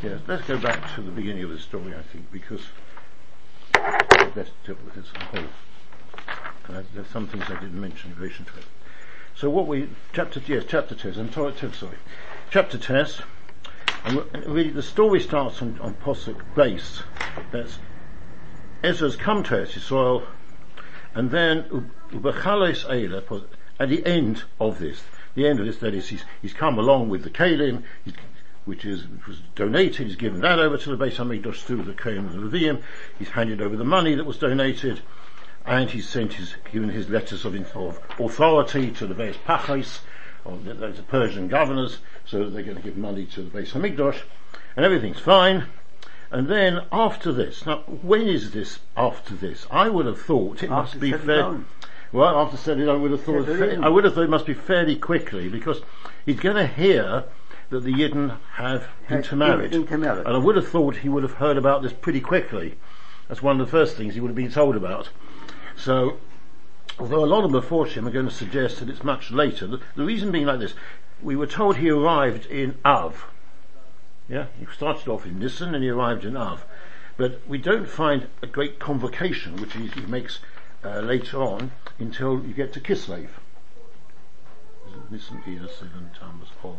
Yes, 0.00 0.20
let's 0.28 0.46
go 0.46 0.56
back 0.58 0.94
to 0.94 1.02
the 1.02 1.10
beginning 1.10 1.42
of 1.42 1.50
the 1.50 1.58
story, 1.58 1.92
I 1.92 2.02
think, 2.02 2.30
because 2.30 2.60
to 3.72 4.76
with 4.84 4.94
this 4.94 5.08
whole. 5.30 5.42
And 6.68 6.86
there's 6.94 7.08
some 7.08 7.26
things 7.26 7.44
I 7.48 7.54
didn't 7.54 7.80
mention 7.80 8.12
in 8.12 8.18
relation 8.18 8.44
to 8.44 8.58
it. 8.58 8.64
So 9.34 9.50
what 9.50 9.66
we 9.66 9.88
chapter 10.12 10.40
yes 10.46 10.64
chapter 10.68 10.94
test 10.94 11.18
I'm 11.18 11.32
sorry, 11.32 11.54
sorry 11.72 11.96
chapter 12.50 12.78
test 12.78 13.22
and 14.04 14.24
really 14.46 14.70
the 14.70 14.82
story 14.82 15.20
starts 15.20 15.62
on, 15.62 15.78
on 15.80 15.94
Posuk 15.94 16.40
base. 16.54 17.02
That's 17.50 17.78
Ezra's 18.84 19.16
come 19.16 19.42
to 19.44 19.62
Israel 19.62 20.24
and 21.14 21.30
then 21.30 21.90
Uvechalos 22.12 22.86
Eila 22.86 23.44
at 23.80 23.88
the 23.88 24.06
end 24.06 24.44
of 24.60 24.78
this 24.78 25.02
the 25.34 25.46
end 25.46 25.58
of 25.60 25.66
this 25.66 25.78
that 25.78 25.94
is 25.94 26.08
he's, 26.08 26.24
he's 26.42 26.52
come 26.52 26.78
along 26.78 27.08
with 27.08 27.22
the 27.24 27.30
Kalim 27.30 27.82
which 28.68 28.84
is 28.84 29.08
which 29.08 29.26
was 29.26 29.40
donated. 29.54 30.06
He's 30.06 30.16
given 30.16 30.42
that 30.42 30.58
over 30.58 30.76
to 30.76 30.94
the 30.94 31.02
Beis 31.02 31.16
Hamikdash 31.16 31.62
through 31.62 31.84
the 31.84 31.94
Kohen 31.94 32.28
and 32.28 32.52
the 32.52 32.58
Levium. 32.58 32.82
He's 33.18 33.30
handed 33.30 33.62
over 33.62 33.76
the 33.76 33.84
money 33.84 34.14
that 34.14 34.24
was 34.24 34.36
donated, 34.36 35.00
and 35.64 35.90
he's 35.90 36.06
sent 36.06 36.34
his 36.34 36.54
given 36.70 36.90
his 36.90 37.08
letters 37.08 37.46
of, 37.46 37.56
of 37.74 37.98
authority 38.20 38.90
to 38.90 39.06
the 39.06 39.14
various 39.14 39.38
pachas, 39.38 40.00
or 40.44 40.58
the, 40.58 40.74
the 40.74 41.02
Persian 41.02 41.48
governors, 41.48 41.98
so 42.26 42.44
that 42.44 42.50
they're 42.50 42.62
going 42.62 42.76
to 42.76 42.82
give 42.82 42.98
money 42.98 43.24
to 43.24 43.40
the 43.40 43.58
Beis 43.58 43.72
Hamikdash, 43.72 44.20
and 44.76 44.84
everything's 44.84 45.18
fine. 45.18 45.64
And 46.30 46.46
then 46.46 46.82
after 46.92 47.32
this, 47.32 47.64
now 47.64 47.78
when 48.02 48.28
is 48.28 48.50
this 48.50 48.80
after 48.98 49.34
this? 49.34 49.66
I 49.70 49.88
would 49.88 50.04
have 50.04 50.20
thought 50.20 50.62
it 50.62 50.70
After 50.70 50.98
must 50.98 51.00
be 51.00 51.12
fair. 51.12 51.60
Well, 52.12 52.38
after 52.38 52.58
setting, 52.58 52.86
I 52.88 52.94
would 52.94 53.12
have 53.12 53.22
thought 53.22 53.48
in. 53.48 53.82
I 53.82 53.88
would 53.88 54.04
have 54.04 54.14
thought 54.14 54.24
it 54.24 54.30
must 54.30 54.46
be 54.46 54.54
fairly 54.54 54.96
quickly 54.96 55.48
because 55.48 55.80
he's 56.26 56.40
going 56.40 56.56
to 56.56 56.66
hear 56.66 57.24
that 57.70 57.80
the 57.80 57.92
Yidden 57.92 58.38
have 58.54 58.88
intermarried. 59.10 59.74
intermarried. 59.74 60.26
And 60.26 60.34
I 60.34 60.38
would 60.38 60.56
have 60.56 60.68
thought 60.68 60.96
he 60.96 61.08
would 61.08 61.22
have 61.22 61.34
heard 61.34 61.56
about 61.56 61.82
this 61.82 61.92
pretty 61.92 62.20
quickly. 62.20 62.76
That's 63.28 63.42
one 63.42 63.60
of 63.60 63.66
the 63.66 63.70
first 63.70 63.96
things 63.96 64.14
he 64.14 64.20
would 64.20 64.28
have 64.28 64.36
been 64.36 64.50
told 64.50 64.74
about. 64.74 65.10
So, 65.76 66.18
although 66.98 67.24
a 67.24 67.26
lot 67.26 67.44
of 67.44 67.50
Meforshim 67.50 68.06
are 68.06 68.10
going 68.10 68.28
to 68.28 68.34
suggest 68.34 68.80
that 68.80 68.88
it's 68.88 69.04
much 69.04 69.30
later, 69.30 69.66
the, 69.66 69.80
the 69.96 70.04
reason 70.04 70.32
being 70.32 70.46
like 70.46 70.60
this, 70.60 70.74
we 71.22 71.36
were 71.36 71.46
told 71.46 71.76
he 71.76 71.90
arrived 71.90 72.46
in 72.46 72.78
Av. 72.84 73.26
Yeah, 74.28 74.46
he 74.58 74.66
started 74.74 75.08
off 75.08 75.26
in 75.26 75.38
Nisan 75.38 75.74
and 75.74 75.84
he 75.84 75.90
arrived 75.90 76.24
in 76.24 76.36
Av. 76.36 76.64
But 77.16 77.40
we 77.46 77.58
don't 77.58 77.88
find 77.88 78.28
a 78.42 78.46
great 78.46 78.78
convocation, 78.78 79.56
which 79.56 79.74
he, 79.74 79.88
he 79.88 80.02
makes 80.02 80.38
uh, 80.84 81.00
later 81.00 81.42
on, 81.42 81.72
until 81.98 82.44
you 82.44 82.54
get 82.54 82.72
to 82.74 82.80
Kislev. 82.80 83.28
Iyar, 85.10 85.68
Sivan, 85.68 86.10
Tammuz, 86.18 86.48
Av, 86.64 86.76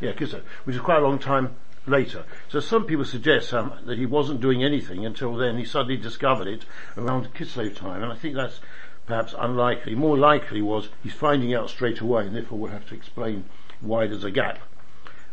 yeah, 0.00 0.12
Kislev, 0.12 0.42
which 0.64 0.76
is 0.76 0.82
quite 0.82 0.98
a 0.98 1.06
long 1.06 1.18
time 1.18 1.56
later. 1.86 2.24
So 2.48 2.60
some 2.60 2.84
people 2.84 3.04
suggest 3.04 3.52
um, 3.54 3.72
that 3.84 3.98
he 3.98 4.06
wasn't 4.06 4.40
doing 4.40 4.64
anything 4.64 5.04
until 5.06 5.34
then. 5.36 5.58
He 5.58 5.64
suddenly 5.64 5.96
discovered 5.96 6.48
it 6.48 6.64
around 6.96 7.32
Kislev 7.34 7.76
time, 7.76 8.02
and 8.02 8.12
I 8.12 8.16
think 8.16 8.34
that's 8.34 8.60
perhaps 9.06 9.34
unlikely. 9.38 9.94
More 9.94 10.16
likely 10.18 10.62
was 10.62 10.88
he's 11.02 11.12
finding 11.12 11.54
out 11.54 11.70
straight 11.70 12.00
away, 12.00 12.26
and 12.26 12.34
therefore 12.34 12.58
we'll 12.58 12.72
have 12.72 12.88
to 12.88 12.94
explain 12.94 13.44
why 13.80 14.06
there's 14.06 14.24
a 14.24 14.30
gap. 14.30 14.58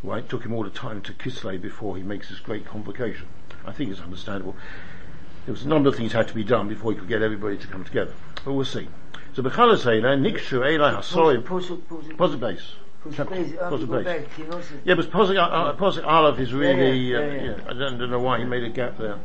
Why 0.02 0.20
it 0.20 0.30
took 0.30 0.44
him 0.44 0.54
all 0.54 0.64
the 0.64 0.70
time 0.70 1.02
to 1.04 1.14
Kislev 1.14 1.62
before 1.62 1.96
he 1.98 2.04
makes 2.04 2.30
this 2.30 2.40
great 2.40 2.66
convocation. 2.66 3.28
I 3.66 3.72
think 3.72 3.90
it's 3.90 4.02
understandable. 4.02 4.56
There 5.46 5.54
was 5.54 5.64
a 5.64 5.68
number 5.68 5.90
of 5.90 5.96
things 5.96 6.14
had 6.14 6.28
to 6.30 6.34
be 6.34 6.44
done 6.44 6.68
before 6.70 6.94
he 6.94 6.98
could 7.00 7.10
get 7.10 7.22
everybody 7.22 7.58
to 7.58 7.68
come 7.68 7.84
together. 7.84 8.14
But 8.46 8.54
we'll 8.54 8.66
see. 8.66 8.88
So 9.34 9.42
Bechalas 9.44 9.84
Eila, 9.86 10.18
Nikshu 10.20 10.60
Eila 10.62 10.98
Hasoim, 11.00 11.44
Positive 12.18 12.40
base. 12.40 12.62
base. 12.62 12.72
I 13.06 13.16
have 13.16 13.28
to 13.30 13.58
Positive 13.58 13.90
go 13.90 14.04
base. 14.04 14.06
back. 14.06 14.34
He 14.38 14.44
knows 14.44 14.72
it. 14.72 14.80
Yeah, 14.86 14.96
but 14.96 15.12
Posik, 15.12 15.38
uh, 15.38 15.74
Posik 15.74 16.06
Aleph 16.06 16.40
is 16.40 16.54
really, 16.54 17.14
uh, 17.14 17.20
yeah, 17.20 17.56
I 17.68 17.74
don't, 17.74 17.98
don't 17.98 18.12
know 18.12 18.20
why 18.20 18.40
he 18.40 18.46
made 18.46 18.64
a 18.64 18.70
gap 18.70 18.98
there. 18.98 19.20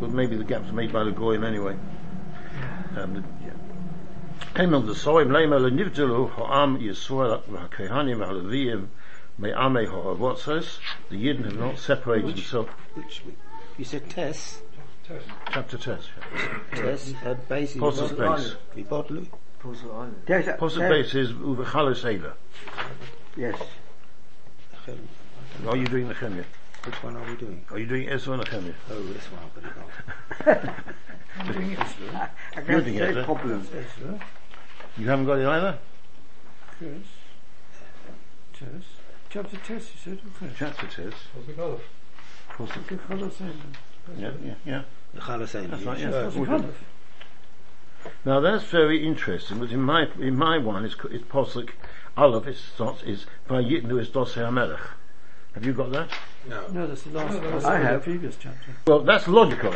But 0.00 0.10
maybe 0.10 0.36
the 0.36 0.44
gap's 0.44 0.70
made 0.72 0.92
by 0.92 1.02
the 1.04 1.10
Goyim 1.10 1.42
anyway. 1.42 1.76
Um, 2.96 3.14
the- 3.14 3.24
yeah. 3.44 3.50
Came 4.54 4.74
on 4.74 4.86
the 4.86 4.92
Soim, 4.92 5.28
Lema 5.28 5.58
Lenivdelu, 5.68 6.30
Yisrael, 6.78 7.42
Ha'kehanim, 7.48 8.24
Ha'leviyim, 8.24 8.86
Me'ame 9.38 9.88
Ha'avot 9.88 10.38
says, 10.38 10.78
the 11.10 11.16
Yidden 11.16 11.44
have 11.46 11.58
not 11.58 11.78
separated 11.78 12.26
Which- 12.26 12.34
themselves. 12.36 12.70
Which 12.94 13.22
you 13.78 13.84
said 13.84 14.08
Tess, 14.08 14.62
Chapter 15.06 15.76
test. 15.78 16.08
Tess, 16.74 17.12
basically. 17.48 17.80
Posik 17.80 18.16
base. 18.16 18.56
Ibodlu. 18.76 19.26
Posuk 19.62 19.92
Island. 19.94 20.22
There's 20.26 20.46
a- 20.48 20.54
Posik 20.54 20.78
there's- 20.78 21.12
base 21.12 21.14
is 21.14 21.32
Uvechalos 21.32 22.04
Eila. 22.04 22.32
Yes. 23.36 23.60
Are 25.66 25.76
you 25.76 25.86
doing 25.86 26.08
the 26.08 26.14
Chemia? 26.14 26.44
Which 26.84 27.02
one 27.02 27.16
are 27.16 27.24
we 27.24 27.36
doing? 27.36 27.64
Are 27.70 27.78
you 27.78 27.86
doing 27.86 28.08
Ezra 28.08 28.34
and 28.34 28.46
Chemia? 28.46 28.74
Oh, 28.90 29.02
this 29.04 29.24
one, 29.26 29.50
but 29.54 29.64
it 29.64 29.76
not. 29.76 30.74
I 31.36 31.46
You're 31.46 32.82
can't 32.82 32.84
doing 32.84 32.96
say 33.64 33.78
it, 33.78 33.86
eh? 34.06 34.18
You 34.96 35.08
haven't 35.08 35.26
got 35.26 35.38
it 35.38 35.46
either? 35.46 35.78
Yes. 36.80 36.90
Tess. 38.52 38.68
Chapter 39.30 39.56
test, 39.56 39.90
you 39.94 40.00
said. 40.04 40.20
Okay. 40.42 40.52
Chapter 40.58 40.86
test. 40.86 41.16
Posik. 42.56 42.78
Okay, 42.82 42.96
follow 43.08 43.30
same. 43.30 43.60
Yeah, 44.18 44.30
yeah, 44.44 44.54
yeah. 44.64 44.82
The 45.14 45.20
Chalasain. 45.20 45.70
That's 45.70 45.82
right, 45.82 45.98
yeah. 45.98 46.08
Uh, 46.10 46.62
Now 48.24 48.40
that's 48.40 48.64
very 48.64 49.06
interesting, 49.06 49.58
but 49.60 49.70
in 49.70 49.80
my 49.80 50.08
in 50.20 50.36
my 50.36 50.58
one 50.58 50.84
it's 50.84 50.96
it's 51.10 51.24
posuk 51.24 51.70
Aleph 52.16 52.46
it 52.46 52.56
starts 52.56 53.02
is 53.02 53.26
Vayitnu 53.48 54.00
is 54.00 54.08
Dosei 54.08 54.42
Hamelech. 54.42 54.80
Have 55.54 55.64
you 55.64 55.72
got 55.72 55.90
that? 55.92 56.10
No, 56.48 56.66
no, 56.68 56.86
that's 56.86 57.02
the 57.02 57.10
last 57.10 57.40
one. 57.40 57.64
I 57.64 57.78
have. 57.78 58.00
The 58.00 58.04
previous 58.10 58.36
chapter. 58.36 58.72
Well, 58.86 59.00
that's 59.00 59.28
logical. 59.28 59.74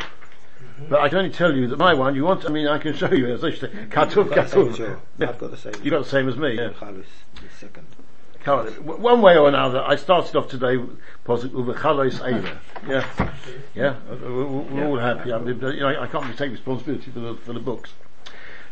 But 0.89 1.01
I 1.01 1.09
can 1.09 1.19
only 1.19 1.31
tell 1.31 1.55
you 1.55 1.67
that 1.69 1.79
my 1.79 1.95
one, 1.95 2.15
you 2.15 2.25
want, 2.25 2.45
I 2.45 2.49
mean, 2.51 2.67
I 2.67 2.79
can 2.79 2.95
show 2.95 3.11
you, 3.13 3.33
as 3.33 3.43
I 3.45 3.53
say, 3.53 3.69
Katuv, 3.69 4.27
I've 4.27 4.35
got 4.35 4.45
the 4.45 4.49
same, 4.49 4.67
Katuv. 4.69 4.77
sure. 4.77 5.01
Yeah. 5.19 5.29
I've 5.29 5.39
got 5.39 5.51
the 5.51 5.57
same. 5.57 5.75
You 5.83 5.91
got 5.91 6.05
the 6.05 6.09
same 6.11 6.29
as 6.29 6.37
me, 6.37 6.55
yeah. 6.55 6.71
Chalus, 6.71 7.05
the 7.35 7.49
second. 7.59 7.87
One 8.57 9.21
way 9.21 9.37
or 9.37 9.49
another, 9.49 9.83
I 9.83 9.97
started 9.97 10.35
off 10.37 10.49
today 10.49 10.77
with 10.77 10.99
Uvechalos 11.27 12.21
Eila. 12.21 12.59
Yeah. 12.89 13.33
Yeah. 13.75 13.97
We're, 14.09 14.45
we're 14.45 14.87
all 14.87 14.99
happy. 14.99 15.33
I, 15.33 15.39
mean, 15.39 15.61
you 15.61 15.81
know, 15.81 15.89
I 15.89 16.07
can't 16.07 16.25
really 16.25 16.37
take 16.37 16.53
responsibility 16.53 17.11
for 17.11 17.21
the, 17.21 17.35
for 17.35 17.53
the 17.53 17.61
books. 17.61 17.93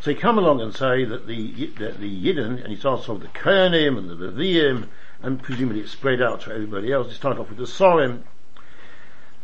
So 0.00 0.10
you 0.10 0.16
come 0.16 0.38
along 0.38 0.60
and 0.60 0.74
say 0.74 1.04
that 1.04 1.26
the 1.26 1.66
that 1.78 1.98
the 1.98 2.24
Yidden, 2.24 2.62
and 2.62 2.68
he 2.68 2.76
starts 2.76 3.08
off 3.08 3.20
with 3.20 3.32
the 3.32 3.38
Kernim 3.38 3.98
and 3.98 4.08
the 4.08 4.14
Levium, 4.14 4.88
and 5.20 5.42
presumably 5.42 5.80
it's 5.80 5.90
spread 5.90 6.22
out 6.22 6.42
to 6.42 6.52
everybody 6.52 6.92
else. 6.92 7.08
He 7.08 7.14
started 7.14 7.40
off 7.40 7.48
with 7.48 7.58
the 7.58 7.64
Sorim, 7.64 8.22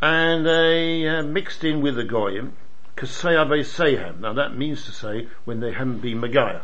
and 0.01 0.45
they 0.45 1.07
uh, 1.07 1.23
mixed 1.23 1.63
in 1.63 1.81
with 1.81 1.95
the 1.95 2.05
Goyim, 2.05 2.53
Kasei 2.95 3.35
Sehem. 3.63 4.19
Now 4.19 4.33
that 4.33 4.55
means 4.55 4.85
to 4.85 4.91
say 4.91 5.27
when 5.43 5.59
they 5.59 5.73
haven't 5.73 5.99
been 5.99 6.21
Megaya. 6.21 6.61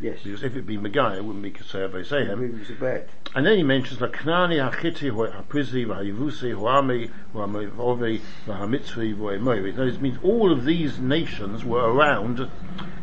Yes. 0.00 0.20
Because 0.22 0.44
if 0.44 0.54
it 0.54 0.66
be 0.66 0.76
Megaya, 0.76 1.16
it 1.16 1.24
wouldn't 1.24 1.42
be 1.42 1.50
Kasei 1.50 1.90
Sehem. 1.90 2.42
It 2.42 2.58
was 2.58 2.78
bad. 2.78 3.08
And 3.34 3.44
then 3.44 3.56
he 3.56 3.62
mentions 3.64 3.98
the 3.98 4.08
Knani 4.08 4.58
Hachiti, 4.58 5.10
Haprizi, 5.10 5.86
Hayivusi, 5.86 6.54
Huami, 6.54 7.10
Huamovi, 7.34 8.20
Huamovi. 8.46 9.76
Now 9.76 9.82
it 9.82 10.00
means 10.00 10.18
all 10.22 10.52
of 10.52 10.64
these 10.64 10.98
nations 10.98 11.64
were 11.64 11.92
around 11.92 12.38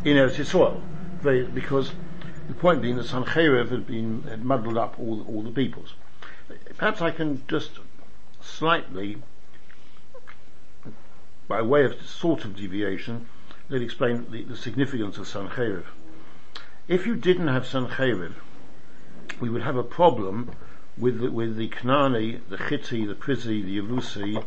in 0.06 0.16
Eretz 0.16 0.36
Yisrael. 0.36 0.82
They, 1.22 1.42
because 1.42 1.92
the 2.48 2.54
point 2.54 2.82
being 2.82 2.96
that 2.96 3.08
Sancheiriv 3.08 3.70
had 3.72 3.86
been, 3.86 4.24
had 4.24 4.46
muddled 4.46 4.78
up 4.78 4.98
all, 4.98 5.26
all 5.28 5.42
the 5.42 5.52
peoples. 5.52 5.96
Perhaps 6.78 7.02
I 7.02 7.12
can 7.12 7.44
just 7.48 7.80
slightly, 8.42 9.18
by 11.48 11.62
way 11.62 11.84
of 11.84 12.02
sort 12.06 12.46
of 12.46 12.56
deviation, 12.56 13.28
let 13.68 13.82
explain 13.82 14.28
the, 14.30 14.44
the 14.44 14.56
significance 14.56 15.18
of 15.18 15.26
Sancheiriv. 15.26 15.86
If 16.88 17.08
you 17.08 17.16
didn't 17.16 17.48
have 17.48 17.64
Sancheiriv, 17.64 18.34
we 19.40 19.50
would 19.50 19.64
have 19.64 19.76
a 19.76 19.84
problem 19.84 20.52
with 20.98 21.20
the, 21.20 21.32
with 21.32 21.58
the 21.58 21.68
Knani, 21.70 22.42
the 22.48 22.58
Chiti, 22.58 23.08
the 23.08 23.16
Prizi, 23.16 23.64
the 23.64 23.80
Yavusi, 23.82 24.46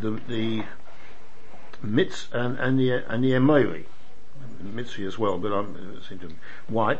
the 0.00 0.10
the 0.26 0.64
Mitz 1.84 2.32
and, 2.32 2.58
and 2.58 2.78
the 2.78 2.90
and 2.90 3.22
the 3.22 3.32
Emori, 3.32 3.84
Mitzi 4.60 5.04
as 5.04 5.18
well. 5.18 5.38
But 5.38 5.52
I'm 5.52 5.74
uh, 5.98 6.08
seem 6.08 6.18
to 6.20 6.32
why? 6.66 6.98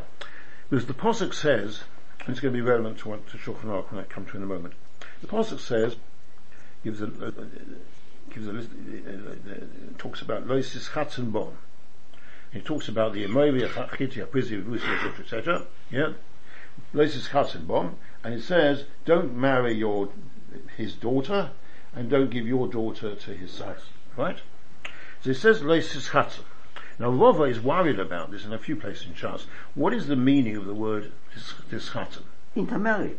Because 0.68 0.86
the 0.86 0.94
posuk 0.94 1.32
says, 1.32 1.82
and 2.20 2.28
it's 2.28 2.40
going 2.40 2.52
to 2.52 2.56
be 2.56 2.60
relevant 2.60 2.98
to, 2.98 3.08
what- 3.08 3.26
to 3.30 3.38
Shulchan 3.38 3.64
Aruch 3.64 3.90
when 3.90 4.00
I 4.00 4.04
come 4.04 4.26
to 4.26 4.36
in 4.36 4.42
a 4.42 4.46
moment. 4.46 4.74
The 5.22 5.26
posuk 5.26 5.58
says 5.58 5.96
gives 6.84 7.00
a, 7.00 7.06
a 7.06 7.32
gives 8.32 8.46
a 8.46 8.52
list, 8.52 8.68
uh, 8.72 9.10
uh, 9.10 9.52
uh, 9.52 9.54
talks 9.96 10.20
about 10.20 10.46
Loisis 10.46 10.90
Chatzon 10.90 11.32
Bon. 11.32 11.56
He 12.52 12.60
talks 12.60 12.88
about 12.88 13.12
the 13.12 13.24
Emori, 13.24 13.68
Chiti, 13.68 14.26
Yavusi, 14.26 14.64
etc., 14.74 15.12
etc. 15.20 15.66
Yeah. 15.90 16.12
Loisis 16.94 17.28
Chatzon 17.28 17.94
and 18.24 18.34
it 18.34 18.42
says, 18.42 18.84
don't 19.04 19.34
marry 19.34 19.74
your, 19.74 20.10
his 20.76 20.94
daughter, 20.94 21.50
and 21.94 22.08
don't 22.08 22.30
give 22.30 22.46
your 22.46 22.68
daughter 22.68 23.14
to 23.14 23.34
his 23.34 23.50
son. 23.50 23.76
Right? 24.16 24.38
So 25.22 25.30
it 25.30 25.34
says 25.34 25.60
Loisis 25.60 26.10
Chatzon. 26.10 26.44
Now 26.98 27.10
Rava 27.10 27.44
is 27.44 27.60
worried 27.60 28.00
about 28.00 28.30
this 28.30 28.44
in 28.44 28.52
a 28.52 28.58
few 28.58 28.76
places 28.76 29.06
in 29.06 29.14
Shas. 29.14 29.44
What 29.74 29.92
is 29.92 30.06
the 30.06 30.16
meaning 30.16 30.56
of 30.56 30.66
the 30.66 30.74
word 30.74 31.12
this 31.70 31.90
Chatzon? 31.90 32.24
Intermarried. 32.56 33.18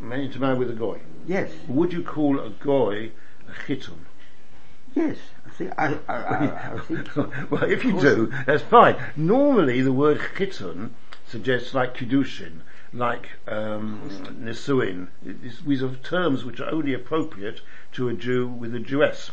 marrying 0.00 0.30
to 0.32 0.38
marry 0.38 0.58
with 0.58 0.70
a 0.70 0.74
goy. 0.74 1.00
Yes. 1.26 1.50
Would 1.68 1.92
you 1.92 2.02
call 2.02 2.38
a 2.40 2.50
goy 2.50 3.12
a 3.48 3.52
chiton? 3.52 4.06
Yes. 4.94 5.16
I 5.46 5.50
think. 5.50 5.72
I. 5.78 5.98
I, 6.08 6.14
I, 6.14 6.46
I 6.46 7.44
well, 7.50 7.64
if 7.64 7.84
you 7.84 8.00
do, 8.00 8.32
that's 8.46 8.62
fine. 8.62 8.96
Normally, 9.16 9.82
the 9.82 9.92
word 9.92 10.18
chiton 10.36 10.90
suggests 11.26 11.74
like 11.74 11.96
kiddushin, 11.96 12.60
like 12.92 13.28
um, 13.46 14.10
nisuin. 14.42 15.08
These 15.22 15.82
are 15.82 15.94
terms 15.96 16.44
which 16.44 16.58
are 16.60 16.70
only 16.70 16.92
appropriate 16.92 17.60
to 17.92 18.08
a 18.08 18.14
Jew 18.14 18.48
with 18.48 18.74
a 18.74 18.80
Jewess. 18.80 19.30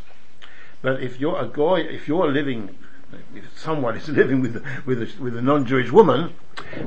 But 0.83 1.01
if 1.01 1.19
you're 1.19 1.39
a 1.39 1.47
goy, 1.47 1.81
if 1.81 2.07
you're 2.07 2.31
living, 2.31 2.77
if 3.33 3.57
someone 3.57 3.97
is 3.97 4.07
living 4.21 4.41
with 4.41 4.63
with 4.85 5.01
a, 5.01 5.21
with 5.21 5.35
a 5.35 5.41
non-Jewish 5.41 5.91
woman, 5.91 6.35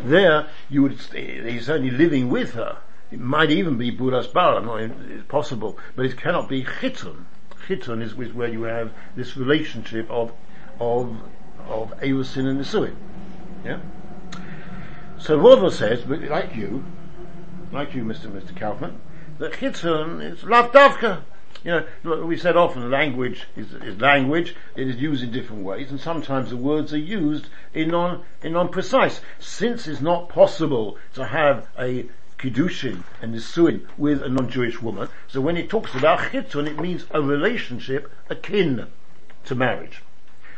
there 0.04 0.46
you 0.68 0.82
would 0.82 0.92
he's 1.12 1.68
only 1.68 1.90
living 1.90 2.30
with 2.30 2.52
her. 2.52 2.78
It 3.10 3.18
might 3.18 3.50
even 3.50 3.76
be 3.76 3.90
buras 3.90 4.28
bara, 4.28 4.60
not 4.60 4.80
it's 4.80 5.26
possible, 5.26 5.76
but 5.96 6.06
it 6.06 6.16
cannot 6.16 6.48
be 6.48 6.62
chiton. 6.62 7.26
Chiton 7.66 8.02
is, 8.02 8.12
is 8.18 8.32
where 8.32 8.48
you 8.48 8.62
have 8.64 8.92
this 9.16 9.36
relationship 9.36 10.10
of 10.10 10.32
of 10.78 11.16
of 11.68 11.92
erusin 12.00 12.46
and 12.48 12.60
nisuin. 12.60 12.94
Yeah. 13.64 13.80
So 15.18 15.38
Rova 15.38 15.70
says, 15.70 16.02
but 16.02 16.22
like 16.22 16.56
you, 16.56 16.84
like 17.72 17.94
you, 17.94 18.02
Mr. 18.04 18.26
Mr. 18.26 18.56
Kaufman, 18.56 19.00
that 19.38 19.52
chiton 19.52 20.22
is 20.22 20.44
lav 20.44 20.72
davka. 20.72 21.22
You 21.62 21.84
know, 22.04 22.24
we 22.24 22.38
said 22.38 22.56
often 22.56 22.90
language 22.90 23.46
is, 23.54 23.74
is 23.74 24.00
language. 24.00 24.56
It 24.76 24.88
is 24.88 24.96
used 24.96 25.22
in 25.22 25.30
different 25.30 25.62
ways, 25.62 25.90
and 25.90 26.00
sometimes 26.00 26.48
the 26.48 26.56
words 26.56 26.94
are 26.94 26.98
used 26.98 27.48
in 27.74 27.88
non 27.88 28.22
in 28.42 28.54
non-precise. 28.54 29.20
Since 29.38 29.86
it's 29.86 30.00
not 30.00 30.30
possible 30.30 30.96
to 31.14 31.26
have 31.26 31.68
a 31.78 32.08
kiddushin 32.40 33.04
and 33.20 33.34
nisuin 33.34 33.86
with 33.98 34.22
a 34.22 34.28
non-Jewish 34.28 34.80
woman, 34.80 35.08
so 35.28 35.40
when 35.40 35.56
it 35.56 35.68
talks 35.68 35.94
about 35.94 36.30
chiton, 36.30 36.66
it 36.66 36.80
means 36.80 37.06
a 37.10 37.20
relationship 37.20 38.10
akin 38.28 38.86
to 39.44 39.54
marriage. 39.54 40.02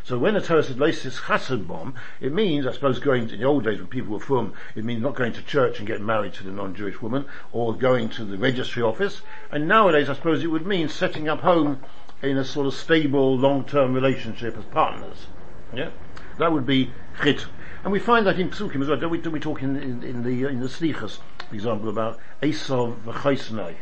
So 0.05 0.19
when 0.19 0.34
the 0.34 0.40
Torah 0.40 0.64
says 0.64 0.76
Leisis 0.76 1.20
Chassan 1.20 1.94
it 2.20 2.32
means, 2.32 2.67
I 2.67 2.73
suppose, 2.73 2.99
going 2.99 3.29
to, 3.29 3.34
in 3.34 3.40
the 3.40 3.46
old 3.46 3.64
days 3.64 3.79
when 3.79 3.87
people 3.87 4.12
were 4.12 4.20
from, 4.20 4.52
it 4.75 4.84
means 4.84 5.00
not 5.00 5.14
going 5.14 5.32
to 5.34 5.43
church 5.43 5.79
and 5.79 5.87
getting 5.87 6.05
married 6.05 6.34
to 6.34 6.44
the 6.44 6.50
non-Jewish 6.50 7.00
woman, 7.00 7.26
or 7.52 7.73
going 7.75 8.08
to 8.11 8.25
the 8.25 8.37
registry 8.37 8.82
office. 8.82 9.23
And 9.52 9.69
nowadays, 9.69 10.08
I 10.08 10.14
suppose 10.14 10.43
it 10.43 10.49
would 10.49 10.67
mean 10.67 10.88
setting 10.88 11.28
up 11.28 11.40
home 11.40 11.82
in 12.20 12.37
a 12.37 12.44
sort 12.44 12.67
of 12.67 12.75
stable, 12.75 13.37
long-term 13.37 13.94
relationship 13.94 14.56
as 14.56 14.64
partners. 14.64 15.26
Yeah? 15.73 15.90
That 16.38 16.52
would 16.52 16.67
be 16.67 16.90
Chit. 17.23 17.46
And 17.84 17.93
we 17.93 17.99
find 17.99 18.26
that 18.26 18.38
in 18.38 18.50
Psukim 18.50 18.81
as 18.82 18.88
well. 18.88 18.99
Don't 18.99 19.11
we, 19.11 19.19
don't 19.19 19.32
we 19.32 19.40
talk 19.40 19.62
in, 19.62 19.76
in, 19.76 20.02
in 20.05 20.23
the, 20.23 20.46
in 20.46 20.61
the 20.61 20.69
Slichas, 20.69 21.19
for 21.49 21.55
example, 21.55 21.88
about 21.88 22.19
Esav 22.40 23.00
v'chaisnei? 23.02 23.75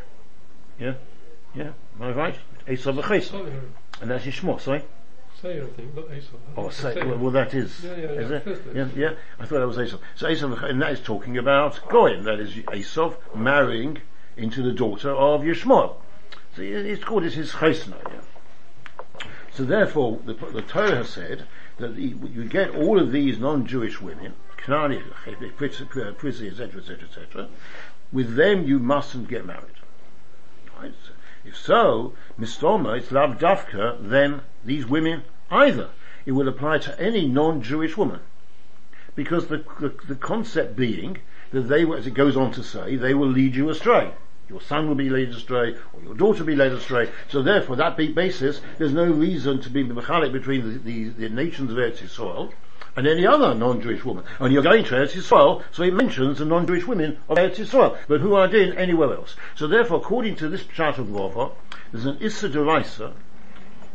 Yeah? 0.79 0.94
Yeah? 1.55 1.73
Am 1.99 2.02
I 2.02 2.11
right? 2.12 2.38
Esav 2.67 3.00
v'chaisnei. 3.00 3.61
And 4.00 4.11
that's 4.11 4.25
Yishmo, 4.25 4.61
sorry? 4.61 4.82
Sayer, 5.41 5.64
I 5.64 5.70
think, 5.70 5.94
not 5.94 6.05
Esau. 6.12 6.37
Oh, 6.56 6.69
say, 6.70 6.94
well, 7.02 7.19
well, 7.19 7.31
that 7.31 7.55
is, 7.55 7.82
Yeah, 7.82 7.97
yeah, 7.97 8.08
is 8.11 8.31
yeah, 8.31 8.37
it? 8.37 8.62
Yeah, 8.75 8.88
yeah. 8.94 9.14
I 9.38 9.47
thought 9.47 9.61
that 9.61 9.67
was 9.67 9.76
Esav. 9.76 10.00
So 10.14 10.26
Esav, 10.26 10.62
and 10.62 10.81
that 10.82 10.93
is 10.93 11.00
talking 11.00 11.38
about 11.38 11.81
Goyim. 11.88 12.25
That 12.25 12.41
is 12.41 12.55
Esav 12.55 13.17
marrying 13.35 13.99
into 14.37 14.62
the 14.62 14.73
daughter 14.73 15.11
of 15.11 15.43
Yishmael. 15.43 15.96
So 16.56 16.62
it's 16.62 17.05
called 17.05 17.25
it's 17.25 17.37
his 17.37 17.53
chesna. 17.53 17.96
Yeah. 18.11 18.20
So 19.52 19.64
therefore, 19.64 20.20
the, 20.25 20.35
the 20.35 20.62
Torah 20.62 20.97
has 20.97 21.11
said 21.11 21.47
that 21.79 21.97
the, 21.97 22.02
you 22.02 22.44
get 22.44 22.75
all 22.75 23.00
of 23.00 23.12
these 23.12 23.38
non-Jewish 23.38 24.00
women, 24.00 24.35
Knani, 24.58 25.02
Prissy, 25.56 26.49
etc., 26.49 26.81
etc., 26.81 27.08
etc. 27.08 27.49
With 28.12 28.37
them, 28.37 28.64
you 28.64 28.79
mustn't 28.79 29.29
get 29.29 29.47
married. 29.47 29.76
Right? 30.79 30.94
If 31.44 31.56
so, 31.56 32.14
Mistoma, 32.38 32.99
it's 32.99 33.11
lav 33.11 33.38
dafka, 33.38 34.08
them, 34.08 34.43
these 34.64 34.87
women, 34.87 35.25
either. 35.50 35.91
It 36.26 36.32
will 36.32 36.49
apply 36.49 36.79
to 36.79 37.00
any 37.00 37.26
non-Jewish 37.26 37.96
woman. 37.96 38.20
Because 39.14 39.49
the, 39.49 39.64
the, 39.81 39.94
the 40.06 40.14
concept 40.14 40.76
being 40.76 41.19
that 41.50 41.62
they, 41.62 41.85
as 41.91 42.06
it 42.06 42.14
goes 42.14 42.37
on 42.37 42.53
to 42.53 42.62
say, 42.62 42.96
they 42.96 43.14
will 43.14 43.29
lead 43.29 43.56
you 43.56 43.70
astray. 43.70 44.12
Your 44.50 44.61
son 44.61 44.88
will 44.88 44.97
be 44.97 45.08
led 45.08 45.29
astray, 45.29 45.76
or 45.93 46.02
your 46.02 46.14
daughter 46.14 46.41
will 46.41 46.49
be 46.49 46.56
led 46.56 46.73
astray. 46.73 47.08
So 47.29 47.41
therefore, 47.41 47.76
that 47.76 47.97
basis, 47.97 48.61
there's 48.79 48.93
no 48.93 49.05
reason 49.05 49.61
to 49.61 49.70
be 49.70 49.85
mechalik 49.85 50.32
between 50.32 50.62
the, 50.62 50.79
the, 50.79 51.08
the 51.11 51.29
nations 51.29 51.70
of 51.70 51.79
Eretz 51.79 51.99
Yisrael 51.99 52.52
and 52.97 53.06
any 53.06 53.25
other 53.25 53.55
non-Jewish 53.55 54.05
woman. 54.05 54.25
And 54.41 54.52
you're 54.52 54.64
going 54.64 54.82
to 54.87 54.94
Eretz 54.94 55.12
Yisrael, 55.12 55.62
so 55.70 55.85
it 55.85 55.94
mentions 55.94 56.38
the 56.38 56.47
non-Jewish 56.47 56.85
women 56.85 57.19
of 57.29 57.38
Eretz 57.38 57.58
Yisrael, 57.58 57.97
but 58.08 58.20
who 58.20 58.35
are 58.35 58.52
in 58.52 58.76
anywhere 58.76 59.14
else. 59.14 59.37
So 59.55 59.69
therefore, 59.69 59.99
according 59.99 60.35
to 60.37 60.49
this 60.49 60.64
chart 60.64 60.99
of 60.99 61.06
Rova, 61.06 61.53
there's 61.93 62.06
an 62.06 62.19
Issa 62.20 62.49
Deraisa, 62.49 63.12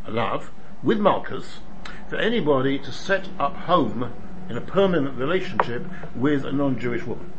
a 0.07 0.11
love, 0.11 0.51
with 0.81 0.99
Malchus, 0.99 1.59
for 2.07 2.15
anybody 2.15 2.79
to 2.79 2.93
set 2.93 3.27
up 3.39 3.55
home 3.55 4.13
in 4.49 4.55
a 4.55 4.61
permanent 4.61 5.17
relationship 5.17 5.83
with 6.15 6.45
a 6.45 6.51
non-Jewish 6.53 7.03
woman. 7.03 7.33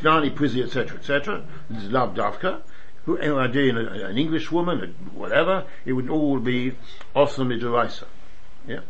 Knani, 0.00 0.34
Prizi, 0.34 0.62
etc., 0.64 0.98
etc. 0.98 1.44
This 1.70 1.84
is 1.84 1.90
love 1.90 2.14
Davka. 2.14 2.62
Who, 3.04 3.18
idea, 3.18 3.74
an, 3.74 3.86
an 3.86 4.18
English 4.18 4.50
woman, 4.52 4.94
whatever, 5.14 5.64
it 5.86 5.94
would 5.94 6.10
all 6.10 6.38
be 6.38 6.74
awesome 7.14 7.48
Midaraisa. 7.48 8.04
Yeah. 8.66 8.80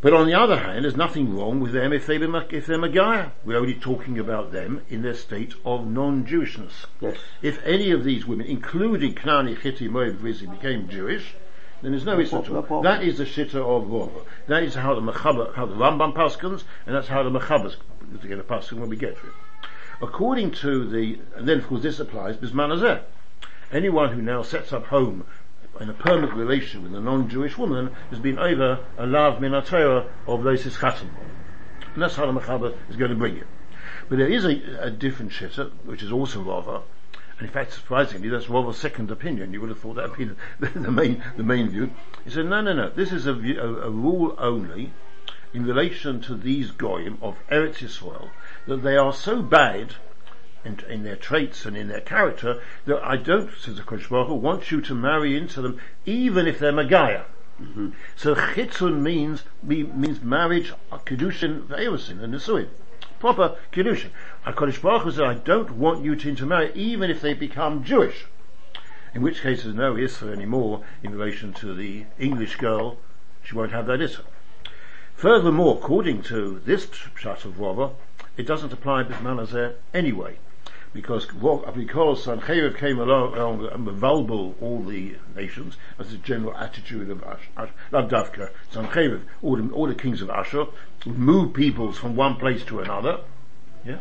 But 0.00 0.12
on 0.12 0.26
the 0.26 0.34
other 0.34 0.58
hand, 0.58 0.84
there's 0.84 0.96
nothing 0.96 1.36
wrong 1.36 1.58
with 1.58 1.72
them 1.72 1.92
if, 1.92 2.06
they 2.06 2.18
be, 2.18 2.26
if 2.50 2.66
they're 2.66 2.78
Magaya. 2.78 3.32
We're 3.44 3.58
only 3.58 3.74
talking 3.74 4.18
about 4.18 4.52
them 4.52 4.82
in 4.88 5.02
their 5.02 5.14
state 5.14 5.54
of 5.64 5.86
non-Jewishness. 5.86 6.86
Yes. 7.00 7.16
If 7.42 7.64
any 7.64 7.90
of 7.90 8.04
these 8.04 8.26
women, 8.26 8.46
including 8.46 9.14
Knani, 9.14 9.56
Chiti, 9.56 9.88
Moed, 9.88 10.18
Vizi, 10.18 10.48
became 10.48 10.88
Jewish, 10.88 11.34
then 11.82 11.90
there's 11.92 12.04
no 12.04 12.20
issue 12.20 12.36
at 12.36 12.70
all. 12.70 12.82
That 12.82 13.02
is 13.02 13.18
the 13.18 13.24
shitta 13.24 13.56
of 13.56 13.88
Rova. 13.88 14.24
That 14.46 14.62
is 14.62 14.74
how 14.74 14.94
the 14.94 15.00
Mechaber, 15.00 15.54
how 15.54 15.66
the 15.66 15.74
Rambam 15.74 16.14
paskins, 16.14 16.62
and 16.86 16.94
that's 16.94 17.08
how 17.08 17.22
the 17.22 17.30
Mechabers 17.30 17.76
to 18.20 18.28
get 18.28 18.38
a 18.38 18.44
paskin 18.44 18.78
when 18.78 18.88
we 18.88 18.96
get 18.96 19.16
to 19.18 19.26
it. 19.26 19.32
According 20.00 20.50
to 20.52 20.86
the, 20.88 21.18
and 21.36 21.48
then 21.48 21.58
of 21.58 21.66
course 21.66 21.82
this 21.82 22.00
applies, 22.00 22.36
Bismanazeh. 22.36 23.02
Anyone 23.72 24.12
who 24.12 24.22
now 24.22 24.42
sets 24.42 24.72
up 24.72 24.86
home 24.86 25.26
in 25.80 25.90
a 25.90 25.94
permanent 25.94 26.34
relation 26.34 26.82
with 26.82 26.94
a 26.94 27.00
non-Jewish 27.00 27.58
woman 27.58 27.94
has 28.10 28.18
been 28.18 28.38
over 28.38 28.80
a 28.98 29.06
lav 29.06 29.40
minatera 29.40 30.06
of 30.26 30.44
Losis 30.44 30.76
Chatan. 30.76 31.08
And 31.94 32.02
that's 32.02 32.16
how 32.16 32.30
the 32.30 32.38
Mechaber 32.38 32.76
is 32.88 32.96
going 32.96 33.10
to 33.10 33.16
bring 33.16 33.36
it. 33.36 33.46
But 34.08 34.18
there 34.18 34.28
is 34.28 34.44
a, 34.44 34.60
a 34.80 34.90
different 34.90 35.32
shitta, 35.32 35.70
which 35.84 36.02
is 36.02 36.12
also 36.12 36.42
Rava, 36.42 36.82
and 37.38 37.46
in 37.46 37.52
fact, 37.52 37.72
surprisingly, 37.72 38.28
that's 38.28 38.48
Rava's 38.48 38.78
second 38.78 39.10
opinion. 39.10 39.52
You 39.52 39.60
would 39.60 39.68
have 39.68 39.80
thought 39.80 39.94
that 39.94 40.10
would 40.10 40.18
be 40.18 40.24
the, 40.60 40.68
the 40.78 40.90
main, 40.90 41.22
the 41.36 41.42
main 41.42 41.68
view. 41.68 41.90
He 42.24 42.30
said, 42.30 42.46
no, 42.46 42.60
no, 42.62 42.72
no, 42.72 42.90
this 42.90 43.12
is 43.12 43.26
a, 43.26 43.34
view, 43.34 43.60
a, 43.60 43.88
a 43.88 43.90
rule 43.90 44.34
only 44.38 44.92
in 45.52 45.64
relation 45.64 46.20
to 46.22 46.34
these 46.34 46.70
goyim 46.70 47.18
of 47.22 47.36
Eretz 47.50 47.78
Yisrael, 47.78 48.30
that 48.66 48.82
they 48.82 48.96
are 48.96 49.12
so 49.12 49.42
bad 49.42 49.94
in, 50.64 50.80
in 50.88 51.04
their 51.04 51.16
traits 51.16 51.64
and 51.64 51.76
in 51.76 51.88
their 51.88 52.00
character 52.00 52.60
that 52.84 53.02
I 53.02 53.16
don't, 53.16 53.50
says 53.58 53.76
the 53.76 53.82
Hu, 53.82 54.34
want 54.34 54.70
you 54.70 54.80
to 54.80 54.94
marry 54.94 55.36
into 55.36 55.62
them, 55.62 55.80
even 56.04 56.46
if 56.46 56.58
they're 56.58 56.72
Magaya. 56.72 57.24
Mm-hmm. 57.60 57.90
So 58.16 58.34
chitzun 58.34 59.00
means 59.00 59.44
me- 59.62 59.84
means 59.84 60.20
marriage, 60.20 60.72
kedushin, 60.90 61.66
ve'erusin, 61.66 62.22
and 62.22 62.34
nisuin. 62.34 62.68
Proper 63.18 63.56
kedushin. 63.72 64.10
HaKadosh 64.44 64.82
Baruch 64.82 65.02
Hu 65.02 65.10
said, 65.12 65.24
I 65.24 65.34
don't 65.34 65.70
want 65.70 66.04
you 66.04 66.16
to 66.16 66.28
intermarry, 66.28 66.70
even 66.74 67.10
if 67.10 67.22
they 67.22 67.32
become 67.32 67.82
Jewish. 67.82 68.26
In 69.14 69.22
which 69.22 69.40
case 69.40 69.62
there's 69.62 69.74
no 69.74 69.96
issa 69.96 70.26
anymore 70.26 70.84
in 71.02 71.12
relation 71.12 71.54
to 71.54 71.72
the 71.72 72.04
English 72.18 72.56
girl. 72.56 72.98
She 73.42 73.54
won't 73.54 73.72
have 73.72 73.86
that 73.86 74.02
issa. 74.02 74.24
Furthermore, 75.16 75.78
according 75.78 76.22
to 76.24 76.60
this 76.66 76.84
pshat 76.84 77.46
of 77.46 77.58
Rava, 77.58 77.92
it 78.36 78.46
doesn't 78.46 78.72
apply 78.72 79.04
to 79.04 79.14
Manazeh 79.14 79.74
anyway. 79.94 80.36
Because, 80.92 81.26
because 81.26 82.26
Sancheiriv 82.26 82.76
came 82.76 82.98
along 82.98 83.34
and 83.34 83.86
mevalbel 83.86 84.54
all 84.60 84.82
the 84.82 85.16
nations, 85.34 85.78
as 85.98 86.12
a 86.12 86.18
general 86.18 86.54
attitude 86.56 87.10
of 87.10 87.24
Ash, 87.24 87.70
Lavdavka, 87.92 88.50
Sancheiriv, 88.70 89.22
all 89.42 89.56
the, 89.56 89.70
all 89.72 89.86
the 89.86 89.94
kings 89.94 90.20
of 90.20 90.28
Ashur, 90.28 90.66
move 91.06 91.54
peoples 91.54 91.96
from 91.96 92.14
one 92.14 92.36
place 92.36 92.62
to 92.64 92.80
another. 92.80 93.20
Yeah? 93.86 93.98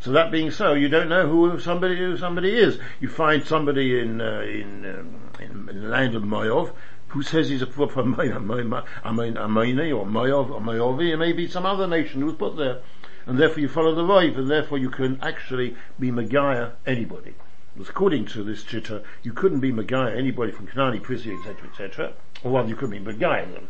So 0.00 0.12
that 0.12 0.30
being 0.30 0.50
so, 0.50 0.72
you 0.72 0.88
don't 0.88 1.08
know 1.08 1.26
who 1.28 1.58
somebody 1.60 1.96
who 1.96 2.16
somebody 2.18 2.56
is. 2.56 2.78
You 3.00 3.08
find 3.08 3.44
somebody 3.46 3.98
in 3.98 4.20
uh, 4.20 4.40
in, 4.40 4.84
um, 4.84 5.30
in 5.40 5.68
in 5.70 5.82
the 5.82 5.88
land 5.88 6.14
of 6.14 6.22
Mayov 6.22 6.72
who 7.14 7.22
says 7.22 7.48
he's 7.48 7.62
a 7.62 7.66
proper 7.66 8.00
Amayne 8.00 8.32
or 8.32 8.40
Mayov 8.40 10.50
or 10.50 10.60
Mayovi, 10.60 11.12
it 11.12 11.16
may 11.16 11.32
be 11.32 11.46
some 11.46 11.64
other 11.64 11.86
nation 11.86 12.20
who 12.20 12.26
was 12.26 12.34
put 12.34 12.56
there, 12.56 12.80
and 13.24 13.38
therefore 13.38 13.60
you 13.60 13.68
follow 13.68 13.94
the 13.94 14.04
Rive, 14.04 14.36
and 14.36 14.50
therefore 14.50 14.78
you 14.78 14.90
can 14.90 15.20
actually 15.22 15.76
be 15.98 16.10
Magaya 16.10 16.72
anybody. 16.84 17.34
According 17.80 18.26
to 18.26 18.42
this 18.42 18.64
chitta, 18.64 19.04
you 19.22 19.32
couldn't 19.32 19.60
be 19.60 19.70
Magaya 19.70 20.16
anybody 20.16 20.50
from 20.50 20.66
Kanani, 20.66 21.00
Prissy, 21.00 21.32
etc., 21.32 21.70
etc., 21.70 22.12
or 22.42 22.50
rather 22.50 22.68
you 22.68 22.74
could 22.74 22.90
be 22.90 22.98
Magaya 22.98 23.46
them. 23.46 23.68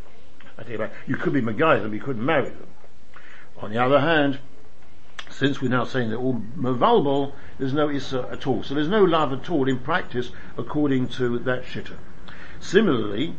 I 0.57 0.67
you, 0.67 0.77
about- 0.77 0.93
you 1.07 1.17
could 1.17 1.35
be 1.35 1.43
Magaya 1.43 1.83
them, 1.83 1.93
you 1.93 2.01
couldn't 2.01 2.25
marry 2.25 2.49
them. 2.49 2.69
On 3.59 3.71
the 3.71 3.79
other 3.79 4.01
hand, 4.01 4.39
since 5.29 5.61
we're 5.61 5.69
now 5.69 5.85
saying 5.85 6.09
that 6.11 6.17
all 6.17 6.41
mavalbal, 6.57 7.33
there's 7.59 7.75
no 7.75 7.91
issa 7.91 8.27
at 8.31 8.47
all. 8.47 8.63
So 8.63 8.75
there's 8.75 8.89
no 8.89 9.05
love 9.05 9.35
at 9.35 9.51
all 9.51 9.69
in 9.69 9.81
practice 9.81 10.31
according 10.57 11.09
to 11.09 11.39
that 11.41 11.65
shitta. 11.65 11.99
Similarly, 12.65 13.37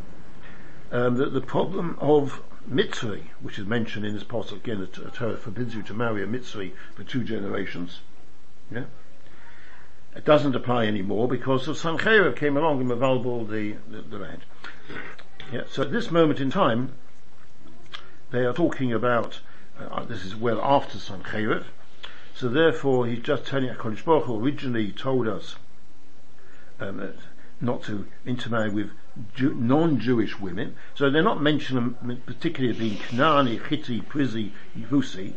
um, 0.92 1.16
the, 1.16 1.26
the 1.26 1.42
problem 1.42 1.98
of 2.00 2.44
mitzri, 2.72 3.24
which 3.42 3.58
is 3.58 3.66
mentioned 3.66 4.06
in 4.06 4.14
this 4.14 4.24
pasuk 4.24 4.58
again, 4.58 4.80
the 4.80 4.86
Torah 4.86 5.36
forbids 5.36 5.74
you 5.74 5.82
to 5.82 5.96
marry 5.96 6.22
a 6.22 6.28
mitzri 6.28 6.74
for 6.94 7.04
two 7.04 7.24
generations. 7.24 8.02
Yeah, 8.70 8.84
it 10.16 10.26
doesn't 10.26 10.56
apply 10.56 10.86
anymore 10.86 11.28
because 11.28 11.68
of 11.68 11.76
Sancheiriv 11.76 12.36
came 12.36 12.56
along 12.56 12.82
and 12.82 12.90
mavalbal 12.92 13.50
the, 13.50 13.78
the, 13.90 14.04
the 14.04 14.20
land. 14.20 14.46
Yeah, 15.52 15.64
so 15.72 15.82
at 15.82 15.92
this 15.92 16.12
moment 16.12 16.40
in 16.40 16.52
time, 16.52 16.94
they 18.30 18.46
are 18.46 18.54
talking 18.54 18.94
about 18.94 19.40
uh, 19.80 20.06
this 20.06 20.24
is 20.24 20.36
well 20.36 20.62
after 20.62 21.00
Sancheiriv, 21.00 21.66
so 22.36 22.48
therefore 22.48 23.08
he's 23.08 23.24
just 23.24 23.48
telling 23.48 23.74
HaKadosh 23.74 24.06
Baruch 24.06 24.30
originally 24.30 24.92
told 24.92 25.28
us 25.28 25.56
um, 26.80 27.16
not 27.62 27.84
to 27.84 28.06
intermarry 28.26 28.70
with 28.70 28.92
Jew, 29.34 29.56
non-Jewish 29.56 30.40
women. 30.40 30.76
So 30.94 31.10
they're 31.10 31.24
not 31.24 31.42
mentioned 31.42 31.96
particularly 32.26 32.78
being 32.78 32.98
Knani, 32.98 33.60
Chiti, 33.62 34.06
Prizi, 34.06 34.52
Yivusi, 34.78 35.34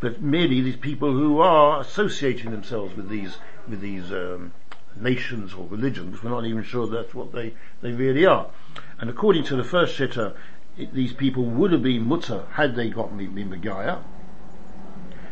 but 0.00 0.20
merely 0.20 0.60
these 0.60 0.76
people 0.76 1.12
who 1.12 1.40
are 1.40 1.80
associating 1.80 2.50
themselves 2.50 2.96
with 2.96 3.08
these 3.08 3.36
with 3.68 3.80
these 3.80 4.10
um, 4.10 4.52
nations 4.96 5.54
or 5.54 5.66
religions. 5.66 6.22
We're 6.22 6.30
not 6.30 6.46
even 6.46 6.62
sure 6.62 6.86
that's 6.86 7.14
what 7.14 7.32
they, 7.32 7.54
they 7.82 7.92
really 7.92 8.26
are. 8.26 8.50
And 8.98 9.10
according 9.10 9.44
to 9.44 9.56
the 9.56 9.64
first 9.64 9.96
shitta, 9.96 10.34
it, 10.76 10.92
these 10.94 11.12
people 11.12 11.44
would 11.44 11.72
have 11.72 11.82
been 11.82 12.06
mutter 12.06 12.46
had 12.52 12.74
they 12.74 12.90
got 12.90 13.14
me, 13.14 13.26
me 13.26 13.44
Megaya. 13.44 14.02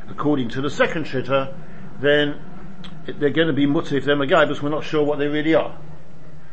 According 0.09 0.51
to 0.51 0.61
the 0.61 0.71
second 0.71 1.07
shitta, 1.07 1.55
then 2.01 2.41
they're 3.07 3.31
going 3.31 3.49
to 3.49 3.53
be 3.53 3.67
mutter 3.67 3.97
if 3.97 4.05
they're 4.05 4.17
Megaya, 4.17 4.49
but 4.49 4.63
we're 4.63 4.69
not 4.69 4.85
sure 4.85 5.05
what 5.05 5.19
they 5.19 5.29
really 5.29 5.55
are. 5.55 5.77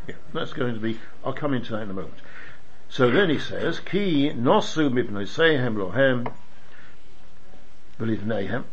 Yeah, 0.07 0.15
that's 0.33 0.53
going 0.53 0.73
to 0.73 0.79
be, 0.79 0.99
I'll 1.23 1.33
come 1.33 1.53
into 1.53 1.71
that 1.71 1.81
in 1.81 1.89
a 1.89 1.93
moment. 1.93 2.15
So 2.89 3.09
then 3.09 3.29
he 3.29 3.39
says, 3.39 3.79
Ki 3.79 4.31
nosu 4.31 4.89
mibnosehem 4.89 5.75
lohem 5.75 6.31
belivnehem. 7.99 8.63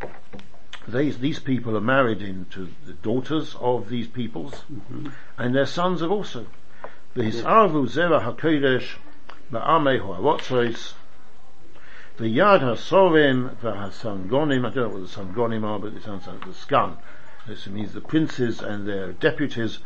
These, 0.86 1.18
these 1.18 1.38
people 1.38 1.76
are 1.76 1.80
married 1.80 2.22
into 2.22 2.68
the 2.86 2.92
daughters 2.92 3.54
of 3.60 3.88
these 3.88 4.08
peoples, 4.08 4.52
mm-hmm. 4.72 5.08
and 5.38 5.54
their 5.54 5.66
sons 5.66 6.00
have 6.00 6.10
also. 6.10 6.46
The 7.14 7.22
V'hisarvu 7.22 7.88
zera 7.88 8.22
hakodesh 8.22 8.96
ba'amei 9.50 10.00
ho'arotzois 10.00 10.94
V'yad 12.18 12.60
hasorim 12.60 13.56
v'hasangonim, 13.56 14.66
I 14.66 14.70
don't 14.70 14.76
know 14.76 14.88
what 15.00 15.08
the 15.08 15.20
sangonim 15.20 15.64
are, 15.64 15.78
but 15.78 15.94
it 15.94 16.02
sounds 16.02 16.26
like 16.26 16.44
the 16.44 16.52
scan. 16.52 16.96
This 17.46 17.66
means 17.66 17.92
the 17.92 18.00
princes 18.00 18.60
and 18.60 18.86
their 18.86 19.12
deputies, 19.12 19.80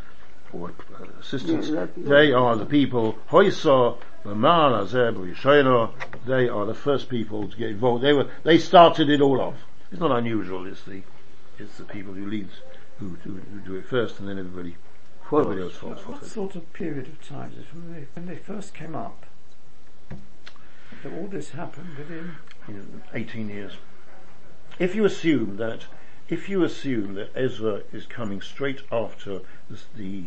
or 0.52 0.70
uh, 0.70 1.04
assistants, 1.20 1.68
yeah, 1.68 1.86
they 1.96 2.32
are 2.32 2.54
the 2.54 2.66
people, 2.66 3.18
Hoysa, 3.30 3.96
Mamal, 4.24 4.84
Azeb, 4.84 5.16
Yishaino, 5.16 5.92
they 6.26 6.48
are 6.48 6.66
the 6.66 6.74
first 6.74 7.08
people 7.08 7.48
to 7.48 7.56
get 7.56 7.70
involved. 7.70 8.04
They 8.04 8.12
were, 8.12 8.28
they 8.42 8.58
started 8.58 9.08
it 9.08 9.20
all 9.20 9.40
off. 9.40 9.54
It's 9.90 10.00
not 10.00 10.10
unusual, 10.10 10.66
it's 10.66 10.82
the, 10.82 11.02
it's 11.58 11.78
the 11.78 11.84
people 11.84 12.12
who 12.12 12.26
lead, 12.26 12.48
who, 12.98 13.16
who, 13.24 13.32
who 13.34 13.60
do 13.60 13.76
it 13.76 13.86
first 13.86 14.20
and 14.20 14.28
then 14.28 14.38
everybody, 14.38 14.76
everybody 15.24 15.62
else 15.62 15.76
follows. 15.76 16.06
What, 16.06 16.26
sort 16.26 16.56
of 16.56 16.70
period 16.74 17.06
of 17.06 17.26
time 17.26 17.52
is 17.58 17.72
when 17.72 17.94
they, 17.94 18.06
when 18.14 18.26
they 18.26 18.36
first 18.36 18.74
came 18.74 18.94
up? 18.94 19.24
That 21.02 21.12
all 21.12 21.28
this 21.28 21.50
happened 21.50 21.96
within? 21.96 22.36
18 23.14 23.48
years. 23.48 23.72
If 24.78 24.94
you 24.94 25.04
assume 25.04 25.56
that 25.56 25.86
if 26.28 26.48
you 26.48 26.64
assume 26.64 27.14
that 27.14 27.30
Ezra 27.34 27.82
is 27.92 28.06
coming 28.06 28.40
straight 28.40 28.82
after 28.90 29.40
this, 29.70 29.86
the 29.94 30.24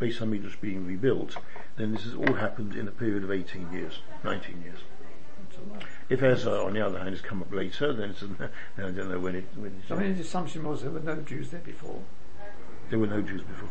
Beis 0.00 0.18
Hamikdash 0.18 0.60
being 0.60 0.86
rebuilt, 0.86 1.36
then 1.76 1.92
this 1.92 2.04
has 2.04 2.14
all 2.14 2.34
happened 2.34 2.74
in 2.74 2.88
a 2.88 2.90
period 2.90 3.22
of 3.22 3.30
18 3.30 3.72
years, 3.72 4.00
19 4.24 4.62
years. 4.62 4.78
If 6.08 6.22
Ezra, 6.22 6.64
on 6.64 6.72
the 6.72 6.84
other 6.84 6.98
hand, 6.98 7.10
has 7.10 7.20
come 7.20 7.40
up 7.42 7.52
later, 7.52 7.92
then 7.92 8.10
it's, 8.10 8.22
I 8.78 8.80
don't 8.80 8.96
know 8.96 9.18
when 9.18 9.36
it. 9.36 9.44
When 9.54 9.74
it's 9.80 9.90
I 9.90 9.94
mean, 9.96 10.14
the 10.14 10.22
assumption 10.22 10.64
was 10.64 10.82
there 10.82 10.90
were 10.90 11.00
no 11.00 11.16
Jews 11.16 11.50
there 11.50 11.60
before. 11.60 12.00
There 12.90 12.98
were 12.98 13.06
no 13.06 13.22
Jews 13.22 13.42
before. 13.42 13.68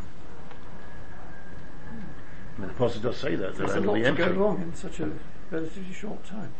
I 2.57 2.61
mean, 2.61 2.69
the 2.69 2.73
Apostle 2.73 3.01
does 3.01 3.17
say 3.17 3.35
that. 3.35 3.55
There's 3.55 3.73
a 3.73 3.81
lot 3.81 3.95
to 3.95 4.11
go 4.13 4.31
wrong 4.31 4.61
in 4.61 4.73
such 4.73 4.99
a 4.99 5.11
relatively 5.49 5.93
short 5.93 6.23
time. 6.23 6.53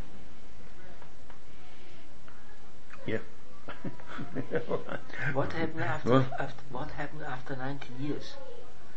Yeah. 3.06 3.20
what 5.34 5.54
happened 5.54 5.84
after, 5.84 6.12
what? 6.12 6.32
after 6.40 6.64
what 6.72 6.92
happened 6.92 7.24
after 7.24 7.56
19 7.56 7.92
years? 8.00 8.34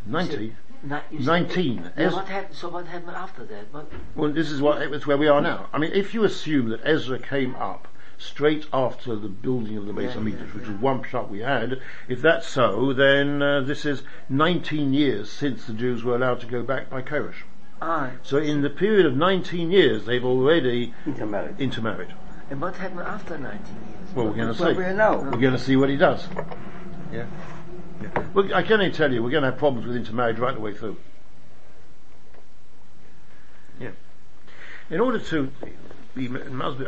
90? 0.07 0.55
So, 0.83 0.89
19. 1.11 1.93
Yeah, 1.97 2.13
what 2.13 2.29
happened, 2.29 2.55
so 2.55 2.69
what 2.69 2.87
happened 2.87 3.17
after 3.17 3.45
that? 3.47 3.73
What? 3.73 3.91
Well, 4.15 4.33
this 4.33 4.51
is 4.51 4.61
what, 4.61 4.83
it's 4.83 5.07
where 5.07 5.17
we 5.17 5.29
are 5.29 5.41
now. 5.41 5.69
I 5.73 5.79
mean, 5.79 5.93
if 5.93 6.13
you 6.13 6.25
assume 6.25 6.69
that 6.71 6.81
Ezra 6.85 7.19
came 7.19 7.55
up 7.57 7.89
straight 8.19 8.67
after 8.73 9.17
the 9.17 9.29
building 9.29 9.77
of 9.77 9.87
the 9.87 9.93
Beis 9.93 10.15
yeah, 10.15 10.21
Hamikdash, 10.21 10.49
yeah, 10.49 10.55
which 10.55 10.65
yeah. 10.65 10.73
was 10.73 10.81
one 10.81 11.03
shot 11.05 11.31
we 11.31 11.41
had, 11.41 11.81
if 12.09 12.21
that's 12.21 12.47
so, 12.47 12.93
then 12.93 13.43
uh, 13.43 13.61
this 13.63 13.85
is 13.85 14.03
19 14.29 14.93
years 14.93 15.31
since 15.31 15.65
the 15.65 15.73
Jews 15.73 16.05
were 16.05 16.17
allowed 16.17 16.41
to 16.41 16.47
go 16.47 16.63
back 16.63 16.91
by 16.91 17.03
Koresh. 17.03 17.43
Aye. 17.81 18.13
So 18.23 18.39
in 18.39 18.63
the 18.63 18.71
period 18.71 19.05
of 19.07 19.17
19 19.17 19.71
years, 19.71 20.07
they've 20.07 20.25
already 20.25 20.95
intermarried. 21.07 21.61
intermarried. 21.61 22.15
And 22.55 22.63
what 22.63 22.77
happened 22.77 23.01
after 23.01 23.37
19 23.37 23.51
years? 23.51 24.15
Well, 24.15 24.27
we're 24.27 24.37
going 24.37 24.47
to 24.47 24.55
see. 24.55 24.73
We 24.75 24.95
know. 24.95 25.17
We're 25.17 25.41
going 25.41 25.55
to 25.55 25.59
see 25.59 25.75
what 25.75 25.89
he 25.89 25.97
does. 25.97 26.25
Yeah. 27.13 27.27
yeah. 28.01 28.25
Well, 28.33 28.55
I 28.55 28.63
can 28.63 28.75
only 28.75 28.93
tell 28.93 29.13
you, 29.13 29.25
we're 29.25 29.31
going 29.31 29.43
to 29.43 29.51
have 29.51 29.59
problems 29.59 29.89
with 29.89 29.97
intermarriage 29.97 30.39
right 30.39 30.55
the 30.55 30.61
way 30.61 30.73
through. 30.73 30.97
Yeah. 33.81 33.91
In 34.89 35.01
order 35.01 35.19
to 35.19 35.51
be, 36.15 36.31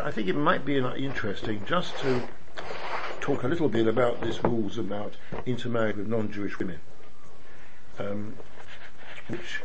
I 0.00 0.12
think 0.12 0.28
it 0.28 0.36
might 0.36 0.64
be 0.64 0.78
interesting 0.78 1.64
just 1.66 1.98
to 1.98 2.22
talk 3.20 3.42
a 3.42 3.48
little 3.48 3.68
bit 3.68 3.88
about 3.88 4.20
these 4.20 4.44
rules 4.44 4.78
about 4.78 5.16
intermarriage 5.46 5.96
with 5.96 6.06
non-Jewish 6.06 6.60
women. 6.60 6.78
Um, 7.98 8.34
which 9.26 9.62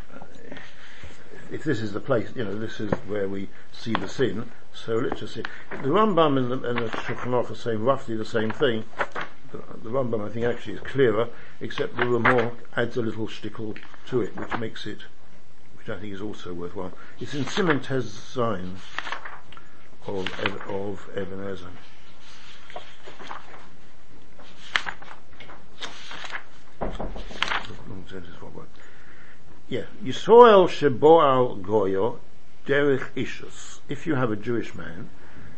if 1.51 1.63
this 1.63 1.79
is 1.79 1.93
the 1.93 1.99
place, 1.99 2.29
you 2.35 2.43
know, 2.43 2.57
this 2.57 2.79
is 2.79 2.91
where 3.05 3.29
we 3.29 3.49
see 3.71 3.93
the 3.93 4.07
sin, 4.07 4.49
so 4.73 5.09
see. 5.27 5.43
The 5.69 5.89
Rambam 5.89 6.37
and 6.37 6.51
the, 6.51 6.69
and 6.69 6.79
the 6.79 6.89
Shulchan 6.89 7.33
are 7.33 7.55
saying 7.55 7.83
roughly 7.83 8.15
the 8.15 8.25
same 8.25 8.51
thing. 8.51 8.85
The, 9.51 9.57
the 9.83 9.89
Rambam, 9.89 10.25
I 10.25 10.29
think, 10.29 10.45
actually 10.45 10.73
is 10.73 10.79
clearer, 10.81 11.27
except 11.59 11.97
the 11.97 12.05
Ramah 12.05 12.51
adds 12.75 12.97
a 12.97 13.01
little 13.01 13.27
shtickle 13.27 13.77
to 14.07 14.21
it, 14.21 14.35
which 14.37 14.57
makes 14.57 14.85
it, 14.85 14.99
which 15.77 15.89
I 15.89 15.99
think 15.99 16.13
is 16.13 16.21
also 16.21 16.53
worthwhile. 16.53 16.93
It's 17.19 17.33
in 17.33 17.45
Simon 17.45 17.81
Tez 17.81 18.37
of, 18.37 18.71
of 20.07 21.09
Even 21.15 21.39
HaEzer. 21.39 21.67
Yeah, 29.69 29.83
Yisrael 30.03 30.67
sheboal 30.67 31.61
goyo 31.61 32.19
derech 32.65 33.09
ishus. 33.15 33.79
If 33.89 34.05
you 34.07 34.15
have 34.15 34.31
a 34.31 34.35
Jewish 34.35 34.73
man 34.75 35.09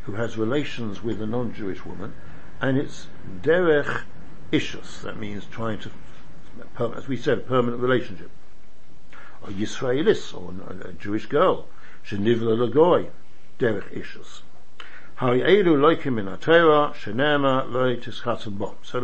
who 0.04 0.14
has 0.14 0.38
relations 0.38 1.02
with 1.04 1.22
a 1.22 1.26
non-Jewish 1.26 1.86
woman, 1.86 2.14
and 2.62 2.78
it's 2.78 3.08
derech 3.42 4.04
ishus, 4.52 5.02
that 5.02 5.18
means 5.18 5.46
trying 5.46 5.80
to, 5.80 5.92
as 6.96 7.08
we 7.08 7.18
said, 7.18 7.38
a 7.40 7.42
permanent 7.42 7.82
relationship. 7.82 8.30
Or 9.42 9.50
Yisraelis, 9.50 10.34
or 10.34 10.54
a 10.88 10.94
Jewish 10.94 11.26
girl, 11.26 11.68
shenivla 12.06 12.70
lagoy, 12.70 13.10
derech 13.60 13.92
ishus. 13.94 14.42
So 15.20 15.28
the 15.36 15.38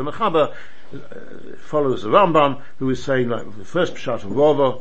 Mechaber 0.03 0.51
uh, 0.51 1.55
follows 1.57 2.01
the 2.01 2.09
Rambam, 2.09 2.61
who 2.79 2.89
is 2.89 3.03
saying 3.03 3.29
like 3.29 3.57
the 3.57 3.63
first 3.63 3.93
Pshat 3.93 4.23
of 4.23 4.31
Rava, 4.31 4.79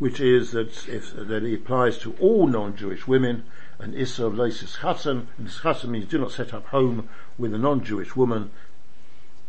which 0.00 0.18
is 0.18 0.52
that 0.52 0.88
if 0.88 1.14
that 1.14 1.44
it 1.44 1.54
applies 1.54 1.98
to 1.98 2.16
all 2.18 2.46
non-Jewish 2.46 3.06
women, 3.06 3.44
and 3.78 3.94
Issa 3.94 4.26
of 4.26 4.32
Leisis 4.32 4.78
Chatzim, 4.78 5.26
and 5.36 5.46
Chatzim 5.46 5.90
means 5.90 6.06
do 6.06 6.18
not 6.18 6.32
set 6.32 6.52
up 6.54 6.66
home 6.68 7.08
with 7.38 7.54
a 7.54 7.58
non-Jewish 7.58 8.16
woman 8.16 8.50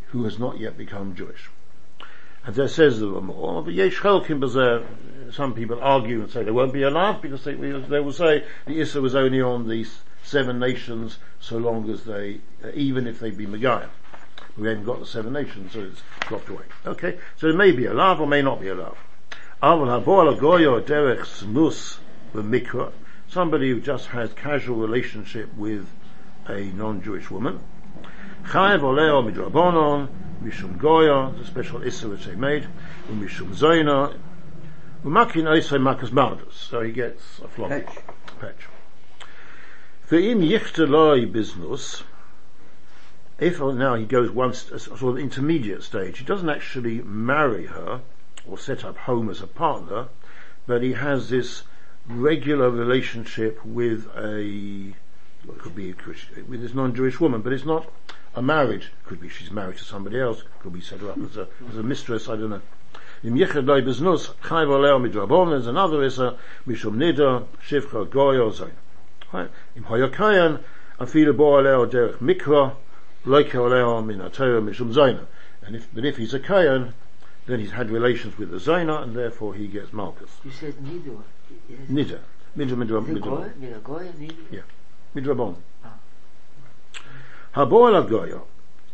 who 0.08 0.26
has 0.26 0.38
not 0.38 0.60
yet 0.60 0.78
become 0.78 1.16
Jewish. 1.16 1.50
And 2.46 2.54
there 2.54 2.68
says 2.68 3.00
the 3.00 3.08
Ramah, 3.08 3.34
oh, 3.34 3.62
but 3.62 3.74
Yesh 3.74 4.02
some 5.32 5.54
people 5.54 5.80
argue 5.82 6.22
and 6.22 6.30
say 6.30 6.44
there 6.44 6.54
won't 6.54 6.74
be 6.74 6.84
a 6.84 6.90
laugh 6.90 7.22
because 7.22 7.46
they, 7.46 7.54
they 7.54 8.00
will 8.02 8.12
say 8.12 8.44
the 8.66 8.82
Issa 8.82 9.00
was 9.00 9.16
only 9.16 9.42
on 9.42 9.70
these 9.70 10.00
seven 10.22 10.60
nations 10.60 11.18
so 11.40 11.58
long 11.58 11.90
as 11.90 12.04
they, 12.04 12.42
even 12.74 13.08
if 13.08 13.22
they 13.22 13.32
be 13.32 13.46
Megayah. 13.46 13.90
We 14.58 14.68
haven't 14.68 14.84
got 14.84 15.00
the 15.00 15.06
seven 15.06 15.32
nations, 15.32 15.72
so 15.72 15.80
it's 15.80 16.02
dropped 16.28 16.50
away. 16.50 16.66
Okay, 16.86 17.20
so 17.38 17.48
it 17.48 17.56
may 17.56 17.72
be 17.72 17.86
a 17.86 17.94
laugh 17.94 18.20
or 18.20 18.28
may 18.28 18.42
not 18.42 18.60
be 18.60 18.68
a 18.68 18.76
laugh. 18.76 18.98
Somebody 19.64 20.04
who 23.70 23.80
just 23.80 24.08
has 24.08 24.34
casual 24.34 24.78
relationship 24.78 25.56
with 25.56 25.88
a 26.48 26.64
non-Jewish 26.64 27.30
woman. 27.30 27.60
Chayev 28.48 28.82
oleo 28.82 29.22
midrabonon, 29.22 30.08
mishum 30.44 30.80
goya, 30.80 31.32
the 31.38 31.46
special 31.46 31.84
issa 31.84 32.10
which 32.10 32.26
they 32.26 32.34
made, 32.34 32.68
umishum 33.08 33.56
zoina, 33.56 34.18
umakin 35.06 35.44
oisei 35.44 35.80
makas 35.80 36.10
mardus. 36.10 36.54
So 36.54 36.82
he 36.82 36.92
gets 36.92 37.22
a 37.44 37.48
flog, 37.48 37.70
Patch. 37.70 38.00
patch. 38.40 38.68
Ve'im 40.10 40.42
yichteloi 40.42 41.32
biznus, 41.32 42.02
if 43.40 43.62
oh, 43.62 43.72
now 43.72 43.94
he 43.94 44.06
goes 44.06 44.32
one 44.32 44.56
st- 44.56 44.74
uh, 44.74 44.78
a 44.78 44.98
sort 44.98 45.04
of 45.04 45.20
intermediate 45.20 45.84
stage, 45.84 46.18
he 46.18 46.26
doesn't 46.26 46.50
actually 46.50 47.04
marry 47.04 47.68
her 47.68 48.02
or 48.48 48.58
set 48.58 48.84
up 48.84 48.98
home 48.98 49.30
as 49.30 49.42
a 49.42 49.48
partner, 49.48 50.08
but 50.68 50.82
he 50.82 50.94
has 50.94 51.30
this 51.30 51.64
regular 52.08 52.70
relationship 52.70 53.64
with 53.66 54.08
a 54.18 54.94
well, 55.46 55.58
could 55.58 55.76
be 55.76 55.94
with 56.48 56.62
this 56.62 56.74
non-Jewish 56.74 57.20
woman, 57.20 57.42
but 57.42 57.52
it's 57.54 57.66
not 57.66 57.88
a 58.36 58.42
marriage. 58.42 58.92
Could 59.06 59.20
be 59.20 59.30
she's 59.30 59.52
married 59.52 59.78
to 59.78 59.84
somebody 59.84 60.20
else. 60.20 60.44
Could 60.62 60.74
be 60.74 60.82
set 60.82 61.02
up 61.04 61.18
as 61.18 61.38
a 61.38 61.48
as 61.70 61.78
a 61.78 61.84
mistress. 61.84 62.30
I 62.30 62.36
don't 62.36 62.50
know. 62.50 62.62
Im 63.24 63.36
yechad 63.36 63.66
loy 63.66 63.82
beznus 63.82 64.34
chayv 64.44 64.70
oleo 64.70 65.00
midrabon. 65.00 65.52
There's 65.52 65.68
another 65.68 66.04
is 66.04 66.18
mishum 66.18 66.96
nida 66.96 67.46
shivcha 67.68 68.10
goy 68.10 68.38
or 68.38 68.52
zayin. 68.52 68.72
Right? 69.34 69.50
Im 69.76 69.84
hoyakayan 69.84 70.62
afilu 71.00 71.36
bo 71.36 71.56
oleo 71.56 71.86
derech 71.86 72.18
mikra 72.18 72.76
loike 73.26 73.56
oleo 73.56 74.02
min 74.02 74.20
atayah 74.20 74.64
mishum 74.64 74.94
zayna. 74.94 75.26
And 75.64 75.76
if 75.76 75.88
but 75.94 76.06
if 76.06 76.18
he's 76.18 76.34
a 76.34 76.40
kayan, 76.40 76.94
then 77.46 77.60
he's 77.60 77.72
had 77.72 77.90
relations 77.90 78.38
with 78.38 78.52
the 78.52 78.58
zayna, 78.58 79.04
and 79.04 79.16
therefore 79.16 79.54
he 79.54 79.68
gets 79.68 79.92
malchus. 79.94 80.30
You 80.44 80.52
said. 80.52 80.76
Yes. 81.68 81.80
Nida. 81.90 82.20
Midra 82.58 82.76
midra 82.76 83.06
midra. 83.06 83.22
Goy, 83.22 83.52
the 83.60 83.80
Goy, 83.80 84.12
Nido. 84.18 84.64
Midrabon. 85.16 85.56
Ah. 85.84 85.94
Haboil 87.56 88.08
Goyo. 88.08 88.44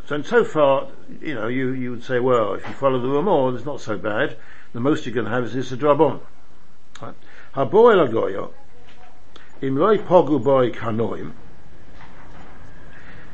So, 0.07 0.15
and 0.15 0.25
so 0.25 0.43
far, 0.45 0.87
you 1.21 1.35
know, 1.35 1.47
you, 1.47 1.71
you 1.71 1.91
would 1.91 2.03
say, 2.03 2.19
well, 2.19 2.53
if 2.53 2.65
you 2.67 2.73
follow 2.73 2.99
the 2.99 3.07
Ramor, 3.07 3.53
it's 3.55 3.65
not 3.65 3.81
so 3.81 3.97
bad. 3.97 4.37
The 4.73 4.79
most 4.79 5.05
you're 5.05 5.13
going 5.13 5.25
to 5.25 5.31
have 5.31 5.43
is 5.43 5.53
this 5.53 5.71
Drabon. 5.71 6.21
Right? 7.01 7.15
Haboil 7.55 8.07
Goyo. 8.09 8.53
Im 9.61 9.75
loy 9.75 9.97
pogu 9.97 10.41
boy 10.41 10.71
kanoim. 10.71 11.33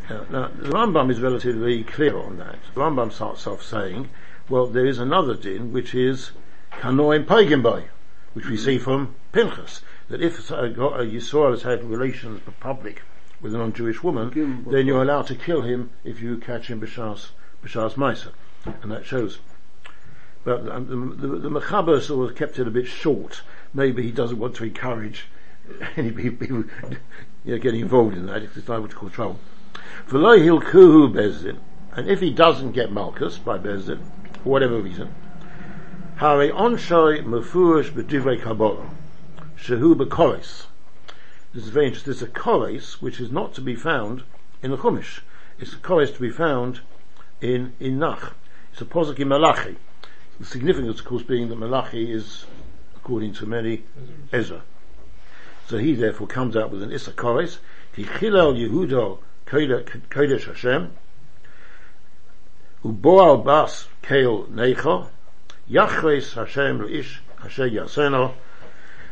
Now, 0.09 0.25
now, 0.29 0.47
the 0.47 0.69
Rambam 0.69 1.11
is 1.11 1.21
relatively 1.21 1.83
clear 1.83 2.17
on 2.17 2.37
that. 2.37 2.57
The 2.73 2.81
Rambam 2.81 3.11
starts 3.11 3.45
off 3.47 3.63
saying, 3.63 4.09
well, 4.49 4.67
there 4.67 4.85
is 4.85 4.99
another 4.99 5.35
din, 5.35 5.71
which 5.71 5.95
is 5.95 6.31
kanoim 6.73 7.63
boy, 7.63 7.85
which 8.33 8.47
we 8.47 8.57
see 8.57 8.77
from 8.77 9.15
Pinchas, 9.31 9.81
that 10.09 10.21
if 10.21 10.51
a, 10.51 10.53
Yisrael 10.53 11.51
has 11.51 11.63
had 11.63 11.83
relations 11.83 12.41
public 12.59 13.03
with 13.41 13.55
a 13.55 13.57
non-Jewish 13.57 14.03
woman, 14.03 14.65
then 14.69 14.85
you're 14.85 15.01
allowed 15.01 15.27
to 15.27 15.35
kill 15.35 15.61
him 15.61 15.91
if 16.03 16.21
you 16.21 16.37
catch 16.37 16.67
him 16.67 16.81
b'shas 16.81 17.29
b'shas 17.63 17.93
ma'aser, 17.93 18.31
and 18.81 18.91
that 18.91 19.05
shows. 19.05 19.39
But 20.43 20.67
um, 20.69 21.17
the, 21.19 21.27
the, 21.27 21.37
the 21.37 21.49
Mechaber 21.49 22.01
sort 22.01 22.29
of 22.29 22.35
kept 22.35 22.59
it 22.59 22.67
a 22.67 22.71
bit 22.71 22.87
short. 22.87 23.41
Maybe 23.73 24.03
he 24.03 24.11
doesn't 24.11 24.39
want 24.39 24.55
to 24.55 24.65
encourage 24.65 25.27
any 25.95 26.11
people 26.11 26.47
you 27.45 27.53
know, 27.53 27.57
getting 27.57 27.81
involved 27.81 28.15
in 28.15 28.25
that. 28.25 28.43
It's 28.43 28.67
liable 28.67 28.89
to 28.89 28.95
cause 28.95 29.13
trouble. 29.13 29.39
V'lo 30.09 30.37
hilkuhu 30.37 31.13
bezdin, 31.13 31.59
and 31.93 32.09
if 32.09 32.19
he 32.19 32.31
doesn't 32.31 32.73
get 32.73 32.91
Malchus 32.91 33.37
by 33.37 33.57
bezdin, 33.57 34.01
for 34.43 34.49
whatever 34.49 34.79
reason, 34.79 35.13
Hare 36.17 36.51
onshoi 36.51 37.23
mefurish 37.23 37.91
b'divrei 37.91 38.41
kabbalah, 38.41 38.89
shehu 39.57 39.95
b'koris. 39.95 40.65
This 41.53 41.65
is 41.65 41.69
very 41.69 41.85
interesting. 41.85 42.11
There's 42.11 42.23
a 42.23 42.27
koris 42.27 42.93
which 43.01 43.19
is 43.19 43.31
not 43.31 43.53
to 43.53 43.61
be 43.61 43.75
found 43.75 44.23
in 44.61 44.71
the 44.71 44.77
Chumash. 44.77 45.19
It's 45.59 45.73
a 45.73 45.77
koris 45.77 46.13
to 46.15 46.19
be 46.19 46.31
found 46.31 46.81
in 47.41 47.73
in 47.79 47.99
Nach. 47.99 48.33
It's 48.71 48.81
a 48.81 48.85
posuk 48.85 49.19
in 49.19 49.27
Malachi. 49.27 49.77
The 50.39 50.45
significance, 50.45 50.99
of 50.99 51.05
course, 51.05 51.21
being 51.21 51.49
that 51.49 51.57
Malachi 51.57 52.11
is, 52.11 52.45
according 52.95 53.33
to 53.35 53.45
many, 53.45 53.83
Ezra. 54.31 54.63
So 55.67 55.77
he 55.77 55.93
therefore 55.93 56.25
comes 56.25 56.57
out 56.57 56.71
with 56.71 56.81
an 56.81 56.91
Issa 56.91 57.11
koris. 57.11 57.59
Ki 57.95 58.03
chilel 58.03 58.57
Yehudo 58.57 59.19
kodesh 59.45 60.45
Hashem. 60.45 60.91
Bas 62.83 63.87
keil 64.01 64.49
necho. 64.49 65.09
Yachres 65.69 66.33
Hashem 66.33 66.81
leish 66.81 67.21
asher 67.41 67.69
yaseno. 67.69 68.33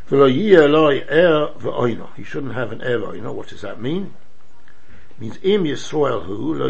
V'lo 0.10 0.30
yiyeh 0.30 0.64
eloi 0.66 1.00
er 1.10 1.54
v'oino. 1.58 2.14
He 2.16 2.24
shouldn't 2.24 2.54
have 2.54 2.74
an 2.74 2.82
er 2.82 3.00
v'oino. 3.00 3.34
What 3.34 3.48
does 3.48 3.62
that 3.62 3.80
mean? 3.80 4.14
Means 5.18 5.38
im 5.42 5.64
Yisrael 5.64 6.28
lo 6.28 6.68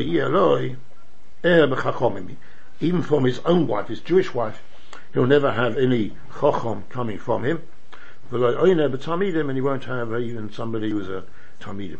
er. 1.44 2.38
Even 2.80 3.02
from 3.02 3.24
his 3.24 3.40
own 3.40 3.66
wife, 3.66 3.88
his 3.88 4.02
Jewish 4.02 4.34
wife, 4.34 4.62
he'll 5.14 5.26
never 5.26 5.52
have 5.52 5.78
any 5.78 6.16
chachom 6.34 6.88
coming 6.90 7.18
from 7.18 7.44
him. 7.44 7.64
V'lo 8.32 8.62
and 8.62 9.56
he 9.56 9.62
won't 9.62 9.86
have 9.86 10.14
even 10.14 10.54
somebody 10.54 10.92
who's 10.92 11.10
a 11.10 11.24
tamidim. 11.60 12.00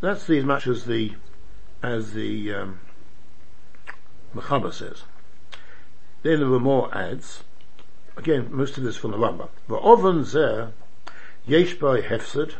That's 0.00 0.30
as 0.30 0.44
much 0.44 0.66
as 0.66 0.86
the, 0.86 1.12
as 1.82 2.12
the, 2.14 2.54
um, 2.54 2.80
Mechaber 4.34 4.72
says. 4.72 5.02
Then 6.22 6.40
there 6.40 6.48
were 6.48 6.60
more 6.60 6.94
ads. 6.96 7.44
Again, 8.16 8.48
most 8.50 8.76
of 8.76 8.84
this 8.84 8.96
from 8.96 9.12
the 9.12 9.16
Rambam. 9.16 9.48
V'oven 9.68 10.24
zeh 10.24 10.72
yesh 11.46 11.74
by 11.74 12.00
hefsed 12.00 12.54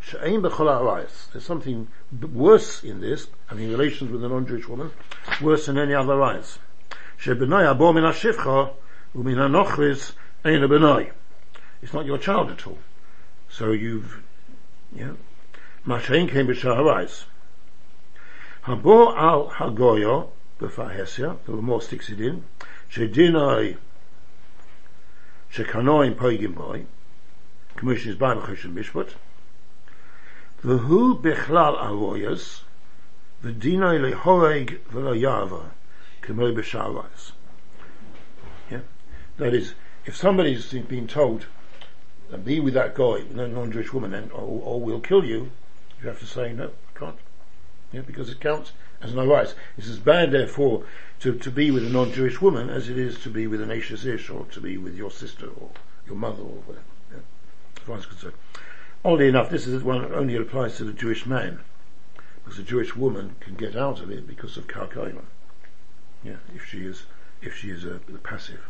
she'ein 0.00 0.42
b'chol 0.42 0.66
ha'arayos. 0.66 1.32
There's 1.32 1.44
something 1.44 1.88
worse 2.32 2.82
in 2.82 3.00
this, 3.00 3.28
having 3.46 3.70
relations 3.70 4.10
with 4.10 4.24
a 4.24 4.28
non-Jewish 4.28 4.68
woman, 4.68 4.90
worse 5.40 5.66
than 5.66 5.78
any 5.78 5.94
other 5.94 6.14
rayos. 6.14 6.58
She'benoi 7.16 7.74
abo 7.74 7.94
min 7.94 8.04
ha'shivcha 8.04 8.72
u'min 9.14 9.36
ha'nochris 9.36 10.12
ein 10.44 10.60
benoi. 10.60 11.10
It's 11.82 11.92
not 11.92 12.06
your 12.06 12.18
child 12.18 12.50
at 12.50 12.66
all. 12.66 12.78
So 13.48 13.72
you've, 13.72 14.22
yeah. 14.94 15.12
Mashain 15.86 16.28
came 16.28 16.46
b'shah 16.46 16.76
ha'arayos. 16.76 17.24
Habo 18.64 19.16
al 19.16 19.50
hagoyo 19.50 20.30
b'fahesia, 20.60 21.38
there 21.44 21.54
were 21.54 21.62
more 21.62 21.82
sticks 21.82 22.08
it 22.08 22.20
in, 22.20 22.44
shedinoi 22.90 23.76
shekanoim 25.52 26.14
poigim 26.14 26.54
boy, 26.54 26.86
commission 27.76 28.10
is 28.10 28.16
by 28.16 28.34
Mechoshen 28.34 28.72
Mishpat, 28.72 29.14
v'hu 30.62 31.20
bechlal 31.20 31.78
avoyas, 31.78 32.60
v'dinoi 33.44 34.12
lehoreg 34.12 34.78
v'lo 34.92 35.18
yava, 35.18 35.70
k'moi 36.22 36.54
b'shavayas. 36.54 37.32
Yeah? 38.70 38.80
That 39.36 39.52
is, 39.52 39.74
if 40.06 40.16
somebody's 40.16 40.72
been 40.72 41.06
told, 41.06 41.46
be 42.44 42.60
with 42.60 42.74
that 42.74 42.94
guy, 42.94 43.24
no 43.30 43.46
non-Jewish 43.46 43.92
woman, 43.92 44.14
and, 44.14 44.32
or, 44.32 44.62
or 44.62 44.80
we'll 44.80 45.00
kill 45.00 45.24
you, 45.24 45.50
you 46.00 46.08
have 46.08 46.18
to 46.20 46.26
say, 46.26 46.52
no, 46.52 46.66
I 46.94 46.98
can't. 46.98 47.18
Yeah, 47.92 48.00
because 48.00 48.28
it 48.30 48.40
counts 48.40 48.72
as 49.02 49.14
no 49.14 49.26
rights. 49.26 49.54
It's 49.76 49.88
as 49.88 49.98
bad, 49.98 50.30
therefore, 50.30 50.84
to, 51.20 51.34
to 51.38 51.50
be 51.50 51.70
with 51.70 51.86
a 51.86 51.90
non-Jewish 51.90 52.40
woman 52.40 52.70
as 52.70 52.88
it 52.88 52.98
is 52.98 53.18
to 53.20 53.30
be 53.30 53.46
with 53.46 53.60
an 53.60 53.70
Ashes 53.70 54.04
Ish 54.04 54.30
or 54.30 54.44
to 54.46 54.60
be 54.60 54.76
with 54.76 54.96
your 54.96 55.10
sister 55.10 55.48
or 55.48 55.70
your 56.06 56.16
mother 56.16 56.42
or 56.42 56.62
whatever. 56.66 56.84
Yeah, 57.10 57.18
as 57.76 57.82
far 57.82 57.98
as 57.98 58.06
concerned. 58.06 58.34
Oddly 59.04 59.28
enough, 59.28 59.50
this 59.50 59.66
is 59.66 59.82
one 59.82 60.02
that 60.02 60.12
only 60.12 60.36
applies 60.36 60.76
to 60.76 60.84
the 60.84 60.92
Jewish 60.92 61.26
man, 61.26 61.60
because 62.44 62.56
the 62.56 62.64
Jewish 62.64 62.96
woman 62.96 63.36
can 63.40 63.54
get 63.54 63.76
out 63.76 64.00
of 64.00 64.10
it 64.10 64.26
because 64.26 64.56
of 64.56 64.66
karkaima. 64.66 65.22
Yeah, 66.24 66.36
if 66.54 66.66
she 66.66 66.78
is 66.78 67.04
if 67.42 67.56
she 67.56 67.70
is 67.70 67.84
a, 67.84 67.96
a 67.96 68.18
passive. 68.22 68.60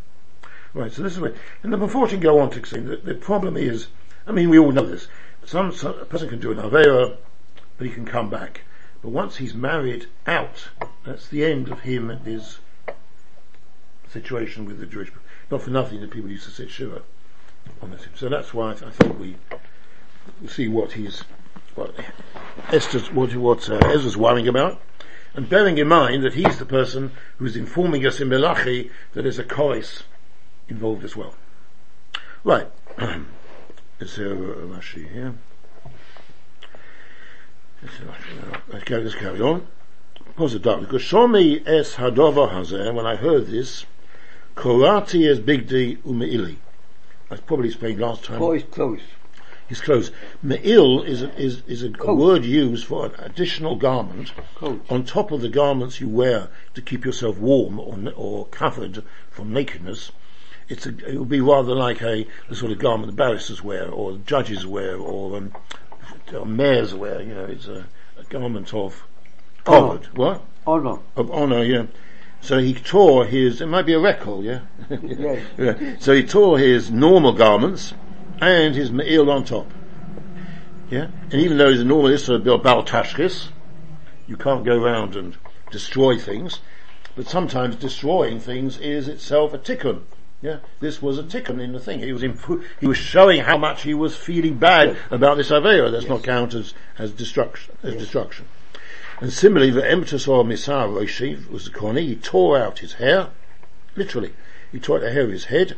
Right, 0.74 0.92
so 0.92 1.02
this 1.02 1.14
is 1.14 1.20
where, 1.20 1.34
and 1.62 1.72
she 1.72 2.08
can 2.08 2.20
go 2.20 2.38
on 2.40 2.50
to 2.50 2.58
explain, 2.58 2.86
that 2.86 3.04
the 3.04 3.14
problem 3.14 3.56
is, 3.56 3.86
I 4.26 4.32
mean, 4.32 4.50
we 4.50 4.58
all 4.58 4.72
know 4.72 4.84
this. 4.84 5.08
Some, 5.44 5.72
some 5.72 5.98
a 5.98 6.04
person 6.04 6.28
can 6.28 6.40
do 6.40 6.50
an 6.50 6.58
avera, 6.58 7.16
but 7.78 7.86
he 7.86 7.92
can 7.92 8.04
come 8.04 8.28
back. 8.28 8.62
But 9.02 9.10
once 9.10 9.36
he's 9.36 9.54
married 9.54 10.06
out, 10.26 10.68
that's 11.04 11.28
the 11.28 11.44
end 11.44 11.68
of 11.68 11.80
him 11.80 12.10
and 12.10 12.26
his 12.26 12.58
situation 14.08 14.64
with 14.64 14.80
the 14.80 14.86
Jewish. 14.86 15.08
People. 15.08 15.22
Not 15.50 15.62
for 15.62 15.70
nothing 15.70 16.00
that 16.00 16.10
people 16.10 16.30
used 16.30 16.44
to 16.44 16.50
sit 16.50 16.70
shiva 16.70 17.02
on 17.80 17.90
this. 17.90 18.06
So 18.14 18.28
that's 18.28 18.52
why 18.52 18.70
I, 18.70 18.74
th- 18.74 18.84
I 18.84 18.90
think 18.90 19.18
we 19.18 19.36
see 20.48 20.68
what 20.68 20.92
he's, 20.92 21.22
what 21.74 21.94
Esther's, 22.72 23.12
what, 23.12 23.34
what 23.36 23.68
uh, 23.70 23.78
Ezra's 23.84 24.16
worrying 24.16 24.48
about, 24.48 24.80
and 25.34 25.48
bearing 25.48 25.78
in 25.78 25.88
mind 25.88 26.24
that 26.24 26.34
he's 26.34 26.58
the 26.58 26.64
person 26.64 27.12
who's 27.38 27.56
informing 27.56 28.06
us 28.06 28.20
in 28.20 28.28
Malachi 28.28 28.90
that 29.12 29.22
there's 29.22 29.38
a 29.38 29.44
chorus 29.44 30.04
involved 30.68 31.04
as 31.04 31.14
well. 31.14 31.34
Right. 32.42 32.70
Let's 32.98 34.16
have 34.16 34.32
a 34.32 34.66
Rashi 34.66 35.10
here. 35.12 35.34
Let's 37.82 39.14
carry 39.14 39.40
on. 39.40 39.66
Pause 40.36 40.54
it 40.54 40.62
down. 40.62 40.86
Shomi 40.86 41.66
es 41.66 41.94
Hadova 41.94 42.50
Hazeh, 42.50 42.92
when 42.94 43.06
I 43.06 43.16
heard 43.16 43.46
this, 43.46 43.86
Korati 44.54 45.30
es 45.30 45.38
Big 45.38 45.66
D 45.68 45.98
Umeili. 46.06 46.56
I 47.30 47.36
probably 47.36 47.68
explained 47.68 48.00
last 48.00 48.24
time. 48.24 48.38
Close, 48.38 48.62
close. 48.64 49.00
his 49.68 49.80
clothes. 49.80 50.10
Me'il 50.42 51.02
is 51.02 51.22
a, 51.22 51.34
is, 51.36 51.62
is 51.66 51.82
a 51.82 51.90
Coat. 51.90 52.16
word 52.18 52.44
used 52.44 52.86
for 52.86 53.06
an 53.06 53.12
additional 53.18 53.76
garment 53.76 54.32
Coat. 54.54 54.84
on 54.88 55.04
top 55.04 55.32
of 55.32 55.40
the 55.40 55.48
garments 55.48 56.00
you 56.00 56.08
wear 56.08 56.48
to 56.74 56.82
keep 56.82 57.04
yourself 57.04 57.36
warm 57.38 57.80
or, 57.80 57.98
or 58.14 58.46
covered 58.46 59.02
from 59.30 59.52
nakedness. 59.52 60.12
It's 60.68 60.86
a, 60.86 60.96
it 61.06 61.18
would 61.18 61.28
be 61.28 61.40
rather 61.40 61.74
like 61.74 62.02
a 62.02 62.26
the 62.48 62.56
sort 62.56 62.72
of 62.72 62.78
garment 62.78 63.10
the 63.10 63.16
barristers 63.16 63.62
wear 63.62 63.88
or 63.88 64.12
the 64.12 64.18
judges 64.18 64.64
wear 64.66 64.96
or, 64.96 65.36
um, 65.36 65.52
mayors 66.44 66.94
wear. 66.94 67.20
You 67.22 67.34
know, 67.34 67.44
it's 67.44 67.66
a, 67.66 67.86
a 68.18 68.24
garment 68.24 68.72
of 68.74 69.04
covered. 69.64 70.06
What? 70.16 70.42
Honor. 70.66 70.98
Of 71.16 71.30
honour, 71.30 71.62
yeah. 71.64 71.86
So 72.40 72.58
he 72.58 72.74
tore 72.74 73.24
his, 73.24 73.60
it 73.60 73.66
might 73.66 73.86
be 73.86 73.94
a 73.94 73.98
record, 73.98 74.44
yeah? 74.44 74.60
Yes. 74.88 75.42
yeah. 75.58 75.96
So 75.98 76.12
he 76.12 76.22
tore 76.22 76.58
his 76.58 76.90
normal 76.90 77.32
garments 77.32 77.94
and 78.40 78.74
his 78.74 78.90
me'il 78.92 79.30
on 79.30 79.44
top. 79.44 79.70
Yeah? 80.90 81.08
And 81.32 81.34
even 81.34 81.58
though 81.58 81.70
he's 81.70 81.80
a 81.80 81.84
normal 81.84 82.10
Israel 82.10 82.38
built 82.38 82.62
Baal 82.62 82.84
Tashchis, 82.84 83.48
you 84.26 84.36
can't 84.36 84.64
go 84.64 84.80
around 84.80 85.16
and 85.16 85.36
destroy 85.70 86.18
things, 86.18 86.60
but 87.16 87.26
sometimes 87.26 87.76
destroying 87.76 88.38
things 88.38 88.78
is 88.78 89.08
itself 89.08 89.52
a 89.54 89.58
tikkun. 89.58 90.02
Yeah, 90.46 90.58
this 90.78 91.02
was 91.02 91.18
a 91.18 91.24
tikkun 91.24 91.60
in 91.60 91.72
the 91.72 91.80
thing. 91.80 91.98
He 91.98 92.12
was 92.12 92.22
impo- 92.22 92.62
he 92.78 92.86
was 92.86 92.96
showing 92.96 93.40
how 93.40 93.58
much 93.58 93.82
he 93.82 93.94
was 93.94 94.16
feeling 94.16 94.58
bad 94.58 94.96
about 95.10 95.38
this 95.38 95.50
avera. 95.50 95.90
That's 95.90 96.06
not 96.06 96.22
counted 96.22 96.60
as, 96.60 96.74
as 96.96 97.10
destruction. 97.10 97.76
As 97.82 97.96
destruction. 97.96 98.46
And 99.20 99.32
similarly, 99.32 99.72
the 99.72 99.80
Emtus 99.82 100.28
or 100.28 100.44
Misar 100.44 100.88
Roshi 100.88 101.50
was 101.50 101.64
the 101.64 101.72
corner. 101.72 101.98
He 101.98 102.14
tore 102.14 102.56
out 102.56 102.78
his 102.78 102.92
hair, 102.92 103.30
literally. 103.96 104.34
He 104.70 104.78
tore 104.78 104.98
out 104.98 105.00
the 105.02 105.10
hair 105.10 105.24
of 105.24 105.32
his 105.32 105.46
head 105.46 105.76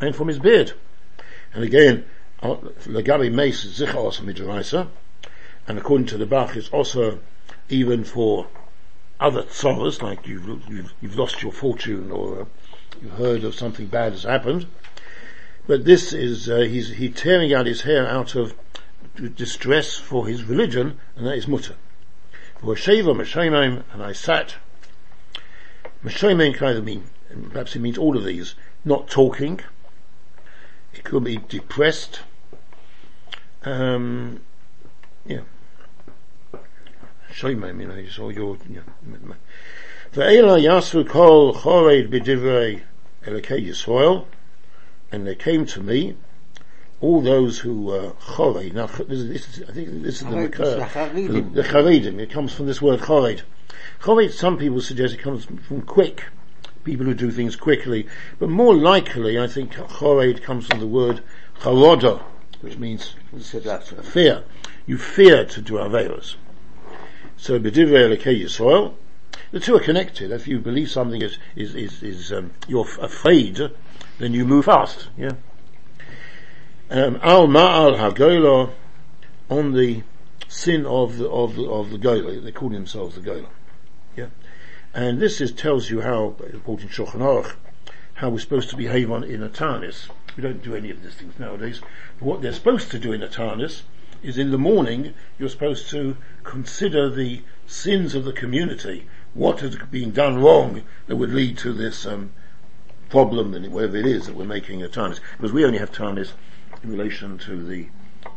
and 0.00 0.16
from 0.16 0.28
his 0.28 0.38
beard. 0.38 0.72
And 1.52 1.62
again, 1.62 2.06
uh, 2.42 2.54
Lagabi 2.86 3.30
Mace 3.30 3.66
Zicha 3.66 3.96
also 3.96 4.22
Midraisa. 4.22 4.88
And 5.68 5.76
according 5.76 6.06
to 6.06 6.16
the 6.16 6.24
Bach, 6.24 6.56
it's 6.56 6.70
also 6.70 7.18
even 7.68 8.02
for 8.02 8.46
other 9.20 9.42
tzoras, 9.42 10.00
like 10.00 10.26
you've, 10.26 10.46
you've, 10.70 10.94
you've 11.02 11.18
lost 11.18 11.42
your 11.42 11.52
fortune 11.52 12.10
or 12.10 12.40
uh, 12.40 12.44
you've 13.02 13.12
heard 13.12 13.44
of 13.44 13.54
something 13.54 13.86
bad 13.86 14.12
has 14.12 14.22
happened. 14.24 14.66
But 15.66 15.84
this 15.84 16.12
is, 16.12 16.48
uh, 16.48 16.60
he's, 16.60 16.90
he 16.90 17.08
tearing 17.08 17.52
out 17.52 17.66
his 17.66 17.82
hair 17.82 18.06
out 18.06 18.34
of 18.34 18.54
distress 19.34 19.96
for 19.96 20.26
his 20.26 20.44
religion, 20.44 20.98
and 21.16 21.26
that 21.26 21.36
is 21.36 21.48
mutter. 21.48 21.74
And 22.62 24.02
I 24.02 24.12
sat. 24.12 24.54
Meshaimim 26.04 26.54
can 26.54 26.68
either 26.68 26.82
mean, 26.82 27.04
perhaps 27.50 27.74
it 27.74 27.80
means 27.80 27.98
all 27.98 28.16
of 28.16 28.24
these, 28.24 28.54
not 28.84 29.08
talking. 29.08 29.60
It 30.94 31.04
could 31.04 31.24
be 31.24 31.38
depressed. 31.48 32.20
Um, 33.64 34.40
yeah. 35.24 35.40
Shaimim, 37.32 37.80
you 37.80 37.88
know, 37.88 37.94
you 37.96 38.08
saw 38.08 38.28
your, 38.30 38.56
you. 38.70 38.82
Ve'ela 40.16 40.58
yasvu 40.58 41.06
kol 41.06 41.52
chored 41.52 42.08
b'divrei 42.08 42.80
Elokei 43.26 43.68
Yisrael, 43.68 44.24
and 45.12 45.26
they 45.26 45.34
came 45.34 45.66
to 45.66 45.82
me, 45.82 46.16
all 47.02 47.20
those 47.20 47.58
who 47.58 47.82
were 47.82 48.12
chored. 48.12 48.72
Now, 48.72 48.86
this 48.86 49.18
is, 49.18 49.28
this 49.28 49.68
I 49.68 49.72
think 49.72 50.02
this 50.02 50.22
is 50.22 50.26
the 50.26 50.36
Makar. 50.36 50.76
the 50.76 51.62
Charedim. 51.62 52.18
It 52.18 52.30
comes 52.30 52.54
from 52.54 52.64
this 52.64 52.80
word 52.80 53.02
chored. 53.02 53.42
Chored, 54.00 54.32
some 54.32 54.56
people 54.56 54.80
suggest 54.80 55.12
it 55.12 55.18
comes 55.18 55.44
from 55.44 55.82
quick, 55.82 56.24
people 56.82 57.04
who 57.04 57.12
do 57.12 57.30
things 57.30 57.54
quickly, 57.54 58.08
but 58.38 58.48
more 58.48 58.74
likely, 58.74 59.38
I 59.38 59.46
think 59.46 59.74
chored 59.74 60.42
comes 60.42 60.66
from 60.66 60.80
the 60.80 60.86
word 60.86 61.20
charoda, 61.60 62.22
which 62.62 62.78
means 62.78 63.14
fear. 64.02 64.44
You 64.86 64.96
fear 64.96 65.44
to 65.44 65.60
do 65.60 65.74
averos. 65.74 66.36
So 67.36 67.60
b'divrei 67.60 68.16
Elokei 68.16 68.42
Yisrael, 68.42 68.94
the 69.50 69.60
two 69.60 69.76
are 69.76 69.80
connected. 69.80 70.30
If 70.30 70.48
you 70.48 70.58
believe 70.58 70.90
something 70.90 71.22
is 71.22 71.38
is 71.54 71.74
is, 71.74 72.02
is 72.02 72.32
um, 72.32 72.52
you're 72.68 72.86
afraid, 73.00 73.60
then 74.18 74.32
you 74.32 74.44
move 74.44 74.66
fast. 74.66 75.08
Yeah. 75.16 75.32
Um, 76.90 77.18
Al 77.22 77.48
ma'al 77.48 77.98
hagola 77.98 78.72
on 79.48 79.72
the 79.72 80.02
sin 80.48 80.86
of 80.86 81.18
the 81.18 81.28
of 81.28 81.56
the 81.56 81.64
of 81.64 81.90
the 81.90 81.98
gola. 81.98 82.40
They 82.40 82.52
call 82.52 82.70
themselves 82.70 83.16
the 83.16 83.20
gola. 83.20 83.48
Yeah. 84.16 84.28
And 84.94 85.20
this 85.20 85.40
is 85.40 85.52
tells 85.52 85.90
you 85.90 86.00
how, 86.00 86.36
according 86.54 86.88
to 86.88 86.94
Shulchan 86.94 87.20
Aruch, 87.20 87.54
how 88.14 88.30
we're 88.30 88.38
supposed 88.38 88.70
to 88.70 88.76
behave 88.76 89.10
on 89.10 89.24
in 89.24 89.42
a 89.42 89.48
tarnis. 89.48 90.08
We 90.36 90.42
don't 90.42 90.62
do 90.62 90.74
any 90.74 90.90
of 90.90 91.02
these 91.02 91.14
things 91.14 91.38
nowadays. 91.38 91.80
But 92.18 92.26
what 92.26 92.42
they're 92.42 92.52
supposed 92.52 92.90
to 92.92 92.98
do 92.98 93.12
in 93.12 93.22
a 93.22 93.28
tarnis 93.28 93.82
is 94.22 94.38
in 94.38 94.50
the 94.50 94.58
morning 94.58 95.12
you're 95.38 95.48
supposed 95.48 95.90
to 95.90 96.16
consider 96.44 97.10
the 97.10 97.42
sins 97.66 98.14
of 98.14 98.24
the 98.24 98.32
community, 98.32 99.06
what 99.36 99.60
has 99.60 99.76
been 99.90 100.12
done 100.12 100.38
wrong 100.38 100.82
that 101.06 101.16
would 101.16 101.30
lead 101.30 101.58
to 101.58 101.72
this 101.72 102.06
um, 102.06 102.32
problem 103.10 103.52
and 103.52 103.70
whatever 103.70 103.98
it 103.98 104.06
is 104.06 104.26
that 104.26 104.34
we're 104.34 104.46
making 104.46 104.82
a 104.82 104.88
tarnis. 104.88 105.20
Because 105.36 105.52
we 105.52 105.64
only 105.64 105.78
have 105.78 105.92
tarnis 105.92 106.32
in 106.82 106.90
relation 106.90 107.36
to 107.38 107.62
the 107.62 107.86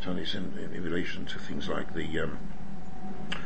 tarnis 0.02 0.36
in, 0.36 0.58
in 0.74 0.84
relation 0.84 1.26
to 1.26 1.40
things 1.40 1.70
like 1.70 1.94
the 1.94 2.20
um, 2.20 2.38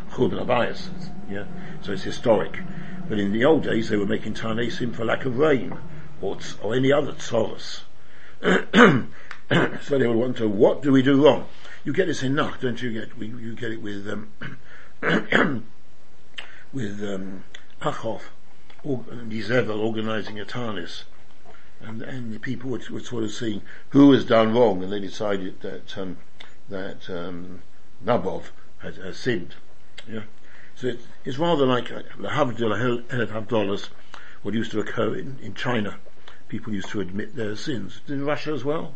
Churban 0.10 0.90
yeah. 1.30 1.46
So 1.82 1.92
it's 1.92 2.04
historic. 2.04 2.60
But 3.08 3.20
in 3.20 3.32
the 3.32 3.46
old 3.46 3.64
days 3.64 3.90
they 3.90 3.98
were 3.98 4.06
making 4.08 4.34
tarnesim 4.34 4.96
for 4.96 5.06
lack 5.06 5.26
of 5.26 5.38
rain 5.38 5.78
or, 6.22 6.38
t- 6.38 6.56
or 6.62 6.74
any 6.74 6.92
other 6.92 7.14
tzoros. 7.14 7.82
so 8.42 9.98
they 9.98 10.08
would 10.08 10.18
want 10.18 10.38
to, 10.38 10.50
what 10.50 10.82
do 10.82 10.92
we 10.92 11.04
do 11.04 11.24
wrong? 11.24 11.48
You 11.84 11.94
get 11.94 12.08
this 12.08 12.24
in 12.24 12.36
don't 12.36 12.82
you 12.82 12.94
get, 12.94 13.10
you 13.20 13.56
get 13.56 13.72
it 13.72 13.82
with, 13.82 14.10
um, 14.10 15.64
with, 16.74 17.04
um, 17.04 17.44
Achov, 17.82 18.22
or, 18.84 19.00
Gizevel 19.30 19.80
organizing 19.80 20.40
a 20.40 20.46
tarnis. 20.46 21.04
And, 21.80 22.02
and 22.02 22.34
the 22.34 22.40
people 22.40 22.70
were, 22.70 22.82
were 22.92 23.00
sort 23.00 23.24
of 23.24 23.32
seeing 23.32 23.62
who 23.90 24.12
has 24.14 24.26
done 24.26 24.54
wrong 24.54 24.84
and 24.84 24.92
they 24.92 25.00
decided 25.00 25.62
that, 25.62 25.98
um, 25.98 26.18
that, 26.70 27.10
um, 27.10 27.62
Nabov 28.04 28.46
has, 28.80 28.98
has 28.98 29.18
sinned. 29.18 29.56
Yeah. 30.08 30.24
So 30.76 30.88
it, 30.88 31.02
it's 31.24 31.38
rather 31.38 31.66
like 31.66 31.92
uh, 31.92 32.02
the 32.18 32.30
Havdalah, 32.30 33.08
Havdolahs, 33.08 33.90
what 34.42 34.54
used 34.54 34.72
to 34.72 34.80
occur 34.80 35.16
in, 35.16 35.38
in 35.42 35.54
China. 35.54 35.98
People 36.48 36.74
used 36.74 36.90
to 36.90 37.02
admit 37.02 37.36
their 37.36 37.56
sins. 37.56 38.02
In 38.08 38.26
Russia 38.26 38.52
as 38.52 38.64
well, 38.64 38.94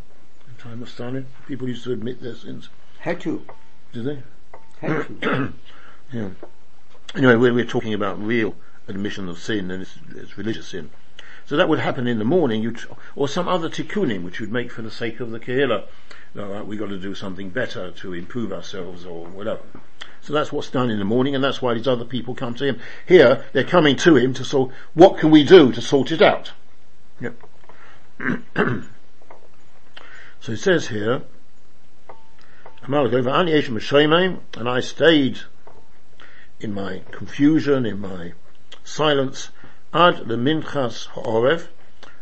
in 0.47 0.55
the 0.55 0.61
time 0.61 0.81
of 0.81 0.89
Stalin, 0.89 1.27
people 1.47 1.67
used 1.67 1.83
to 1.85 1.93
admit 1.93 2.21
their 2.21 2.35
sins. 2.35 2.69
Had 2.99 3.21
to. 3.21 3.45
Did 3.93 4.05
they? 4.05 4.23
Had 4.81 5.21
to. 5.21 5.53
Yeah. 6.13 6.29
Anyway, 7.17 7.35
we're, 7.35 7.51
we're 7.51 7.65
talking 7.65 7.95
about 7.95 8.23
real 8.23 8.53
admission 8.87 9.27
of 9.27 9.39
sin 9.39 9.71
and 9.71 9.81
it's, 9.81 9.97
it's 10.15 10.37
religious 10.37 10.67
sin. 10.67 10.91
So 11.47 11.57
that 11.57 11.67
would 11.67 11.79
happen 11.79 12.05
in 12.05 12.19
the 12.19 12.25
morning, 12.25 12.61
you'd, 12.61 12.79
or 13.15 13.27
some 13.27 13.47
other 13.47 13.69
tikkunim 13.69 14.23
which 14.23 14.39
you'd 14.39 14.51
make 14.51 14.71
for 14.71 14.83
the 14.83 14.91
sake 14.91 15.19
of 15.19 15.31
the 15.31 15.39
kehillah. 15.39 15.85
All 16.37 16.45
right, 16.45 16.63
we've 16.63 16.77
got 16.77 16.89
to 16.89 16.99
do 16.99 17.15
something 17.15 17.49
better 17.49 17.89
to 17.89 18.13
improve 18.13 18.53
ourselves 18.53 19.03
or 19.03 19.25
whatever. 19.25 19.61
So 20.21 20.31
that's 20.31 20.51
what's 20.51 20.69
done 20.69 20.91
in 20.91 20.99
the 20.99 21.05
morning 21.05 21.33
and 21.33 21.43
that's 21.43 21.59
why 21.59 21.73
these 21.73 21.87
other 21.87 22.05
people 22.05 22.35
come 22.35 22.53
to 22.53 22.65
him. 22.65 22.79
Here, 23.07 23.45
they're 23.51 23.63
coming 23.63 23.95
to 23.95 24.15
him 24.15 24.35
to 24.35 24.45
sort, 24.45 24.71
what 24.93 25.17
can 25.17 25.31
we 25.31 25.43
do 25.43 25.71
to 25.71 25.81
sort 25.81 26.11
it 26.11 26.21
out? 26.21 26.51
Yep. 27.19 27.35
so 30.39 30.51
it 30.51 30.57
says 30.57 30.89
here, 30.89 31.23
and 32.83 32.95
I 34.69 34.79
stayed 34.81 35.39
in 36.59 36.73
my 36.73 37.01
confusion, 37.11 37.85
in 37.85 37.99
my 37.99 38.33
silence, 38.83 39.49
ad 39.93 40.27
the 40.27 40.35
minchas 40.35 41.07
ha'orev, 41.07 41.67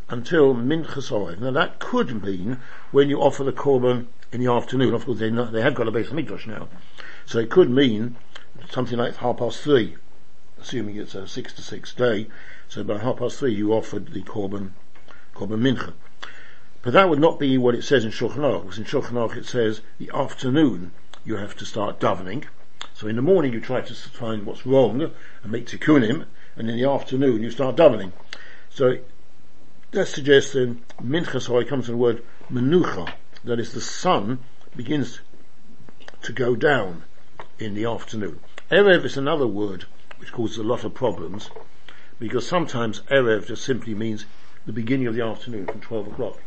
until 0.09 0.53
minchas 0.53 1.09
ha'orev. 1.09 1.39
Now 1.39 1.51
that 1.51 1.79
could 1.79 2.23
mean 2.23 2.59
when 2.91 3.09
you 3.09 3.21
offer 3.21 3.43
the 3.43 3.53
korban 3.53 4.07
in 4.31 4.43
the 4.43 4.51
afternoon. 4.51 4.93
Of 4.93 5.05
course, 5.05 5.19
they, 5.19 5.29
they 5.29 5.61
have 5.61 5.75
got 5.75 5.87
a 5.87 5.91
base 5.91 6.11
midrash 6.11 6.47
now, 6.47 6.67
so 7.25 7.39
it 7.39 7.49
could 7.49 7.69
mean 7.69 8.17
something 8.69 8.97
like 8.97 9.15
half 9.17 9.37
past 9.37 9.61
three, 9.61 9.95
assuming 10.59 10.97
it's 10.97 11.15
a 11.15 11.27
six 11.27 11.53
to 11.53 11.61
six 11.61 11.93
day. 11.93 12.27
So 12.67 12.83
by 12.83 12.97
half 12.99 13.17
past 13.17 13.39
three, 13.39 13.53
you 13.53 13.73
offered 13.73 14.11
the 14.11 14.21
korban, 14.23 14.71
korban 15.33 15.61
mincha. 15.61 15.93
But 16.81 16.93
that 16.93 17.09
would 17.09 17.19
not 17.19 17.39
be 17.39 17.57
what 17.57 17.73
it 17.73 17.83
says 17.83 18.05
in 18.05 18.11
Shulchan 18.11 18.37
Aruch, 18.37 18.61
because 18.63 18.77
in 18.77 18.85
Shulchan 18.85 19.13
Aruch 19.13 19.37
it 19.37 19.45
says 19.45 19.81
the 19.97 20.11
afternoon 20.13 20.91
you 21.23 21.37
have 21.37 21.55
to 21.57 21.65
start 21.65 21.99
davening. 21.99 22.45
So 22.95 23.07
in 23.07 23.17
the 23.17 23.21
morning 23.21 23.51
you 23.51 23.59
try 23.59 23.81
to 23.81 23.93
find 23.93 24.45
what's 24.45 24.65
wrong 24.65 25.01
and 25.43 25.51
make 25.51 25.67
tikkunim, 25.67 26.27
and 26.55 26.69
in 26.69 26.77
the 26.77 26.89
afternoon 26.89 27.43
you 27.43 27.51
start 27.51 27.75
davening. 27.75 28.13
So 28.69 28.99
that 29.91 30.07
suggests 30.07 30.53
then 30.53 30.81
minchas 31.03 31.47
Hoi 31.47 31.65
comes 31.65 31.87
from 31.87 31.95
the 31.95 32.01
word 32.01 32.23
menucha, 32.49 33.13
that 33.43 33.59
is 33.59 33.73
the 33.73 33.81
sun 33.81 34.39
begins 34.77 35.19
to 36.21 36.31
go 36.31 36.55
down 36.55 37.03
in 37.59 37.73
the 37.73 37.83
afternoon. 37.83 38.39
Erev 38.71 39.03
is 39.03 39.17
another 39.17 39.45
word 39.45 39.83
which 40.19 40.31
causes 40.31 40.57
a 40.57 40.63
lot 40.63 40.85
of 40.85 40.93
problems 40.93 41.49
because 42.17 42.47
sometimes 42.47 43.01
Erev 43.11 43.47
just 43.47 43.65
simply 43.65 43.93
means 43.93 44.25
the 44.65 44.71
beginning 44.71 45.07
of 45.07 45.15
the 45.15 45.21
afternoon 45.21 45.65
from 45.65 45.81
12 45.81 46.07
o'clock. 46.13 46.39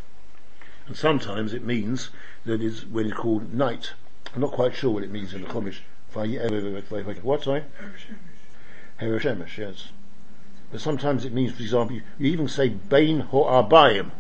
And 0.87 0.97
sometimes 0.97 1.53
it 1.53 1.63
means 1.63 2.09
that 2.47 2.63
it's 2.63 2.87
when 2.87 3.05
it's 3.05 3.19
called 3.19 3.53
night. 3.53 3.93
I'm 4.35 4.41
not 4.41 4.53
quite 4.53 4.75
sure 4.75 4.91
what 4.91 5.05
it 5.05 5.11
means 5.11 5.35
in 5.35 5.43
the 5.43 5.49
Chumash. 5.49 5.81
What, 7.23 7.43
sorry? 7.45 7.65
Heroshemesh, 9.01 9.59
yes. 9.59 9.89
But 10.71 10.81
sometimes 10.81 11.25
it 11.25 11.33
means, 11.33 11.53
for 11.53 11.63
example, 11.63 11.97
you, 11.97 12.03
you 12.19 12.31
even 12.33 12.49
say 12.49 12.69
Bain 12.69 13.21
Ho'arbayim. 13.21 14.11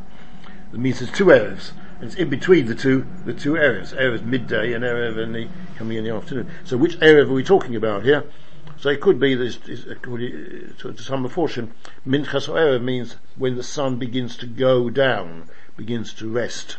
It 0.73 0.79
means 0.79 1.01
there's 1.01 1.13
two 1.13 1.27
Erevs. 1.27 1.73
And 2.01 2.05
it's 2.05 2.15
in 2.15 2.29
between 2.29 2.67
the 2.67 2.75
two, 2.75 3.07
the 3.25 3.35
two 3.35 3.55
Erevs. 3.55 3.95
Erev 3.95 4.23
midday 4.25 4.73
and 4.73 4.85
Erev 4.85 5.19
in 5.23 5.33
the, 5.33 5.49
coming 5.77 5.99
in 5.99 6.05
the 6.05 6.11
afternoon. 6.11 6.51
So 6.65 6.77
which 6.77 6.99
Erev 7.01 7.29
are 7.29 7.35
we 7.35 7.43
talking 7.43 7.75
about 7.75 8.05
here? 8.05 8.25
So 8.79 8.91
it 8.91 9.01
could 9.01 9.19
be 9.19 9.35
this, 9.35 9.59
is, 9.67 9.87
uh, 9.87 9.95
to, 10.03 10.93
to 10.93 11.03
some 11.03 11.29
portion, 11.29 11.73
Minchas 12.07 12.49
Erev 12.49 12.83
means 12.83 13.17
when 13.37 13.57
the 13.57 13.63
sun 13.63 13.97
begins 13.97 14.37
to 14.37 14.47
go 14.47 14.89
down, 14.89 15.49
begins 15.77 16.15
to 16.15 16.31
rest. 16.31 16.77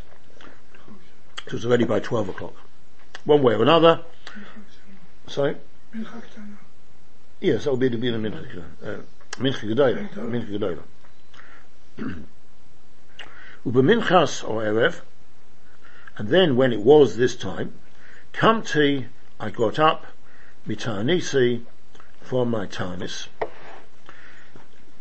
So 1.50 1.58
it's 1.58 1.66
already 1.66 1.84
by 1.84 2.00
12 2.00 2.30
o'clock. 2.30 2.54
One 3.26 3.44
way 3.44 3.56
or 3.56 3.62
another. 3.62 4.02
Sorry? 5.30 5.56
Yes, 7.40 7.64
that 7.64 7.72
would 7.72 7.80
be 7.80 7.90
the 7.90 7.98
be 7.98 8.10
the 8.10 8.18
Mincha. 8.18 8.64
Uh, 8.84 8.98
Mincha 9.38 9.66
Gedola. 9.66 10.10
Mincha. 10.18 10.84
Ubeminchas 13.66 14.48
or 14.48 14.64
Erev, 14.64 15.02
and 16.18 16.30
then 16.30 16.56
when 16.56 16.72
it 16.72 16.80
was 16.82 17.18
this 17.18 17.36
time, 17.36 17.74
Kamti, 18.34 19.08
I 19.40 19.50
got 19.50 19.78
up, 19.78 20.06
mitanisi, 20.68 21.64
from 22.22 22.50
my 22.50 22.66
tanis. 22.66 23.28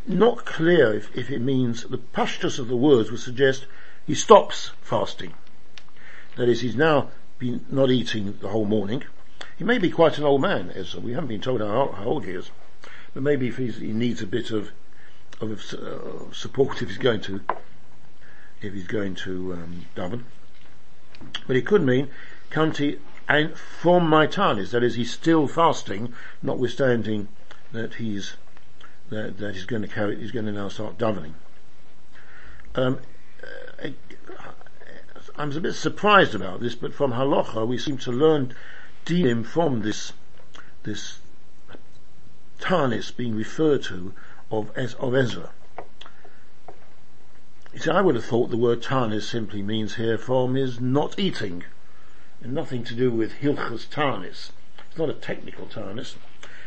Not 0.07 0.45
clear 0.45 0.93
if, 0.93 1.17
if 1.17 1.31
it 1.31 1.41
means, 1.41 1.85
the 1.85 1.99
pashtus 1.99 2.59
of 2.59 2.69
the 2.69 2.77
words 2.77 3.11
would 3.11 3.21
suggest 3.21 3.67
he 4.07 4.15
stops 4.15 4.73
fasting. 4.81 5.35
That 6.37 6.49
is, 6.49 6.61
he's 6.61 6.77
now 6.77 7.11
been 7.39 7.65
not 7.71 7.91
eating 7.91 8.39
the 8.41 8.49
whole 8.49 8.65
morning. 8.65 9.05
He 9.59 9.65
may 9.65 9.79
be 9.79 9.91
quite 9.91 10.19
an 10.19 10.25
old 10.25 10.41
man, 10.41 10.71
as 10.71 10.95
we 10.95 11.13
haven't 11.13 11.29
been 11.29 11.41
told 11.41 11.61
how, 11.61 11.93
how 11.93 12.05
old 12.05 12.25
he 12.25 12.31
is, 12.31 12.51
but 13.13 13.25
maybe 13.25 13.49
if 13.49 13.57
he 13.57 13.93
needs 13.93 14.23
a 14.23 14.27
bit 14.27 14.51
of 14.51 14.71
of 15.41 15.75
uh, 15.75 16.33
support 16.33 16.81
if 16.83 16.89
he's 16.89 16.99
going 16.99 17.21
to 17.23 17.41
if 18.63 18.73
he's 18.73 18.87
going 18.87 19.15
to 19.17 19.53
um. 19.97 20.27
But 21.47 21.57
it 21.57 21.67
could 21.67 21.83
mean 21.83 22.09
kanti 22.51 22.99
and 23.29 23.55
from 23.57 24.09
my 24.09 24.27
tanis, 24.27 24.71
that 24.71 24.83
is, 24.83 24.95
he's 24.95 25.13
still 25.13 25.47
fasting, 25.47 26.15
notwithstanding 26.43 27.29
that 27.73 27.95
he's 27.95 28.37
that, 29.11 29.39
that 29.39 29.55
he's 29.55 29.67
going 29.67 29.83
to 29.83 29.89
carry, 29.89 30.19
he's 30.19 30.31
going 30.31 30.47
to 30.47 30.53
now 30.53 30.69
start 30.69 30.99
davening. 30.99 31.35
Um, 32.75 33.01
uh, 33.83 33.89
I'm 35.37 35.57
a 35.57 35.61
bit 35.61 35.75
surprised 35.75 36.35
about 36.35 36.61
this, 36.61 36.75
but 36.75 36.95
from 36.95 37.13
halacha 37.13 37.67
we 37.67 37.77
seem 37.77 37.99
to 37.99 38.13
learn 38.13 38.55
dinim 39.09 39.43
from 39.43 39.81
this 39.81 40.13
this 40.83 41.21
tanis 42.61 43.11
being 43.11 43.35
referred 43.35 43.83
to 43.83 44.13
of 44.51 44.71
of 44.77 45.15
Ezra. 45.15 45.51
You 47.73 47.79
see, 47.79 47.91
I 47.91 48.03
would 48.03 48.17
have 48.17 48.25
thought 48.27 48.51
the 48.51 48.59
word 48.59 48.83
tanis 48.83 49.23
simply 49.23 49.63
means 49.63 49.95
here 49.95 50.19
from 50.19 50.59
is 50.59 50.79
not 50.79 51.19
eating, 51.19 51.65
and 52.43 52.53
nothing 52.53 52.85
to 52.85 52.95
do 52.95 53.11
with 53.11 53.41
hilchas 53.41 53.87
tanis. 53.87 54.51
It's 54.91 54.99
not 54.99 55.09
a 55.09 55.15
technical 55.15 55.65
tanis. 55.65 56.17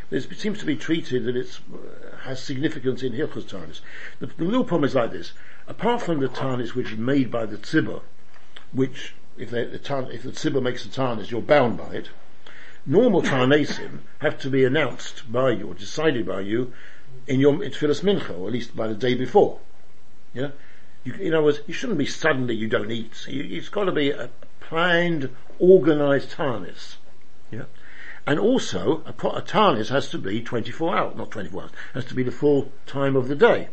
It 0.09 0.35
seems 0.39 0.57
to 0.59 0.65
be 0.65 0.75
treated 0.75 1.25
that 1.25 1.35
it 1.35 1.59
uh, 1.71 2.17
has 2.23 2.41
significance 2.41 3.03
in 3.03 3.13
hilchas 3.13 3.43
tanis. 3.43 3.81
The, 4.19 4.25
the 4.25 4.45
real 4.45 4.63
problem 4.63 4.85
is 4.85 4.95
like 4.95 5.11
this: 5.11 5.33
apart 5.67 6.01
from 6.01 6.19
the 6.19 6.27
tanis 6.27 6.73
which 6.73 6.91
is 6.91 6.97
made 6.97 7.29
by 7.29 7.45
the 7.45 7.57
tzibah, 7.57 8.01
which 8.71 9.13
if, 9.37 9.51
the 9.51 9.77
tan, 9.77 10.05
if 10.05 10.23
the 10.23 10.31
tzibah 10.31 10.63
makes 10.63 10.83
the 10.83 10.89
tanis, 10.89 11.29
you're 11.29 11.41
bound 11.41 11.77
by 11.77 11.93
it 11.93 12.09
normal 12.85 13.21
Tarnasim 13.21 13.99
have 14.19 14.39
to 14.39 14.49
be 14.49 14.63
announced 14.63 15.31
by 15.31 15.51
you 15.51 15.67
or 15.67 15.73
decided 15.73 16.25
by 16.25 16.41
you 16.41 16.73
in 17.27 17.39
your 17.39 17.53
Tfilas 17.53 18.01
Mincha, 18.01 18.37
or 18.37 18.47
at 18.47 18.53
least 18.53 18.75
by 18.75 18.87
the 18.87 18.95
day 18.95 19.13
before. 19.13 19.59
Yeah? 20.33 20.51
You, 21.03 21.13
in 21.13 21.33
other 21.33 21.43
words, 21.43 21.61
you 21.67 21.73
shouldn't 21.73 21.99
be 21.99 22.05
suddenly 22.05 22.55
you 22.55 22.67
don't 22.67 22.91
eat. 22.91 23.25
You, 23.27 23.57
it's 23.57 23.69
got 23.69 23.85
to 23.85 23.91
be 23.91 24.11
a 24.11 24.29
planned, 24.59 25.29
organized 25.59 26.31
Tarnis. 26.31 26.95
Yeah? 27.51 27.65
And 28.25 28.39
also, 28.39 29.03
a, 29.05 29.27
a 29.27 29.83
has 29.89 30.09
to 30.09 30.17
be 30.17 30.41
24 30.41 30.95
hours, 30.95 31.17
not 31.17 31.31
24 31.31 31.61
hours, 31.61 31.71
has 31.93 32.05
to 32.05 32.13
be 32.13 32.23
the 32.23 32.31
full 32.31 32.71
time 32.85 33.15
of 33.15 33.27
the 33.27 33.35
day. 33.35 33.69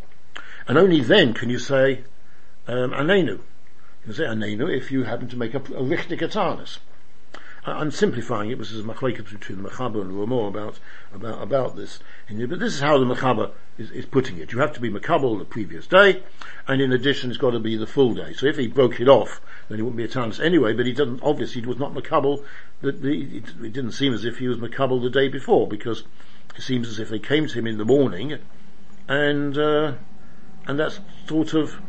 And 0.66 0.79
only 0.79 1.01
then 1.01 1.35
can 1.35 1.51
you 1.51 1.59
say, 1.59 2.05
um, 2.66 2.90
Anenu. 2.90 3.29
You 3.29 3.42
can 4.05 4.14
say 4.14 4.25
Anenu 4.25 4.75
if 4.75 4.90
you 4.90 5.05
happen 5.05 5.29
to 5.29 5.37
make 5.37 5.55
a, 5.55 5.59
a 5.59 5.83
Richtig. 5.83 6.79
I'm 7.76 7.90
simplifying 7.90 8.50
it, 8.50 8.59
is 8.61 8.81
a 8.81 8.83
machleket 8.83 9.31
between 9.31 9.62
the 9.62 9.68
Mechaber 9.68 10.00
and 10.00 10.12
Ramor 10.12 10.48
about, 10.48 10.78
about, 11.12 11.42
about 11.42 11.76
this. 11.76 11.98
But 12.28 12.59
this 12.59 12.74
is 12.74 12.81
how 12.81 12.98
the 12.98 13.04
Mechaber 13.04 13.52
is, 13.78 13.90
is 13.90 14.07
putting 14.07 14.38
it. 14.38 14.52
You 14.52 14.59
have 14.61 14.72
to 14.74 14.81
be 14.81 14.90
Mekabel 14.90 15.38
the 15.38 15.44
previous 15.44 15.87
day, 15.87 16.22
and 16.66 16.81
in 16.81 16.92
addition 16.92 17.31
it's 17.31 17.38
got 17.38 17.50
to 17.50 17.61
be 17.61 17.76
the 17.76 17.87
full 17.87 18.14
day. 18.14 18.33
So 18.33 18.46
if 18.46 18.57
he 18.57 18.68
broke 18.68 19.00
it 19.00 19.09
off, 19.09 19.40
then 19.68 19.78
it 19.78 19.83
wouldn't 19.83 19.96
be 19.96 20.04
a 20.04 20.09
chance 20.09 20.40
anyway, 20.40 20.72
but 20.72 20.87
he 20.87 20.92
doesn't, 20.92 21.22
obviously 21.22 21.62
he 21.62 21.66
was 21.66 21.78
not 21.78 21.94
the, 21.94 23.37
it, 23.37 23.72
didn't 23.72 23.92
seem 23.92 24.14
as 24.14 24.24
if 24.24 24.38
he 24.38 24.48
was 24.48 24.59
Mekabel 24.59 25.02
the 25.02 25.11
day 25.11 25.28
before, 25.28 25.66
because 25.68 26.04
it 26.57 26.62
seems 26.62 26.88
as 26.88 26.98
if 26.98 27.09
they 27.09 27.18
came 27.18 27.46
to 27.46 27.59
him 27.59 27.66
in 27.66 27.78
the 27.78 27.85
morning, 27.85 28.38
and, 29.09 29.59
uh, 29.59 29.94
and 30.66 30.78
that 30.78 30.98
sort 31.26 31.54
of 31.54 31.81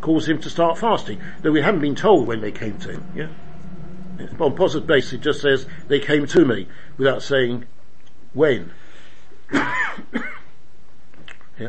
caused 0.00 0.28
him 0.28 0.40
to 0.40 0.50
start 0.50 0.78
fasting. 0.78 1.20
Though 1.42 1.52
we 1.52 1.62
haven't 1.62 1.80
been 1.80 1.94
told 1.94 2.26
when 2.26 2.40
they 2.40 2.52
came 2.52 2.78
to 2.78 2.92
him, 2.92 3.12
yeah? 3.14 3.28
On 4.38 4.56
positive 4.56 4.86
basis, 4.86 5.14
it 5.14 5.20
just 5.20 5.40
says 5.40 5.66
they 5.88 6.00
came 6.00 6.26
to 6.26 6.44
me 6.44 6.66
without 6.96 7.22
saying 7.22 7.66
when. 8.32 8.72
yeah, 9.52 10.20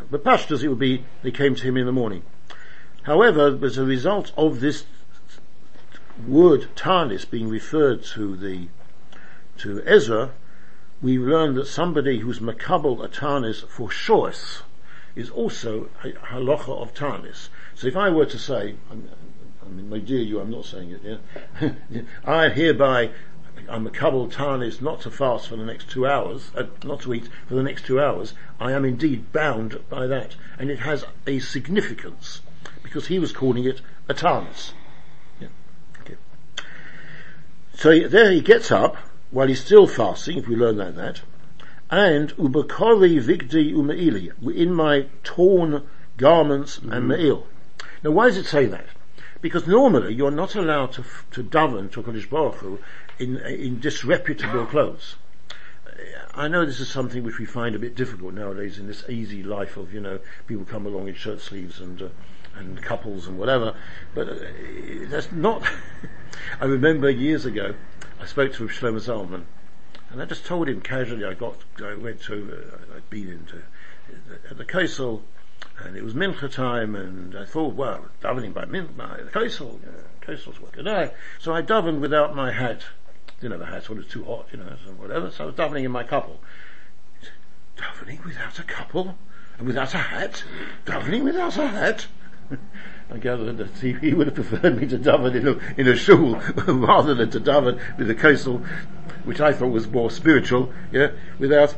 but 0.10 0.24
pashtas 0.24 0.64
it 0.64 0.68
would 0.68 0.80
be 0.80 1.06
they 1.24 1.32
came 1.32 1.56
to 1.56 1.64
him 1.64 1.78
in 1.78 1.86
the 1.86 1.92
morning. 1.92 2.24
However, 3.04 3.58
as 3.64 3.78
a 3.78 3.84
result 3.84 4.32
of 4.38 4.60
this 4.60 4.86
word 6.28 6.68
tarnis 6.76 7.30
being 7.30 7.50
referred 7.50 8.04
to 8.04 8.36
the 8.36 8.68
to 9.58 9.82
Ezra, 9.86 10.32
we 11.02 11.18
learn 11.18 11.56
that 11.56 11.66
somebody 11.66 12.20
who's 12.20 12.40
makabel 12.40 13.04
a 13.04 13.08
tarnis 13.08 13.68
for 13.68 13.90
shois 13.90 14.62
is 15.16 15.30
also 15.30 15.90
a 16.04 16.12
halacha 16.12 16.70
of 16.70 16.94
tarnis. 16.94 17.50
So 17.76 17.88
if 17.88 17.98
I 17.98 18.10
were 18.10 18.26
to 18.26 18.38
say, 18.38 18.76
my 19.72 20.00
dear 20.00 20.20
you, 20.20 20.40
I'm 20.40 20.52
not 20.52 20.66
saying 20.66 20.92
it, 20.92 21.02
yeah? 21.04 22.02
I 22.26 22.50
hereby, 22.50 23.12
I'm 23.70 23.88
a 23.88 23.92
couple 23.92 24.28
tarnis 24.28 24.82
not 24.82 25.02
to 25.02 25.12
fast 25.12 25.48
for 25.48 25.56
the 25.56 25.66
next 25.66 25.90
two 25.90 26.06
hours, 26.06 26.52
uh, 26.56 26.66
not 26.84 27.02
to 27.02 27.14
eat 27.14 27.30
for 27.48 27.56
the 27.56 27.64
next 27.64 27.86
two 27.86 28.00
hours. 28.00 28.34
I 28.60 28.72
am 28.74 28.86
indeed 28.86 29.32
bound 29.32 29.80
by 29.90 30.08
that. 30.08 30.36
And 30.60 30.70
it 30.70 30.80
has 30.80 31.06
a 31.26 31.40
significance, 31.40 32.42
because 32.84 33.08
he 33.08 33.20
was 33.20 33.32
calling 33.32 33.64
it 33.66 33.82
a. 34.10 34.16
Yeah. 35.40 35.48
Okay. 36.02 36.16
So 37.74 38.08
there 38.08 38.32
he 38.32 38.42
gets 38.42 38.72
up, 38.72 38.98
while 39.32 39.48
he's 39.48 39.64
still 39.64 39.88
fasting, 39.88 40.38
if 40.38 40.48
we 40.48 40.56
learn 40.56 40.78
that, 40.78 40.96
that, 40.96 41.22
and 41.90 42.30
ubakori 42.38 43.22
vigdi 43.22 43.74
umeili, 43.74 44.32
in 44.56 44.74
my 44.74 45.08
torn 45.24 45.84
garments 46.18 46.80
mm-hmm. 46.80 46.94
and 46.94 47.08
me'il. 47.08 47.48
Now 48.04 48.12
why 48.12 48.28
does 48.28 48.38
it 48.38 48.46
say 48.46 48.66
that? 48.66 48.88
Because 49.41 49.67
normally 49.67 50.13
you're 50.13 50.32
not 50.32 50.56
allowed 50.56 50.93
to, 50.93 51.04
to 51.32 51.43
daven 51.43 51.91
to 51.91 52.04
Kodesh 52.04 52.30
Baruch 52.30 52.56
Hu 52.56 52.80
in, 53.19 53.38
in 53.38 53.80
disreputable 53.80 54.65
clothes. 54.67 55.15
I 56.34 56.47
know 56.47 56.65
this 56.65 56.80
is 56.80 56.89
something 56.89 57.23
which 57.23 57.39
we 57.39 57.45
find 57.45 57.75
a 57.75 57.80
bit 57.80 57.95
difficult 57.95 58.34
nowadays 58.34 58.80
in 58.80 58.88
this 58.88 59.04
easy 59.10 59.43
life 59.43 59.77
of, 59.77 59.93
you 59.93 59.99
know, 59.99 60.19
people 60.47 60.65
come 60.65 60.86
along 60.86 61.08
in 61.08 61.15
shirt 61.15 61.41
sleeves 61.41 61.80
and, 61.80 62.01
uh, 62.01 62.08
and 62.56 62.82
couples 62.82 63.27
and 63.27 63.38
whatever, 63.38 63.75
but 64.15 64.30
uh, 64.30 64.36
that's 65.08 65.32
not, 65.32 65.63
I 66.62 66.65
remember 66.65 67.10
years 67.10 67.45
ago, 67.45 67.73
I 68.19 68.25
spoke 68.25 68.54
to 68.54 68.67
Shlomo 68.67 68.99
Zalman, 68.99 69.43
and 70.10 70.21
I 70.21 70.25
just 70.25 70.45
told 70.45 70.69
him 70.69 70.82
casually, 70.82 71.25
I 71.25 71.34
got, 71.34 71.58
I 71.84 71.95
went 71.95 72.21
to, 72.23 72.71
uh, 72.73 72.95
I'd 72.95 73.10
been 73.10 73.30
into, 73.30 73.62
at 74.49 74.58
the 74.58 74.65
Kosel, 74.65 75.21
and 75.86 75.96
it 75.96 76.04
was 76.04 76.13
mincha 76.13 76.52
time, 76.52 76.96
and 76.96 77.38
I 77.38 77.46
thought, 77.46 77.76
well, 77.76 78.06
davening 78.22 78.54
by 78.54 78.65
min 78.65 78.88
by 78.98 79.17
the 79.24 79.32
kosel, 79.32 79.80
you 79.82 79.88
know, 79.88 80.04
kosel's 80.22 80.60
working 80.60 80.88
out. 80.88 81.13
So 81.39 81.54
I 81.54 81.62
davened 81.62 82.00
without 82.00 82.36
my 82.36 82.52
hat. 82.52 82.84
Didn't 83.39 83.60
have 83.60 83.67
a 83.67 83.72
hat, 83.72 83.86
so 83.86 83.94
it 83.94 83.98
was 83.98 84.08
too 84.08 84.24
hot, 84.24 84.48
you 84.52 84.60
know, 84.60 84.76
so 84.86 84.91
whatever. 84.94 85.32
So 85.32 85.44
I 85.44 85.48
was 85.48 85.56
davening 85.56 85.84
in 85.84 85.91
my 85.91 86.04
couple. 86.04 86.39
Davening 87.78 88.24
without 88.24 88.60
a 88.60 88.63
couple 88.63 89.17
and 89.58 89.67
without 89.67 89.94
a 89.94 90.00
hat. 90.00 90.44
Davening 90.86 91.24
without 91.24 91.58
a 91.58 91.67
hat. 91.67 92.08
I 93.13 93.17
gather 93.17 93.52
that 93.52 93.78
he 93.78 94.13
would 94.13 94.28
have 94.28 94.36
preferred 94.36 94.80
me 94.80 94.88
to 94.88 94.98
daven 94.98 95.36
in 95.36 95.48
a, 95.48 95.80
in 95.80 95.88
a 95.88 95.96
shul 95.96 96.36
rather 96.67 97.13
than 97.13 97.30
to 97.32 97.39
daven 97.41 97.80
with 97.98 98.10
a 98.10 98.15
kosel, 98.15 98.65
which 99.26 99.41
I 99.41 99.52
thought 99.52 99.67
was 99.67 99.88
more 99.88 100.10
spiritual, 100.10 100.72
yeah, 100.91 101.12
without, 101.38 101.76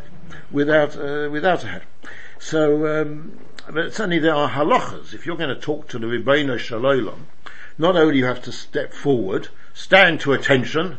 without, 0.51 0.95
uh, 0.95 1.29
without 1.31 1.63
a 1.63 1.67
hat. 1.67 1.83
So, 2.37 3.01
um, 3.01 3.39
but 3.71 3.93
certainly 3.93 4.19
there 4.19 4.35
are 4.35 4.49
halachas. 4.49 5.13
If 5.13 5.25
you're 5.25 5.37
going 5.37 5.53
to 5.53 5.61
talk 5.61 5.87
to 5.89 5.99
the 5.99 6.07
Ribbono 6.07 6.57
Shel 6.57 6.81
Olam, 6.81 7.25
not 7.77 7.95
only 7.95 8.17
you 8.17 8.25
have 8.25 8.41
to 8.43 8.51
step 8.51 8.93
forward, 8.93 9.47
stand 9.73 10.19
to 10.21 10.33
attention, 10.33 10.97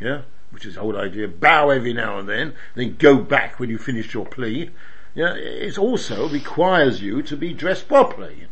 yeah, 0.00 0.22
which 0.50 0.64
is 0.64 0.74
the 0.74 0.80
whole 0.80 0.96
idea, 0.96 1.28
bow 1.28 1.70
every 1.70 1.92
now 1.92 2.18
and 2.18 2.28
then, 2.28 2.54
then 2.74 2.96
go 2.96 3.18
back 3.18 3.58
when 3.58 3.68
you 3.68 3.78
finish 3.78 4.14
your 4.14 4.26
plea. 4.26 4.70
Yeah, 5.14 5.34
it 5.34 5.78
also 5.78 6.28
requires 6.28 7.02
you 7.02 7.22
to 7.22 7.36
be 7.36 7.52
dressed 7.52 7.88
properly. 7.88 8.46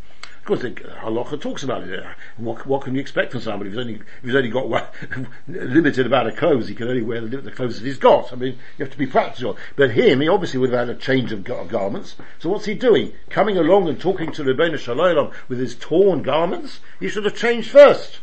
Course, 0.46 0.62
the 0.62 0.70
halacha 0.70 1.40
talks 1.40 1.64
about 1.64 1.82
it. 1.82 2.04
What, 2.36 2.64
what 2.68 2.82
can 2.82 2.94
you 2.94 3.00
expect 3.00 3.32
from 3.32 3.40
somebody 3.40 3.70
who's 3.70 3.80
only, 3.80 4.00
who's 4.22 4.36
only 4.36 4.48
got 4.48 4.68
one, 4.68 4.84
limited 5.48 6.06
amount 6.06 6.28
of 6.28 6.36
clothes? 6.36 6.68
He 6.68 6.74
can 6.76 6.86
only 6.86 7.02
wear 7.02 7.20
the, 7.20 7.38
the 7.38 7.50
clothes 7.50 7.80
that 7.80 7.84
he's 7.84 7.98
got. 7.98 8.32
I 8.32 8.36
mean, 8.36 8.56
you 8.78 8.84
have 8.84 8.92
to 8.92 8.98
be 8.98 9.08
practical. 9.08 9.56
But 9.74 9.90
him, 9.90 10.20
he 10.20 10.28
obviously 10.28 10.60
would 10.60 10.70
have 10.70 10.86
had 10.86 10.96
a 10.96 11.00
change 11.00 11.32
of, 11.32 11.42
gar- 11.42 11.64
garments. 11.64 12.14
So 12.38 12.48
what's 12.48 12.66
he 12.66 12.74
doing? 12.74 13.12
Coming 13.28 13.58
along 13.58 13.88
and 13.88 14.00
talking 14.00 14.30
to 14.32 14.44
Ribbono 14.44 14.78
Shel 14.78 14.98
Olam 14.98 15.34
with 15.48 15.58
his 15.58 15.74
torn 15.74 16.22
garments? 16.22 16.78
He 17.00 17.08
should 17.08 17.24
have 17.24 17.34
changed 17.34 17.72
first 17.72 18.20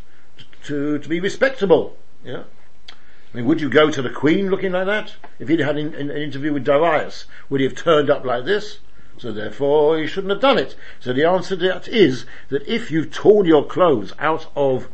to, 0.63 0.99
to 0.99 1.09
be 1.09 1.19
respectable. 1.19 1.97
Yeah? 2.23 2.43
I 2.89 3.37
mean, 3.37 3.45
would 3.47 3.59
you 3.59 3.69
go 3.69 3.91
to 3.91 4.01
the 4.01 4.09
Queen 4.09 4.49
looking 4.49 4.71
like 4.71 4.85
that? 4.85 5.15
If 5.39 5.49
he'd 5.49 5.59
had 5.59 5.75
an, 5.75 5.93
an 5.93 6.09
interview 6.09 6.53
with 6.53 6.63
Darius, 6.63 7.25
would 7.49 7.59
he 7.59 7.67
have 7.67 7.75
turned 7.75 8.09
up 8.09 8.23
like 8.23 8.45
this? 8.45 8.79
So 9.17 9.31
therefore, 9.31 9.99
he 9.99 10.07
shouldn't 10.07 10.31
have 10.31 10.41
done 10.41 10.57
it. 10.57 10.75
So 10.99 11.13
the 11.13 11.25
answer 11.25 11.55
to 11.55 11.67
that 11.67 11.87
is 11.87 12.25
that 12.49 12.67
if 12.67 12.91
you've 12.91 13.11
torn 13.11 13.45
your 13.45 13.65
clothes 13.65 14.13
out 14.19 14.47
of 14.55 14.89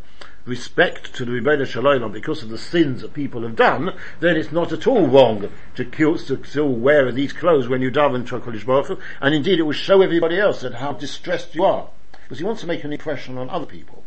respect 0.46 1.14
to 1.16 1.26
the 1.26 1.32
Ribbono 1.32 1.66
Shel 1.66 1.84
Olam 1.84 2.12
because 2.12 2.44
of 2.44 2.50
the 2.50 2.58
sins 2.58 3.02
that 3.02 3.14
people 3.14 3.44
have 3.44 3.56
done, 3.56 3.94
then 4.20 4.36
it's 4.36 4.52
not 4.52 4.72
at 4.74 4.88
all 4.88 5.08
wrong 5.08 5.50
to, 5.76 5.86
kill, 5.86 6.18
to 6.18 6.44
still 6.44 6.70
wear 6.70 7.12
these 7.12 7.32
clothes 7.32 7.68
when 7.68 7.82
you 7.82 7.92
daven 7.92 8.28
HaKadosh 8.28 8.66
Baruch 8.66 9.00
and 9.22 9.36
indeed 9.36 9.60
it 9.60 9.64
will 9.64 9.72
show 9.72 10.02
everybody 10.02 10.40
else 10.40 10.62
that 10.62 10.76
how 10.76 10.94
distressed 10.94 11.56
you 11.56 11.64
are. 11.64 11.90
Because 12.24 12.40
he 12.40 12.46
wants 12.46 12.62
to 12.62 12.68
make 12.68 12.84
an 12.84 12.92
impression 12.92 13.38
on 13.38 13.50
other 13.50 13.66
people. 13.66 14.04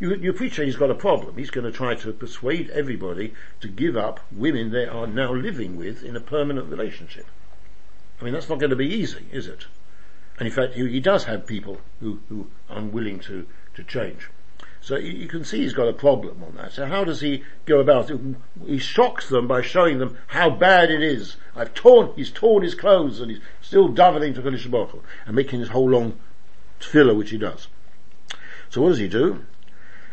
You, 0.00 0.14
you 0.14 0.30
appreciate 0.30 0.66
he's 0.66 0.76
got 0.76 0.90
a 0.90 0.94
problem. 0.94 1.36
He's 1.36 1.50
going 1.50 1.64
to 1.64 1.72
try 1.72 1.94
to 1.94 2.12
persuade 2.12 2.70
everybody 2.70 3.34
to 3.60 3.68
give 3.68 3.96
up 3.96 4.20
women 4.30 4.70
they 4.70 4.86
are 4.86 5.06
now 5.06 5.32
living 5.32 5.76
with 5.76 6.04
in 6.04 6.14
a 6.14 6.20
permanent 6.20 6.68
relationship. 6.68 7.26
I 8.20 8.24
mean, 8.24 8.32
that's 8.32 8.48
not 8.48 8.58
going 8.58 8.70
to 8.70 8.76
be 8.76 8.86
easy, 8.86 9.26
is 9.30 9.46
it? 9.46 9.66
And 10.38 10.46
in 10.46 10.54
fact, 10.54 10.74
he, 10.74 10.88
he 10.88 11.00
does 11.00 11.24
have 11.24 11.46
people 11.46 11.80
who, 12.00 12.20
who 12.28 12.48
are 12.68 12.78
unwilling 12.78 13.20
to, 13.20 13.46
to 13.74 13.84
change. 13.84 14.30
So 14.80 14.96
you, 14.96 15.12
you 15.12 15.28
can 15.28 15.44
see 15.44 15.58
he's 15.58 15.72
got 15.72 15.88
a 15.88 15.92
problem 15.92 16.42
on 16.42 16.54
that. 16.56 16.72
So 16.72 16.86
how 16.86 17.04
does 17.04 17.20
he 17.20 17.42
go 17.66 17.80
about 17.80 18.10
it? 18.10 18.20
He 18.66 18.78
shocks 18.78 19.28
them 19.28 19.46
by 19.46 19.62
showing 19.62 19.98
them 19.98 20.16
how 20.28 20.50
bad 20.50 20.90
it 20.90 21.02
is. 21.02 21.36
I've 21.54 21.74
torn, 21.74 22.12
he's 22.16 22.30
torn 22.30 22.62
his 22.62 22.74
clothes 22.74 23.20
and 23.20 23.30
he's 23.30 23.40
still 23.60 23.88
davening 23.88 24.34
to 24.36 24.42
Kodesh 24.42 24.70
Baruch 24.70 25.02
and 25.26 25.34
making 25.34 25.60
this 25.60 25.70
whole 25.70 25.90
long 25.90 26.18
tefillah, 26.80 27.16
which 27.16 27.30
he 27.30 27.38
does. 27.38 27.68
So 28.70 28.82
what 28.82 28.90
does 28.90 28.98
he 28.98 29.08
do? 29.08 29.44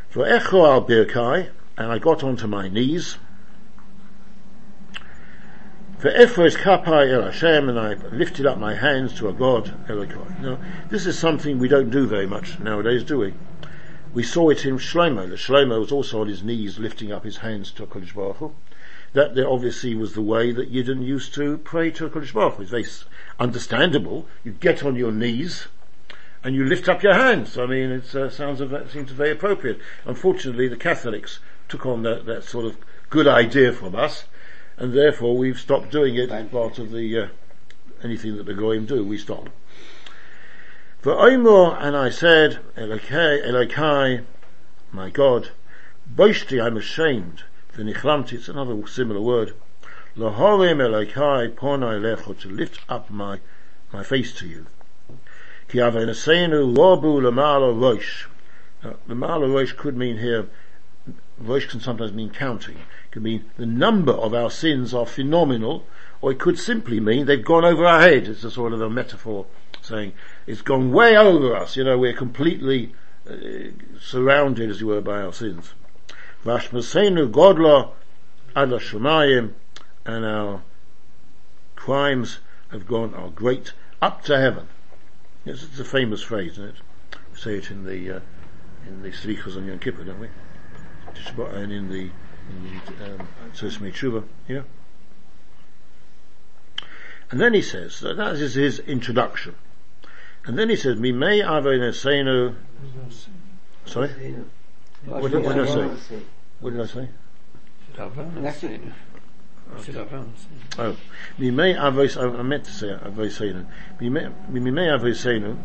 For 0.09 0.25
Echo 0.25 0.65
al 0.65 0.85
Birkai, 0.85 1.49
and 1.77 1.91
I 1.91 1.99
got 1.99 2.23
onto 2.23 2.47
my 2.47 2.67
knees, 2.67 3.17
Ephra's 6.13 6.55
kapai 6.55 7.11
el 7.11 7.23
Hashem, 7.23 7.69
and 7.69 7.79
I 7.79 7.93
lifted 8.11 8.45
up 8.45 8.57
my 8.57 8.75
hands 8.75 9.13
to 9.13 9.29
a 9.29 9.33
God, 9.33 9.73
Elokai. 9.87 10.41
Now, 10.41 10.59
this 10.89 11.05
is 11.05 11.17
something 11.17 11.57
we 11.57 11.67
don't 11.67 11.89
do 11.89 12.05
very 12.05 12.27
much 12.27 12.59
nowadays, 12.59 13.03
do 13.03 13.19
we? 13.19 13.33
We 14.13 14.21
saw 14.21 14.49
it 14.49 14.65
in 14.65 14.77
Shlomo. 14.77 15.29
That 15.29 15.39
Shlomo 15.39 15.79
was 15.79 15.91
also 15.91 16.21
on 16.21 16.27
his 16.27 16.43
knees, 16.43 16.77
lifting 16.79 17.11
up 17.11 17.23
his 17.23 17.37
hands 17.37 17.71
to 17.71 17.85
Kodesh 17.85 18.13
Baruch 18.13 18.37
Hu. 18.37 18.53
That 19.13 19.35
there 19.35 19.49
obviously 19.49 19.95
was 19.95 20.13
the 20.13 20.21
way 20.21 20.51
that 20.51 20.71
Yidden 20.71 21.03
used 21.03 21.33
to 21.35 21.57
pray 21.57 21.91
to 21.91 22.09
Kodesh 22.09 22.33
Baruch 22.33 22.55
Hu. 22.55 22.61
It's 22.61 22.71
very 22.71 22.85
understandable. 23.39 24.27
You 24.43 24.51
get 24.51 24.83
on 24.83 24.95
your 24.95 25.11
knees, 25.11 25.67
and 26.43 26.53
you 26.53 26.63
lift 26.65 26.87
up 26.87 27.01
your 27.01 27.15
hands. 27.15 27.57
I 27.57 27.65
mean, 27.65 27.89
it 27.89 28.13
uh, 28.13 28.29
sounds 28.29 28.61
it 28.61 28.91
seems 28.91 29.11
very 29.11 29.31
appropriate. 29.31 29.79
Unfortunately, 30.05 30.67
the 30.67 30.77
Catholics 30.77 31.39
took 31.67 31.85
on 31.85 32.03
that, 32.03 32.27
that 32.27 32.43
sort 32.43 32.65
of 32.65 32.77
good 33.09 33.27
idea 33.27 33.73
from 33.73 33.95
us, 33.95 34.25
and 34.77 34.93
therefore 34.93 35.37
we've 35.37 35.59
stopped 35.59 35.91
doing 35.91 36.15
it 36.15 36.31
as 36.31 36.49
part 36.49 36.79
of 36.79 36.91
the 36.91 37.19
uh, 37.19 37.27
anything 38.03 38.37
that 38.37 38.45
the 38.45 38.53
goyim 38.53 38.85
do. 38.85 39.03
We 39.03 39.17
stop. 39.17 39.49
For 40.99 41.13
Oimor, 41.13 41.77
and 41.79 41.95
I 41.95 42.09
said, 42.09 42.59
Elokai, 42.75 43.45
Elokai, 43.45 44.23
my 44.91 45.09
God, 45.09 45.49
boishti, 46.11 46.63
I'm 46.63 46.77
ashamed. 46.77 47.43
For 47.69 47.83
nichlamti, 47.83 48.33
it's 48.33 48.49
another 48.49 48.75
similar 48.87 49.21
word. 49.21 49.53
Lahorim 50.17 50.77
Elokai, 50.77 51.53
ponai 51.53 51.99
lecho, 52.01 52.39
to 52.39 52.49
lift 52.49 52.79
up 52.89 53.09
my, 53.09 53.39
my 53.93 54.03
face 54.03 54.33
to 54.35 54.47
you. 54.47 54.65
Ki 55.67 55.77
aveneseinu 55.77 56.75
lobu 56.75 57.21
lamalo 57.21 57.73
roish. 57.75 58.25
Lamalo 59.07 59.47
roish 59.47 59.75
could 59.75 59.95
mean 59.95 60.17
here, 60.17 60.47
roish 61.41 61.69
can 61.69 61.79
sometimes 61.79 62.13
mean 62.13 62.29
counting 62.29 62.77
It 62.77 63.11
can 63.11 63.23
mean 63.23 63.45
the 63.57 63.65
number 63.65 64.13
of 64.13 64.33
our 64.33 64.49
sins 64.49 64.93
are 64.93 65.05
phenomenal, 65.05 65.85
or 66.21 66.31
it 66.31 66.39
could 66.39 66.57
simply 66.57 66.99
mean 66.99 67.25
they've 67.25 67.43
gone 67.43 67.65
over 67.65 67.85
our 67.85 68.01
head. 68.01 68.27
It's 68.27 68.43
a 68.43 68.51
sort 68.51 68.73
of 68.73 68.81
a 68.81 68.89
metaphor 68.89 69.45
saying 69.81 70.13
it's 70.47 70.61
gone 70.61 70.91
way 70.91 71.15
over 71.17 71.55
us. 71.55 71.75
You 71.75 71.83
know, 71.83 71.97
we're 71.97 72.13
completely 72.13 72.93
uh, 73.29 73.35
surrounded, 73.99 74.69
as 74.69 74.81
you 74.81 74.87
were, 74.87 75.01
by 75.01 75.21
our 75.21 75.33
sins. 75.33 75.73
Vashmasenu 76.43 77.31
godla 77.31 77.91
ala 78.55 78.79
shemayim, 78.79 79.53
and 80.05 80.25
our 80.25 80.63
crimes 81.75 82.39
have 82.71 82.87
gone, 82.87 83.13
are 83.13 83.29
great, 83.29 83.73
up 84.01 84.23
to 84.23 84.37
heaven. 84.37 84.67
Yes, 85.43 85.63
it's 85.63 85.79
a 85.79 85.85
famous 85.85 86.21
phrase, 86.21 86.53
isn't 86.53 86.69
it? 86.69 86.75
We 87.31 87.39
say 87.39 87.55
it 87.55 87.69
in 87.69 87.85
the, 87.85 88.17
uh, 88.17 88.19
in 88.87 89.01
the 89.01 89.09
Slichos 89.09 89.57
on 89.57 89.67
Yom 89.67 89.79
Kippur, 89.79 90.03
don't 90.03 90.19
we? 90.19 90.29
And 91.37 91.71
in 91.71 91.89
the 91.89 92.09
um, 93.03 93.27
Sesame 93.53 93.91
Tshuva, 93.91 94.23
yeah? 94.47 94.61
And 97.31 97.41
then 97.41 97.53
he 97.53 97.61
says, 97.61 97.99
that 98.01 98.17
that 98.17 98.35
is 98.35 98.53
his 98.53 98.79
introduction. 98.79 99.55
And 100.45 100.57
then 100.57 100.69
he 100.69 100.75
says, 100.75 100.99
Mimei 100.99 101.39
Avenesenu, 101.41 102.55
sorry? 103.85 104.09
What 105.05 105.21
what 105.21 105.31
did 105.31 105.45
I 105.45 105.65
say? 105.65 106.19
What 106.59 106.71
did 106.71 106.81
I 106.81 106.85
say? 106.85 107.09
Oh, 110.77 110.95
Mimei 111.39 111.73
Avos, 111.73 112.17
I 112.17 112.41
meant 112.43 112.65
to 112.65 112.71
say 112.71 112.87
Avosenu. 112.87 113.65
Mimei 113.99 114.87
Avosenu, 114.87 115.57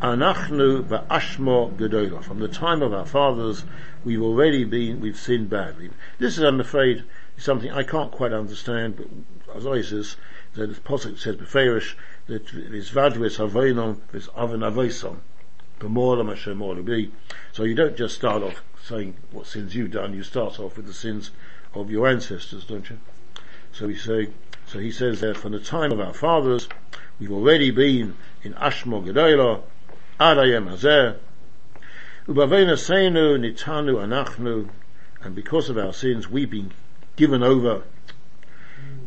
Anachnu 0.00 0.84
ba'ashmo 0.84 1.76
gedola. 1.76 2.22
From 2.22 2.38
the 2.38 2.48
time 2.48 2.82
of 2.82 2.92
our 2.92 3.04
fathers, 3.04 3.64
we've 4.04 4.22
already 4.22 4.64
been, 4.64 5.00
we've 5.00 5.16
sinned 5.16 5.50
badly. 5.50 5.90
This 6.18 6.38
is, 6.38 6.44
I'm 6.44 6.60
afraid, 6.60 7.04
something 7.36 7.70
I 7.72 7.82
can't 7.82 8.12
quite 8.12 8.32
understand, 8.32 8.96
but 8.96 9.56
as 9.56 9.66
I 9.66 9.80
that 10.54 10.66
the 10.66 10.80
Pasuk 10.80 11.18
says, 11.18 11.36
Beferish, 11.36 11.94
that 12.26 12.46
this 12.46 12.90
vadris 12.90 13.38
avoinom, 13.38 13.98
b'molam 15.80 16.28
Hashem 16.28 16.84
be. 16.84 17.10
So 17.52 17.64
you 17.64 17.74
don't 17.74 17.96
just 17.96 18.14
start 18.14 18.42
off 18.42 18.62
saying 18.82 19.16
what 19.32 19.46
sins 19.46 19.74
you've 19.74 19.90
done, 19.90 20.14
you 20.14 20.22
start 20.22 20.60
off 20.60 20.76
with 20.76 20.86
the 20.86 20.94
sins 20.94 21.30
of 21.74 21.90
your 21.90 22.06
ancestors, 22.08 22.64
don't 22.64 22.88
you? 22.88 22.98
So 23.72 23.86
we 23.86 23.96
say, 23.96 24.28
so 24.66 24.78
he 24.78 24.90
says 24.90 25.20
there, 25.20 25.34
from 25.34 25.52
the 25.52 25.60
time 25.60 25.92
of 25.92 26.00
our 26.00 26.14
fathers, 26.14 26.68
we've 27.18 27.32
already 27.32 27.70
been 27.70 28.16
in 28.42 28.54
Ashmo 28.54 29.04
Gedolah, 29.04 29.62
עד 30.18 30.38
היום 30.38 30.68
הזה. 30.68 31.12
ובבינוסנו 32.28 33.36
ניצנו 33.36 34.02
anachnu, 34.02 34.68
and 35.22 35.34
because 35.34 35.70
of 35.70 35.78
our 35.78 35.92
sins 35.92 36.28
we've 36.28 36.50
been 36.50 36.72
given 37.16 37.42
over. 37.42 37.82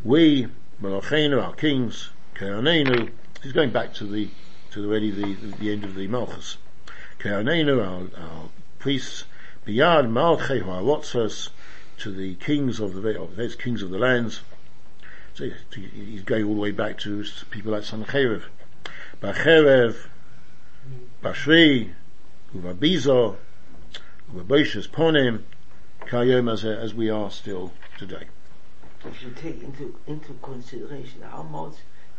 We, 0.04 0.48
Melachenu, 0.82 1.42
our 1.42 1.54
kings, 1.54 2.10
Keonenu, 2.34 3.10
he's 3.42 3.52
going 3.52 3.70
back 3.70 3.94
to 3.94 4.04
the, 4.04 4.28
to 4.72 4.82
the, 4.82 5.10
the, 5.10 5.34
the 5.58 5.72
end 5.72 5.84
of 5.84 5.94
the 5.94 6.08
Malchus. 6.08 6.56
Keonenu, 7.20 7.78
our, 7.78 8.20
our 8.20 8.48
priests, 8.78 9.24
Biyad 9.66 10.10
Malchehu 10.10 10.64
Arotzos, 10.64 11.50
to 11.98 12.10
the 12.10 12.34
kings 12.34 12.80
of 12.80 12.94
the, 12.94 13.20
of 13.20 13.36
those 13.36 13.54
kings 13.54 13.82
of 13.82 13.90
the 13.90 13.98
lands. 13.98 14.40
So 15.34 15.48
he's 15.74 16.22
going 16.22 16.44
all 16.44 16.54
the 16.54 16.60
way 16.60 16.72
back 16.72 16.98
to 17.00 17.24
people 17.50 17.72
like 17.72 17.82
Sancheiriv. 17.82 18.42
Bacherev, 19.22 19.96
Bashri, 21.22 21.92
Uvabizo, 22.56 23.36
Uvaboshas 24.34 24.88
Ponim, 24.88 25.42
Kayom 26.06 26.52
as, 26.52 26.64
as 26.64 26.94
we 26.94 27.08
are 27.08 27.30
still 27.30 27.72
today. 27.96 28.26
If 29.04 29.22
you 29.22 29.30
take 29.30 29.62
into 29.62 29.96
into 30.06 30.32
consideration 30.42 31.22
how 31.22 31.44
much 31.44 31.74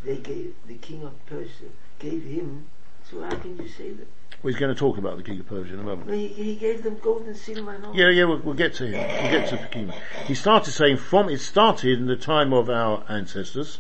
they 0.06 0.18
gave 0.18 0.56
the 0.68 0.76
king 0.76 1.04
of 1.04 1.14
Persia 1.26 1.70
gave 2.00 2.24
him, 2.24 2.66
so 3.10 3.22
how 3.22 3.36
can 3.36 3.58
you 3.58 3.68
say 3.68 3.92
that? 3.92 4.08
Well, 4.42 4.52
he's 4.52 4.60
going 4.60 4.74
to 4.74 4.80
talk 4.80 4.98
about 4.98 5.18
the 5.18 5.24
king 5.24 5.40
of 5.40 5.48
Persia 5.48 5.74
in 5.74 5.80
a 5.82 5.84
moment. 5.84 6.08
Well, 6.08 6.18
he, 6.18 6.28
he 6.28 6.56
gave 6.56 6.84
them 6.84 6.98
gold 7.02 7.24
and 7.24 7.36
silver 7.36 7.74
and 7.74 7.86
all. 7.86 7.96
Yeah, 7.96 8.10
yeah, 8.10 8.24
we'll, 8.24 8.40
we'll 8.40 8.54
get 8.54 8.74
to 8.76 8.88
him. 8.88 8.94
We'll 8.94 9.32
get 9.32 9.50
to 9.50 9.58
the 9.58 9.68
king. 9.68 9.94
He 10.26 10.34
started 10.34 10.72
saying 10.72 10.98
from, 10.98 11.30
it 11.30 11.40
started 11.40 12.00
in 12.00 12.08
the 12.08 12.16
time 12.16 12.54
of 12.54 12.70
our 12.70 13.04
ancestors, 13.10 13.80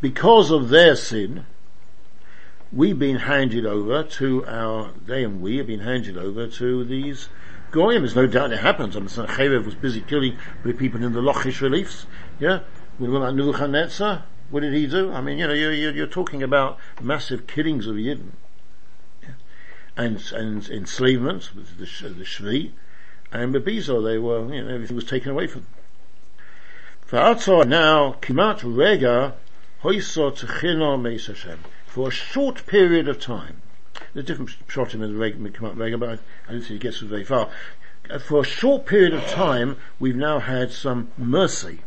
because 0.00 0.50
of 0.50 0.68
their 0.68 0.96
sin, 0.96 1.46
we've 2.72 2.98
been 2.98 3.16
handed 3.16 3.66
over 3.66 4.02
to 4.02 4.46
our, 4.46 4.90
they 5.04 5.24
and 5.24 5.42
we 5.42 5.58
have 5.58 5.66
been 5.66 5.80
handed 5.80 6.16
over 6.16 6.46
to 6.46 6.84
these 6.84 7.28
Goyim. 7.70 8.02
There's 8.02 8.16
no 8.16 8.26
doubt 8.26 8.52
it 8.52 8.60
happens. 8.60 8.96
I 8.96 9.00
mean, 9.00 9.08
Sancheiriv 9.08 9.64
was 9.64 9.74
busy 9.74 10.00
killing 10.00 10.38
the 10.64 10.72
people 10.72 11.02
in 11.02 11.12
the 11.12 11.20
Lochish 11.20 11.60
reliefs. 11.60 12.06
Yeah? 12.38 12.60
We 12.98 13.08
learn 13.08 13.22
about 13.22 13.34
Nebuchadnezzar. 13.34 14.24
What 14.50 14.60
did 14.60 14.74
he 14.74 14.86
do? 14.86 15.12
I 15.12 15.20
mean, 15.20 15.38
you 15.38 15.46
know, 15.46 15.54
you're, 15.54 15.72
you're, 15.72 16.06
talking 16.06 16.42
about 16.42 16.78
massive 17.00 17.46
killings 17.46 17.86
of 17.86 17.96
Yidden. 17.96 18.32
Yeah? 19.22 19.28
And, 19.96 20.22
and 20.32 20.68
enslavement, 20.68 21.54
with 21.54 21.78
the, 21.78 22.08
the 22.08 22.24
Shvi. 22.24 22.72
And 23.32 23.54
Bebizo, 23.54 24.04
they 24.04 24.18
were, 24.18 24.54
you 24.54 24.62
know, 24.62 24.74
everything 24.74 24.96
was 24.96 25.06
taken 25.06 25.30
away 25.30 25.46
from 25.46 25.62
them. 25.62 25.70
For 27.00 27.18
Atzor 27.18 27.66
now, 27.66 28.16
Kimat 28.20 28.60
Rega, 28.62 29.34
Hoiso 29.82 30.30
Techino 30.30 31.00
Meis 31.00 31.26
Hashem. 31.26 31.58
For 31.92 32.08
a 32.08 32.10
short 32.10 32.64
period 32.64 33.06
of 33.06 33.20
time, 33.20 33.60
there's 34.14 34.24
different 34.24 34.56
shot 34.66 34.94
in 34.94 35.00
the 35.00 35.12
Reg, 35.12 35.34
Kimat 35.52 35.76
Rega, 35.76 35.98
but 35.98 36.08
I, 36.08 36.12
I 36.48 36.52
don't 36.52 36.62
think 36.62 36.70
it 36.70 36.80
gets 36.80 37.00
very 37.00 37.22
far. 37.22 37.50
Uh, 38.08 38.18
For 38.18 38.40
a 38.40 38.44
short 38.44 38.86
period 38.86 39.12
of 39.12 39.26
time, 39.26 39.76
we've 40.00 40.16
now 40.16 40.38
had 40.38 40.72
some 40.72 41.10
mercy, 41.18 41.80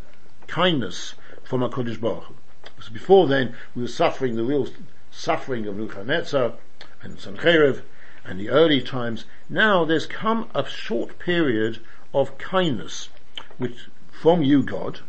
kindness 0.46 1.16
from 1.44 1.64
our 1.64 1.70
Kodesh 1.70 2.00
Baruch. 2.00 2.36
Because 2.76 2.90
before 2.90 3.26
then, 3.26 3.56
we 3.74 3.82
were 3.82 3.88
suffering 3.88 4.36
the 4.36 4.44
real 4.44 4.68
suffering 5.10 5.66
of 5.66 5.76
Nebuchadnezzar 5.76 6.54
and 7.02 7.18
Sancheiriv 7.18 7.82
and 8.24 8.40
the 8.40 8.52
early 8.52 8.82
times. 8.82 9.26
Now 9.50 9.86
there's 9.86 10.06
come 10.06 10.50
a 10.54 10.70
short 10.70 11.18
period 11.18 11.80
of 12.14 12.38
kindness, 12.38 13.10
which 13.58 13.88
from 14.12 14.44
you, 14.44 14.62
God. 14.62 15.00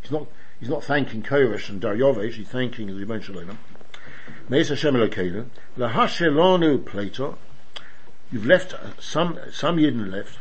He's 0.00 0.12
not, 0.12 0.28
he's 0.60 0.68
not 0.68 0.84
thanking 0.84 1.24
Koresh 1.24 1.68
and 1.68 1.82
Daryovesh, 1.82 2.34
he's 2.34 2.46
thanking 2.46 2.86
the 2.86 2.92
Ribbono 2.92 3.20
Shel 3.20 3.34
Olam. 3.34 3.56
Meis 4.48 4.68
Hashem 4.68 4.94
Elokeinu, 4.94 5.46
lahashelonu 5.76 6.84
Plato, 6.84 7.38
you've 8.30 8.46
left, 8.46 8.74
uh, 8.74 8.90
some, 8.98 9.38
some 9.52 9.76
Yidden 9.76 10.10
left, 10.10 10.38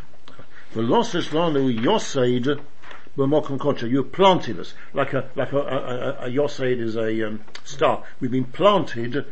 velosses 0.74 1.30
lanu 1.30 1.74
yoseid 1.80 2.60
b'mokum 3.18 3.58
kocha, 3.58 3.90
you've 3.90 4.12
planted 4.12 4.60
us, 4.60 4.74
like 4.94 5.14
a, 5.14 5.30
like 5.36 5.52
a, 5.52 5.58
a, 5.58 6.28
a, 6.28 6.42
a 6.42 6.46
is 6.46 6.96
a 6.96 7.28
um, 7.28 7.44
star. 7.64 8.04
We've 8.20 8.32
been 8.32 8.46
planted 8.46 9.26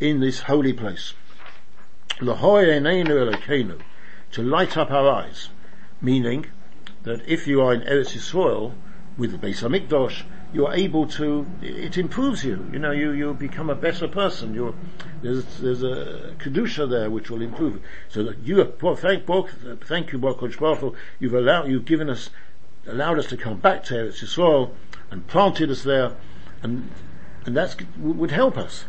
in 0.00 0.20
this 0.20 0.40
holy 0.40 0.72
place. 0.72 1.14
Lahoy 2.20 2.66
eneinu 2.66 3.32
Elokeinu, 3.32 3.80
to 4.32 4.42
light 4.42 4.76
up 4.76 4.90
our 4.90 5.08
eyes, 5.08 5.48
meaning 6.00 6.46
that 7.04 7.22
if 7.26 7.46
you 7.46 7.60
are 7.60 7.72
in 7.72 7.80
Eretz 7.82 8.14
Yisrael 8.14 8.74
with 9.16 9.32
the 9.32 9.38
Beis 9.38 9.62
Hamikdash, 9.62 10.24
you 10.52 10.66
are 10.66 10.74
able 10.74 11.06
to, 11.06 11.46
it 11.62 11.98
improves 11.98 12.44
you. 12.44 12.68
You 12.72 12.78
know, 12.78 12.92
you, 12.92 13.10
you 13.10 13.34
become 13.34 13.70
a 13.70 13.74
better 13.74 14.06
person. 14.06 14.54
You're, 14.54 14.74
there's, 15.22 15.44
there's 15.58 15.82
a 15.82 16.34
Kedusha 16.38 16.88
there 16.88 17.10
which 17.10 17.30
will 17.30 17.42
improve. 17.42 17.80
So 18.08 18.22
that 18.24 18.38
you 18.38 18.58
have, 18.58 18.80
well, 18.82 18.94
thank, 18.94 19.26
thank 19.84 20.12
you, 20.12 20.18
Baruch 20.18 20.40
Hu, 20.40 20.94
you've 21.18 21.34
allowed, 21.34 21.68
you've 21.68 21.84
given 21.84 22.08
us, 22.08 22.30
allowed 22.86 23.18
us 23.18 23.26
to 23.26 23.36
come 23.36 23.58
back 23.58 23.84
to 23.84 23.94
Eretz 23.94 24.22
Yisrael 24.22 24.70
and 25.10 25.26
planted 25.26 25.70
us 25.70 25.82
there 25.82 26.16
and, 26.62 26.90
and 27.46 27.56
that's, 27.56 27.76
would 27.98 28.30
help 28.30 28.56
us. 28.56 28.84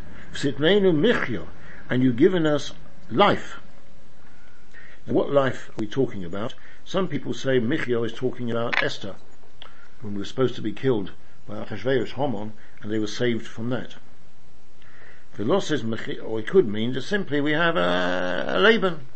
And 1.90 2.04
you've 2.04 2.16
given 2.16 2.46
us 2.46 2.72
life. 3.10 3.60
Now 5.08 5.14
what 5.14 5.32
life 5.32 5.70
are 5.70 5.76
we 5.80 5.88
talking 5.88 6.24
about? 6.24 6.56
Some 6.84 7.08
people 7.08 7.34
say 7.34 7.60
Michio 7.60 8.06
is 8.06 8.14
talking 8.14 8.52
about 8.52 8.82
Esther, 8.84 9.16
whom 10.02 10.16
were 10.16 10.26
supposed 10.26 10.56
to 10.56 10.62
be 10.62 10.72
killed 10.72 11.12
by 11.48 11.64
Achashverosh 11.64 12.14
Haman, 12.14 12.54
and 12.82 12.92
they 12.92 13.00
were 13.00 13.08
saved 13.08 13.46
from 13.46 13.70
that. 13.70 13.96
Philos 15.34 15.70
Michio, 15.84 16.24
or 16.24 16.40
it 16.40 16.48
could 16.48 16.68
mean 16.68 16.94
just 16.94 17.10
simply 17.10 17.42
we 17.42 17.52
have 17.52 17.76
a, 17.76 18.46
a 18.48 18.60
Laban. 18.60 19.08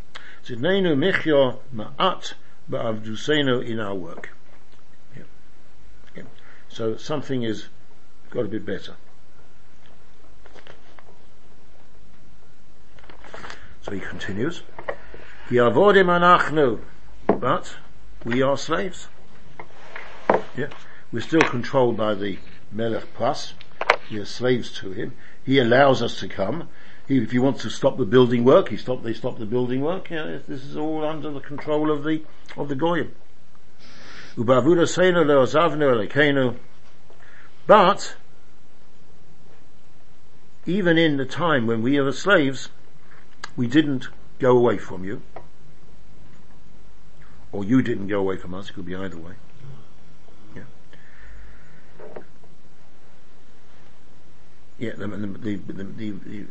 Sidnenu 0.43 0.95
Michio 0.97 1.59
Ma'at 1.73 2.33
Ba'avdusenu 2.69 3.65
in 3.65 3.79
our 3.79 3.95
work. 3.95 4.29
Yeah. 5.15 5.23
Yeah. 6.15 6.23
So 6.67 6.97
something 6.97 7.43
is 7.43 7.69
got 8.29 8.43
to 8.43 8.47
be 8.47 8.59
better. 8.59 8.95
So 13.81 13.91
he 13.91 13.99
continues. 13.99 14.61
Yavodim 15.49 16.07
anachnu, 16.07 16.79
but 17.27 17.77
we 18.23 18.41
are 18.41 18.57
slaves. 18.57 19.07
Yeah, 20.57 20.69
we're 21.11 21.21
still 21.21 21.41
controlled 21.41 21.97
by 21.97 22.15
the 22.15 22.39
Melech 22.71 23.13
Plus. 23.13 23.53
We 24.11 24.17
are 24.19 24.25
slaves 24.25 24.71
to 24.79 24.91
him. 24.91 25.13
He 25.45 25.59
allows 25.59 26.01
us 26.01 26.19
to 26.19 26.27
come. 26.27 26.69
He, 27.07 27.17
if 27.17 27.31
he 27.31 27.39
wants 27.39 27.61
to 27.63 27.69
stop 27.69 27.97
the 27.97 28.05
building 28.05 28.43
work, 28.43 28.69
he 28.69 28.77
stop. 28.77 29.03
They 29.03 29.13
stop 29.13 29.37
the 29.39 29.45
building 29.45 29.81
work. 29.81 30.09
This 30.09 30.63
is 30.63 30.75
all 30.75 31.05
under 31.05 31.31
the 31.31 31.39
control 31.39 31.91
of 31.91 32.03
the 32.03 32.23
of 32.57 32.69
the 32.69 32.75
goyim. 32.75 33.13
But 37.67 38.15
even 40.65 40.97
in 40.97 41.17
the 41.17 41.25
time 41.25 41.67
when 41.67 41.81
we 41.81 41.99
were 41.99 42.11
slaves, 42.11 42.69
we 43.55 43.67
didn't 43.67 44.07
go 44.39 44.57
away 44.57 44.77
from 44.77 45.03
you, 45.03 45.21
or 47.51 47.63
you 47.63 47.81
didn't 47.81 48.07
go 48.07 48.19
away 48.19 48.37
from 48.37 48.53
us. 48.53 48.69
It 48.69 48.73
could 48.73 48.85
be 48.85 48.95
either 48.95 49.17
way. 49.17 49.33
Yeah. 54.79 54.93
The 54.95 55.07
the 55.07 55.27
the, 55.27 55.55
the, 55.55 55.83
the, 55.83 56.11
the 56.11 56.43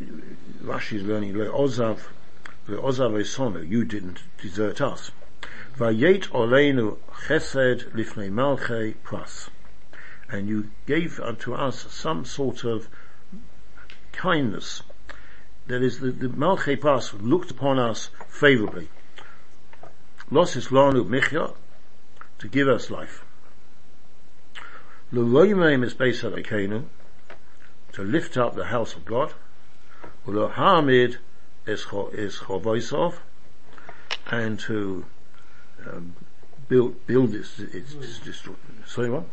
Rashi 0.62 0.96
is 0.96 1.02
learning 1.02 1.32
Ozav, 1.34 2.00
Ozav 2.68 3.12
Esono. 3.12 3.66
You 3.66 3.86
didn't 3.86 4.22
desert 4.42 4.82
us. 4.82 5.10
Vayet 5.78 6.28
Oleinu 6.28 6.98
Chesed 7.26 7.90
Lifnei 7.92 8.30
Malchei 8.30 8.94
Pras, 9.02 9.48
and 10.30 10.46
you 10.46 10.70
gave 10.86 11.18
unto 11.20 11.54
us 11.54 11.86
some 11.90 12.26
sort 12.26 12.64
of 12.64 12.88
kindness 14.12 14.82
that 15.68 15.82
is 15.82 16.00
the, 16.00 16.10
the 16.10 16.28
Malchei 16.28 16.78
Pas 16.78 17.14
looked 17.14 17.50
upon 17.50 17.78
us 17.78 18.10
favorably. 18.28 18.88
Losis 20.30 20.68
lanu 20.68 21.06
michya, 21.06 21.54
to 22.38 22.48
give 22.48 22.68
us 22.68 22.90
life. 22.90 23.24
L'roimeim 25.12 25.82
is 25.82 25.94
based 25.94 26.24
on 26.24 26.34
to 27.98 28.04
lift 28.04 28.36
up 28.36 28.54
the 28.54 28.66
house 28.66 28.94
of 28.94 29.04
God. 29.04 29.34
U'lohamid 30.24 31.16
is 31.66 31.84
chovoisov, 31.84 33.14
and 34.30 34.60
to 34.60 35.04
um, 35.84 36.14
build 36.68 37.04
build 37.08 37.34
its 37.34 37.58
its, 37.58 37.94
its 37.94 38.20
destroy. 38.20 38.54
Sorry, 38.86 39.10
what? 39.10 39.24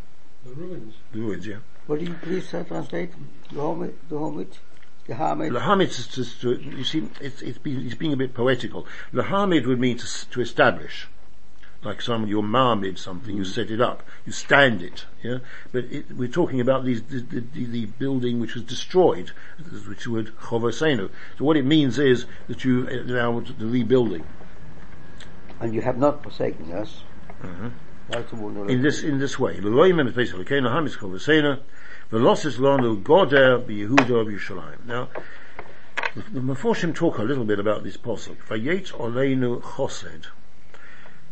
The 0.45 0.53
ruins. 0.53 0.95
The 1.11 1.19
ruins, 1.19 1.45
yeah. 1.45 1.57
What 1.85 1.99
do 1.99 2.05
you 2.05 2.15
please 2.15 2.51
uh, 2.55 2.63
translate? 2.63 3.11
The 3.51 3.57
Homid, 3.57 3.93
the 4.09 4.15
Homid, 4.15 4.57
the 5.05 5.13
Hamid. 5.13 5.51
Lahamid 5.51 5.89
is 5.89 6.07
just 6.07 6.41
to, 6.41 6.59
you 6.59 6.83
see, 6.83 7.07
it's, 7.21 7.43
it's, 7.43 7.59
being, 7.59 7.85
it's 7.85 7.93
being 7.93 8.13
a 8.13 8.17
bit 8.17 8.33
poetical. 8.33 8.87
Lahamid 9.13 9.67
would 9.67 9.79
mean 9.79 9.97
to, 9.97 10.29
to 10.31 10.41
establish. 10.41 11.07
Like 11.83 12.01
some, 12.01 12.25
you're 12.25 12.41
marmid 12.41 12.97
something, 12.97 13.37
you 13.37 13.45
set 13.45 13.69
it 13.69 13.79
up, 13.79 14.01
you 14.25 14.31
stand 14.31 14.81
it, 14.81 15.05
yeah? 15.21 15.37
But 15.71 15.85
it, 15.85 16.11
we're 16.11 16.27
talking 16.27 16.59
about 16.59 16.83
these, 16.83 17.03
the, 17.03 17.19
the, 17.19 17.65
the, 17.65 17.85
building 17.85 18.39
which 18.39 18.55
was 18.55 18.63
destroyed, 18.63 19.31
which 19.87 20.07
would 20.07 20.35
chovosenu. 20.37 21.11
So 21.37 21.45
what 21.45 21.57
it 21.57 21.65
means 21.65 21.99
is 21.99 22.25
that 22.47 22.63
you 22.63 23.05
now 23.05 23.39
the 23.39 23.67
rebuilding. 23.67 24.25
And 25.59 25.75
you 25.75 25.81
have 25.81 25.97
not 25.97 26.23
forsaken 26.23 26.71
us. 26.71 27.03
Mhm. 27.43 27.71
One. 28.07 28.69
In 28.69 28.83
this, 28.83 29.01
in 29.01 29.17
this 29.17 29.39
way. 29.39 29.59
L'roimim 29.59 30.07
is 30.07 30.13
basically, 30.13 30.45
Keno 30.45 30.69
Ham 30.69 30.85
is 30.85 30.95
chovosenu, 30.95 31.59
Velosis 32.11 32.57
lanu 32.59 33.01
goder 33.01 33.65
b'Yehuda 33.65 34.25
b'Yushalayim. 34.25 34.85
Now, 34.85 35.09
the, 36.13 36.21
the 36.33 36.39
Meforshim 36.39 36.93
talk 36.93 37.17
a 37.17 37.23
little 37.23 37.45
bit 37.45 37.59
about 37.59 37.83
this 37.83 37.97
posuk. 37.97 38.37
Vayet 38.47 38.91
oleinu 38.91 39.59
chosed. 39.75 40.27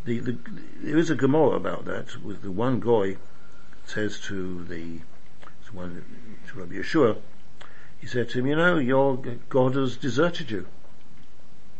The, 0.04 0.18
the, 0.18 0.38
there 0.82 0.98
is 0.98 1.10
a 1.10 1.14
Gemara 1.14 1.56
about 1.56 1.86
that 1.86 2.22
with 2.22 2.42
the 2.42 2.50
one 2.50 2.80
guy 2.80 3.16
says 3.86 4.18
to 4.20 4.64
the 4.64 4.98
to 5.66 5.72
one 5.72 6.04
to 6.48 6.58
Rabbi 6.58 6.74
Yeshua, 6.74 7.16
he 7.98 8.06
said 8.06 8.28
to 8.30 8.38
him, 8.38 8.46
you 8.46 8.56
know, 8.56 8.78
your 8.78 9.16
God 9.48 9.76
has 9.76 9.96
deserted 9.96 10.50
you. 10.50 10.66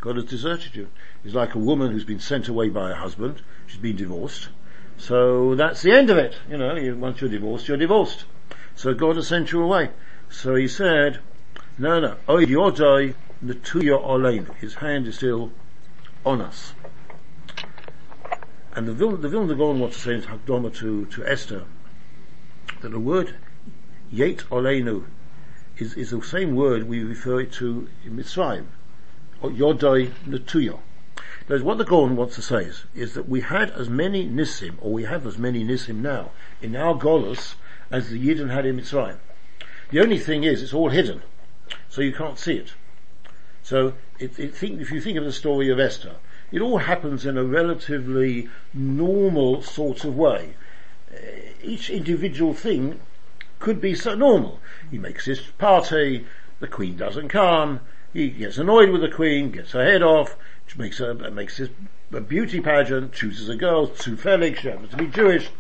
God 0.01 0.17
has 0.17 0.25
deserted 0.25 0.75
you. 0.75 0.89
He's 1.23 1.35
like 1.35 1.55
a 1.55 1.59
woman 1.59 1.93
who's 1.93 2.05
been 2.05 2.21
sent 2.21 2.49
away 2.49 2.69
by 2.69 2.89
her 2.89 2.95
husband. 2.95 3.43
She's 3.67 3.81
been 3.81 3.97
divorced. 3.97 4.49
So 4.97 5.55
that's 5.55 5.83
the 5.83 5.93
end 5.93 6.11
of 6.11 6.19
it. 6.19 6.35
You 6.49 6.59
know, 6.59 6.77
you, 6.77 6.97
once 6.97 7.21
you're 7.21 7.31
divorced, 7.31 7.69
you're 7.69 7.77
divorced. 7.77 8.25
So 8.75 8.95
God 8.95 9.17
has 9.17 9.29
sent 9.29 9.53
you 9.53 9.63
away. 9.63 9.91
So 10.31 10.55
he 10.55 10.69
said, 10.69 11.21
no, 11.79 12.01
no, 12.01 12.17
oh, 12.29 12.37
oid 12.37 12.49
yodai 12.49 13.15
natuya 13.45 14.03
olein. 14.03 14.55
His 14.57 14.75
hand 14.75 15.07
is 15.07 15.17
still 15.17 15.53
on 16.25 16.41
us. 16.41 16.75
And 18.77 18.89
the 18.89 18.93
Vil, 18.93 19.17
the 19.17 19.29
Vilna 19.29 19.55
Gaon 19.55 19.79
wants 19.79 19.97
to 19.97 20.03
say 20.03 20.15
in 20.15 20.23
Hakdama 20.23 20.75
to, 20.77 21.07
to 21.07 21.25
Esther, 21.25 21.65
that 22.81 22.89
the 22.91 22.99
word 22.99 23.37
yet 24.11 24.39
oleinu 24.51 25.05
is, 25.79 25.95
is 25.95 26.11
the 26.11 26.23
same 26.23 26.57
word 26.57 26.89
we 26.89 27.03
refer 27.05 27.41
it 27.41 27.53
to 27.53 27.89
in 28.05 28.17
Mitzrayim, 28.17 28.67
or 29.41 29.51
Yodai 29.51 30.11
Natuyo. 30.27 30.81
Because 31.47 31.63
what 31.63 31.79
the 31.79 31.85
Gaon 31.85 32.17
wants 32.17 32.35
to 32.37 32.43
say 32.43 32.65
is, 32.65 32.85
is 32.95 33.15
that 33.15 33.29
we 33.29 33.43
had 33.43 33.71
as 33.71 33.89
many 33.89 34.29
Nissim, 34.29 34.77
or 34.81 34.93
we 34.93 35.05
have 35.05 35.27
as 35.27 35.39
many 35.39 35.65
Nissim 35.65 35.97
now, 35.97 36.31
in 36.61 36.75
our 36.75 36.95
Golas, 36.95 37.55
as 37.91 38.09
the 38.09 38.19
Yidden 38.19 38.51
had 38.51 38.67
in 38.67 38.79
Mitzrayim. 38.79 39.19
The 39.91 40.01
only 40.01 40.19
thing 40.19 40.43
is, 40.43 40.63
it's 40.63 40.75
all 40.75 40.89
hidden, 40.89 41.23
so 41.89 42.01
you 42.01 42.13
can't 42.13 42.39
see 42.39 42.55
it. 42.55 42.73
So, 43.63 43.95
it, 44.19 44.39
it 44.39 44.55
think, 44.55 44.81
if 44.81 44.91
you 44.91 45.01
think 45.01 45.17
of 45.17 45.25
the 45.25 45.33
story 45.33 45.69
of 45.71 45.79
Esther, 45.79 46.17
it 46.55 46.63
all 46.63 46.79
happens 46.79 47.27
in 47.27 47.37
a 47.37 47.43
relatively 47.43 48.49
normal 48.73 49.61
sort 49.61 50.05
of 50.05 50.17
way. 50.17 50.55
Uh, 51.13 51.17
each 51.65 51.91
individual 51.91 52.55
thing 52.55 53.01
could 53.59 53.81
be 53.81 53.93
so 53.93 54.15
normal. 54.15 54.61
He 54.89 54.97
makes 54.97 55.25
his 55.25 55.41
party, 55.41 56.25
the 56.61 56.69
queen 56.69 56.97
doesn't 56.97 57.29
come, 57.29 57.81
he 58.13 58.29
gets 58.31 58.57
annoyed 58.57 58.91
with 58.91 59.01
the 59.01 59.09
queen, 59.09 59.51
gets 59.51 59.73
her 59.73 59.85
head 59.85 60.05
off, 60.05 60.37
makes 60.79 61.01
a, 61.01 61.13
makes 61.33 61.57
his 61.57 61.71
a 62.13 62.21
beauty 62.21 62.61
pageant, 62.61 63.13
chooses 63.13 63.49
a 63.49 63.57
girl, 63.57 63.89
Zufelig, 63.89 64.57
she 64.57 64.69
happens 64.69 64.91
to 64.91 64.97
be 64.97 65.09
Jewish, 65.09 65.51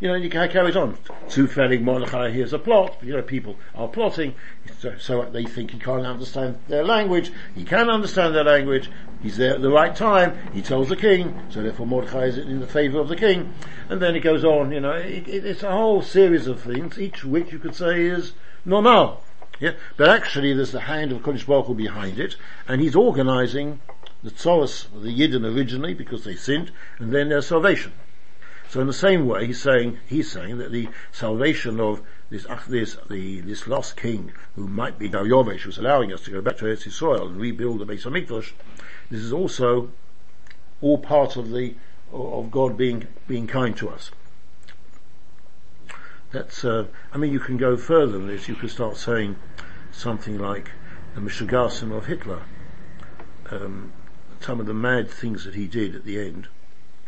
you 0.00 0.08
know, 0.08 0.14
you 0.14 0.30
can 0.30 0.48
carry 0.48 0.72
on. 0.74 0.96
Zufelig 1.28 1.82
Mordechai 1.82 2.30
here's 2.30 2.52
a 2.52 2.58
plot, 2.58 2.96
you 3.02 3.14
know, 3.14 3.22
people 3.22 3.56
are 3.74 3.88
plotting, 3.88 4.34
so, 4.80 4.96
so, 4.98 5.22
they 5.24 5.44
think 5.44 5.72
he 5.72 5.78
can't 5.78 6.06
understand 6.06 6.58
their 6.68 6.84
language, 6.84 7.32
he 7.54 7.64
can 7.64 7.90
understand 7.90 8.34
their 8.34 8.44
language, 8.44 8.90
he's 9.22 9.36
there 9.36 9.54
at 9.54 9.62
the 9.62 9.70
right 9.70 9.94
time, 9.94 10.36
he 10.52 10.62
tells 10.62 10.88
the 10.88 10.96
king, 10.96 11.38
so 11.50 11.62
therefore 11.62 11.86
Mordechai 11.86 12.24
is 12.24 12.38
in 12.38 12.60
the 12.60 12.66
favour 12.66 13.00
of 13.00 13.08
the 13.08 13.16
king, 13.16 13.52
and 13.88 14.00
then 14.00 14.14
it 14.14 14.20
goes 14.20 14.44
on, 14.44 14.72
you 14.72 14.80
know, 14.80 14.92
it, 14.92 15.26
it, 15.28 15.44
it's 15.44 15.62
a 15.62 15.70
whole 15.70 16.02
series 16.02 16.46
of 16.46 16.60
things, 16.60 16.98
each 16.98 17.24
of 17.24 17.30
which 17.30 17.52
you 17.52 17.58
could 17.58 17.74
say 17.74 18.02
is 18.02 18.32
normal. 18.64 19.22
Yeah, 19.60 19.72
but 19.96 20.08
actually 20.08 20.52
there's 20.52 20.70
the 20.70 20.80
hand 20.80 21.10
of 21.10 21.22
Kodesh 21.22 21.44
Baruch 21.44 21.76
behind 21.76 22.20
it, 22.20 22.36
and 22.68 22.80
he's 22.80 22.94
organising 22.94 23.80
the 24.22 24.30
Tzoros, 24.30 24.86
the 24.92 25.08
Yidden 25.08 25.44
originally, 25.44 25.94
because 25.94 26.24
they 26.24 26.36
sinned, 26.36 26.70
and 26.98 27.12
then 27.12 27.28
their 27.28 27.42
salvation. 27.42 27.92
So 28.68 28.80
in 28.82 28.86
the 28.86 28.92
same 28.92 29.26
way, 29.26 29.46
he's 29.46 29.62
saying, 29.62 29.98
he's 30.06 30.30
saying 30.30 30.58
that 30.58 30.72
the 30.72 30.88
salvation 31.10 31.80
of 31.80 32.02
this, 32.28 32.46
this, 32.68 32.98
the, 33.08 33.40
this 33.40 33.66
lost 33.66 33.96
king, 33.96 34.32
who 34.56 34.68
might 34.68 34.98
be 34.98 35.08
Daryovesh, 35.08 35.60
who's 35.60 35.78
allowing 35.78 36.12
us 36.12 36.20
to 36.24 36.30
go 36.30 36.42
back 36.42 36.58
to 36.58 36.66
Eretz 36.66 36.90
soil 36.92 37.28
and 37.28 37.40
rebuild 37.40 37.78
the 37.78 37.86
Beis 37.86 38.04
HaMikdash, 38.04 38.52
this 39.10 39.20
is 39.20 39.32
also 39.32 39.90
all 40.82 40.98
part 40.98 41.36
of 41.36 41.50
the, 41.50 41.76
of 42.12 42.50
God 42.50 42.76
being, 42.76 43.08
being 43.26 43.46
kind 43.46 43.74
to 43.78 43.88
us. 43.88 44.10
That's, 46.30 46.62
uh, 46.62 46.88
I 47.10 47.16
mean, 47.16 47.32
you 47.32 47.40
can 47.40 47.56
go 47.56 47.78
further 47.78 48.12
than 48.12 48.26
this. 48.26 48.48
You 48.48 48.54
could 48.54 48.70
start 48.70 48.98
saying 48.98 49.36
something 49.92 50.38
like 50.38 50.72
the 51.14 51.22
Mishugasim 51.22 51.90
of 51.90 52.04
Hitler. 52.04 52.42
Um, 53.50 53.94
some 54.40 54.60
of 54.60 54.66
the 54.66 54.74
mad 54.74 55.10
things 55.10 55.44
that 55.44 55.54
he 55.54 55.66
did 55.66 55.96
at 55.96 56.04
the 56.04 56.20
end 56.20 56.48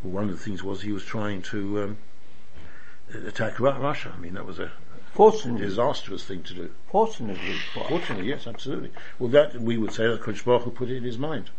one 0.03 0.25
of 0.25 0.31
the 0.31 0.37
things 0.37 0.63
was 0.63 0.83
he 0.83 0.93
was 0.93 1.05
trying 1.05 1.43
to 1.43 1.83
um, 1.83 1.99
attack 3.27 3.61
Russia. 3.61 4.13
I 4.17 4.21
mean, 4.21 4.35
that 4.35 4.47
was 4.47 4.59
a 4.59 4.71
Fortunately. 5.13 5.67
disastrous 5.67 6.25
thing 6.25 6.43
to 6.45 6.55
do. 6.55 6.71
Fortunately. 6.91 7.57
Fortunately, 7.89 8.29
yes, 8.29 8.47
absolutely. 8.47 8.91
Well, 9.19 9.31
that 9.31 9.61
we 9.61 9.77
would 9.77 9.93
say 9.93 10.07
that 10.07 10.23
Kodesh 10.23 10.45
Baruch 10.45 10.75
put 10.75 10.89
it 10.89 10.97
in 10.97 11.05
his 11.05 11.19
mind. 11.19 11.51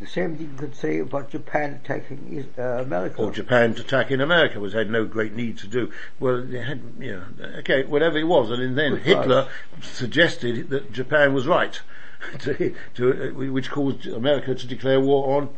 The 0.00 0.06
same 0.06 0.36
thing 0.36 0.50
you 0.52 0.56
could 0.56 0.76
say 0.76 1.00
about 1.00 1.30
Japan 1.30 1.80
attacking 1.82 2.46
uh, 2.56 2.62
America. 2.62 3.20
Or 3.20 3.32
Japan 3.32 3.72
attacking 3.72 4.20
America 4.20 4.60
was 4.60 4.72
had 4.72 4.90
no 4.90 5.04
great 5.04 5.34
need 5.34 5.58
to 5.58 5.66
do. 5.66 5.90
Well, 6.20 6.42
they 6.42 6.60
had, 6.60 6.80
you 7.00 7.16
know, 7.16 7.48
okay, 7.58 7.82
whatever 7.82 8.16
it 8.16 8.24
was, 8.24 8.50
and 8.50 8.78
then 8.78 8.92
Good 8.92 9.02
Hitler 9.02 9.48
suggested 9.82 10.70
that 10.70 10.92
Japan 10.92 11.34
was 11.34 11.48
right, 11.48 11.80
to, 12.40 12.74
to, 12.94 13.28
uh, 13.28 13.50
which 13.50 13.70
caused 13.70 14.06
America 14.06 14.54
to 14.54 14.66
declare 14.68 15.00
war 15.00 15.36
on 15.36 15.48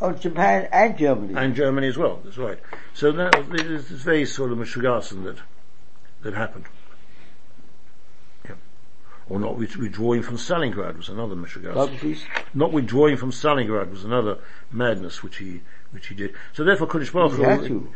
on 0.00 0.18
Japan 0.20 0.68
and 0.72 0.96
Germany. 0.98 1.34
and 1.36 1.54
Germany 1.54 1.88
as 1.88 1.96
well. 1.96 2.20
That's 2.24 2.38
right. 2.38 2.58
So 2.94 3.12
that 3.12 3.36
is 3.54 3.88
this 3.88 4.02
very 4.02 4.26
sort 4.26 4.52
of 4.52 4.58
Meshugasen 4.58 5.24
that 5.24 5.36
that 6.22 6.34
happened. 6.34 6.66
Yeah. 8.44 8.52
Or 9.28 9.38
not 9.38 9.56
withdrawing 9.56 10.22
from 10.22 10.36
Stalingrad 10.36 10.96
was 10.96 11.08
another 11.08 11.34
Meshugasen. 11.34 12.18
Not 12.54 12.72
withdrawing 12.72 13.16
from 13.16 13.30
Stalingrad 13.32 13.90
was 13.90 14.04
another 14.04 14.38
madness 14.70 15.22
which 15.22 15.38
he 15.38 15.62
which 15.92 16.08
he 16.08 16.14
did. 16.14 16.34
So 16.52 16.64
therefore, 16.64 16.88
Kodesh 16.88 17.12
Baruch 17.12 17.36
He 17.36 17.42
had 17.42 17.64
to. 17.64 17.92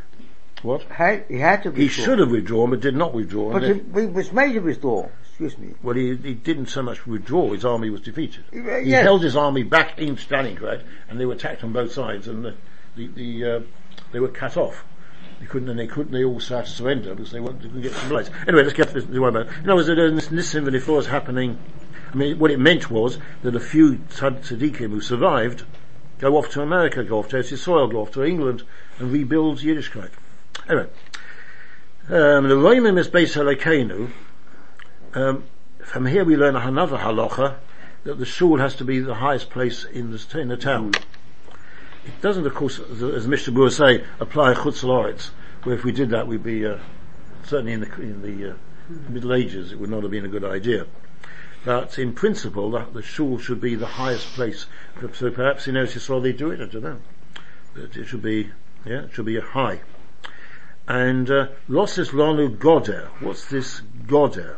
what 0.63 0.83
he 1.29 1.39
had 1.39 1.63
to 1.65 1.73
he 1.73 1.89
should 1.89 2.19
have 2.19 2.31
withdrawn, 2.31 2.71
but 2.71 2.81
did 2.81 2.95
not 2.97 3.13
withdraw. 3.15 3.53
But 3.53 3.63
he, 3.63 3.75
he 3.75 4.07
was 4.07 4.33
made 4.33 4.53
to 4.55 4.61
withdraw. 4.61 5.09
Excuse 5.41 5.59
me. 5.59 5.75
well, 5.83 5.95
he, 5.95 6.15
he 6.17 6.35
didn't 6.35 6.67
so 6.67 6.83
much 6.83 7.07
withdraw; 7.07 7.53
his 7.53 7.65
army 7.65 7.89
was 7.89 8.03
defeated. 8.03 8.45
Uh, 8.53 8.77
He 8.81 8.91
yes. 8.91 9.03
held 9.03 9.23
his 9.23 9.37
army 9.37 9.63
back 9.63 9.99
in 9.99 10.17
Stalingrad, 10.17 10.83
and 11.09 11.19
they 11.19 11.25
were 11.25 11.33
attacked 11.33 11.65
on 11.65 11.73
both 11.73 11.93
sides, 11.93 12.29
and 12.29 12.45
the, 12.45 12.55
the, 12.95 13.07
the 13.07 13.45
uh, 13.45 13.61
they 14.13 14.21
were 14.21 14.29
cut 14.29 14.59
off. 14.59 14.85
They 15.41 15.47
couldn't, 15.47 15.71
and 15.71 15.79
they 15.79 15.87
couldn't. 15.87 16.13
They 16.13 16.25
all 16.25 16.39
had 16.41 16.67
to 16.67 16.71
surrender 16.71 17.15
because 17.15 17.33
they 17.33 17.41
wanted 17.41 17.73
to 17.73 17.81
get 17.81 17.93
some 17.93 18.11
lights. 18.11 18.29
Anyway, 18.47 18.65
let's 18.65 18.75
get 18.75 18.89
to 18.89 19.01
this. 19.01 19.05
About 19.05 19.37
it. 19.37 19.49
In 19.65 19.71
other 19.71 19.77
words, 19.77 19.87
this, 19.87 20.27
this 20.29 20.51
symphony 20.51 20.79
was 20.87 21.07
happening. 21.07 21.59
I 22.13 22.17
mean, 22.17 22.39
what 22.39 22.51
it 22.51 22.59
meant 22.59 22.91
was 22.91 23.19
that 23.43 23.57
a 23.57 23.61
few 23.61 23.95
tzad- 24.11 24.41
tzaddikim 24.43 24.91
who 24.91 25.01
survived 25.01 25.65
go 26.19 26.37
off 26.37 26.51
to 26.51 26.61
America, 26.61 27.03
go 27.03 27.21
off 27.21 27.29
to 27.29 27.37
Eretz 27.37 27.51
Yisrael, 27.53 27.91
go 27.91 28.03
off 28.03 28.11
to 28.11 28.23
England, 28.23 28.63
and 28.99 29.11
rebuild 29.11 29.61
Yiddishkeit. 29.61 30.11
Anyway, 30.69 30.89
um, 32.11 32.47
the 32.49 32.57
Roimim 32.57 32.99
is 32.99 33.09
Beis 33.09 33.35
Elokeinu. 33.37 34.11
Um, 35.13 35.45
from 35.85 36.07
here 36.07 36.25
we 36.25 36.37
learn 36.37 36.55
another 36.55 36.99
halacha 36.99 37.57
that 38.05 38.19
the 38.21 38.25
shul 38.25 38.59
has 38.59 38.77
to 38.77 38.85
be 38.85 39.01
the 39.01 39.17
highest 39.17 39.51
place 39.51 39.83
in 39.85 40.13
the, 40.13 40.41
in 40.41 40.49
the 40.49 40.57
town. 40.57 40.93
It 42.07 42.21
doesn't, 42.23 42.47
of 42.47 42.55
course, 42.55 42.79
as, 42.79 43.27
Mishna 43.27 43.53
Brura 43.53 43.73
say, 43.73 44.05
apply 44.21 44.55
chutz 44.55 44.85
la'aretz, 44.85 45.31
where 45.65 45.75
if 45.75 45.83
we 45.83 45.91
did 45.91 46.11
that 46.11 46.29
we'd 46.29 46.45
be, 46.45 46.65
uh, 46.65 46.79
certainly 47.43 47.73
in 47.73 47.81
the, 47.81 47.93
in 48.01 48.23
the 48.23 48.53
uh, 48.53 48.55
Middle 49.09 49.35
Ages, 49.35 49.73
it 49.73 49.81
would 49.81 49.91
not 49.91 50.03
have 50.03 50.13
been 50.13 50.25
a 50.25 50.29
good 50.29 50.45
idea. 50.45 50.87
But 51.65 51.99
in 51.99 52.13
principle, 52.13 52.71
that 52.71 52.95
the 52.95 53.03
shul 53.03 53.39
should 53.39 53.61
be 53.61 53.75
the 53.75 53.87
highest 53.87 54.29
place. 54.29 54.67
So 55.15 55.31
perhaps 55.31 55.67
in 55.67 55.75
Eretz 55.75 55.95
Yisrael 55.95 56.23
they 56.23 56.33
do 56.33 56.53
it, 56.53 56.61
I 56.61 56.67
don't 56.67 56.83
know. 56.83 57.01
But 57.75 57.97
it 57.97 58.07
should 58.07 58.23
be, 58.23 58.51
yeah, 58.87 59.03
it 59.03 59.11
should 59.13 59.27
be 59.27 59.37
a 59.37 59.43
high. 59.43 59.81
And, 60.87 61.29
uh, 61.29 61.49
losses 61.69 62.11
lanu 62.11 62.57
goder. 62.57 63.09
What's 63.21 63.47
this 63.47 63.83
goder? 64.07 64.57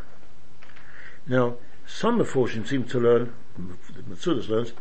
Now, 1.27 1.57
some 1.87 2.21
of 2.21 2.29
Fortune 2.29 2.65
seem 2.65 2.85
to 2.85 2.99
learn, 2.99 3.33
the 3.57 4.03
Metzudas 4.03 4.49
learns, 4.49 4.73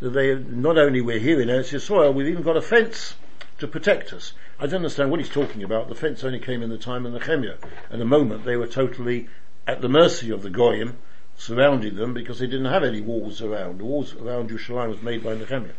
that 0.00 0.10
they, 0.10 0.34
not 0.34 0.78
only 0.78 1.00
we're 1.00 1.18
here 1.18 1.40
in 1.40 1.48
Eretz 1.48 1.72
Yisrael, 1.72 2.14
we've 2.14 2.28
even 2.28 2.42
got 2.42 2.56
a 2.56 2.62
fence 2.62 3.16
to 3.58 3.68
protect 3.68 4.12
us. 4.12 4.32
I 4.58 4.66
don't 4.66 4.76
understand 4.76 5.10
what 5.10 5.20
he's 5.20 5.28
talking 5.28 5.62
about. 5.62 5.88
The 5.88 5.94
fence 5.94 6.24
only 6.24 6.38
came 6.38 6.62
in 6.62 6.70
the 6.70 6.78
time 6.78 7.04
of 7.04 7.12
Nehemiah. 7.12 7.56
At 7.90 7.98
the 7.98 8.04
moment, 8.04 8.44
they 8.44 8.56
were 8.56 8.66
totally 8.66 9.28
at 9.66 9.82
the 9.82 9.88
mercy 9.88 10.30
of 10.30 10.42
the 10.42 10.50
Goyim, 10.50 10.96
surrounding 11.36 11.96
them 11.96 12.14
because 12.14 12.38
they 12.38 12.46
didn't 12.46 12.72
have 12.72 12.84
any 12.84 13.00
walls 13.00 13.42
around. 13.42 13.78
The 13.78 13.84
walls 13.84 14.14
around 14.14 14.50
Yerushalayim 14.50 14.88
was 14.88 15.02
made 15.02 15.22
by 15.22 15.34
Nehemiah, 15.34 15.72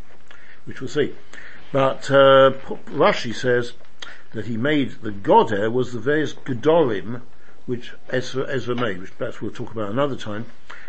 which 0.65 0.81
we'll 0.81 0.87
see. 0.87 1.15
But 1.71 2.09
uh, 2.11 2.51
Rashi 2.89 3.33
says 3.33 3.73
that 4.33 4.45
he 4.45 4.57
made 4.57 5.01
the 5.01 5.11
Goder 5.11 5.71
was 5.71 5.93
the 5.93 5.99
various 5.99 6.33
Gedorim 6.33 7.21
which 7.65 7.93
Ezra, 8.09 8.45
Ezra 8.49 8.75
made, 8.75 8.99
which 8.99 9.17
perhaps 9.17 9.41
we'll 9.41 9.51
talk 9.51 9.71
about 9.71 9.91
another 9.91 10.15
time. 10.15 10.45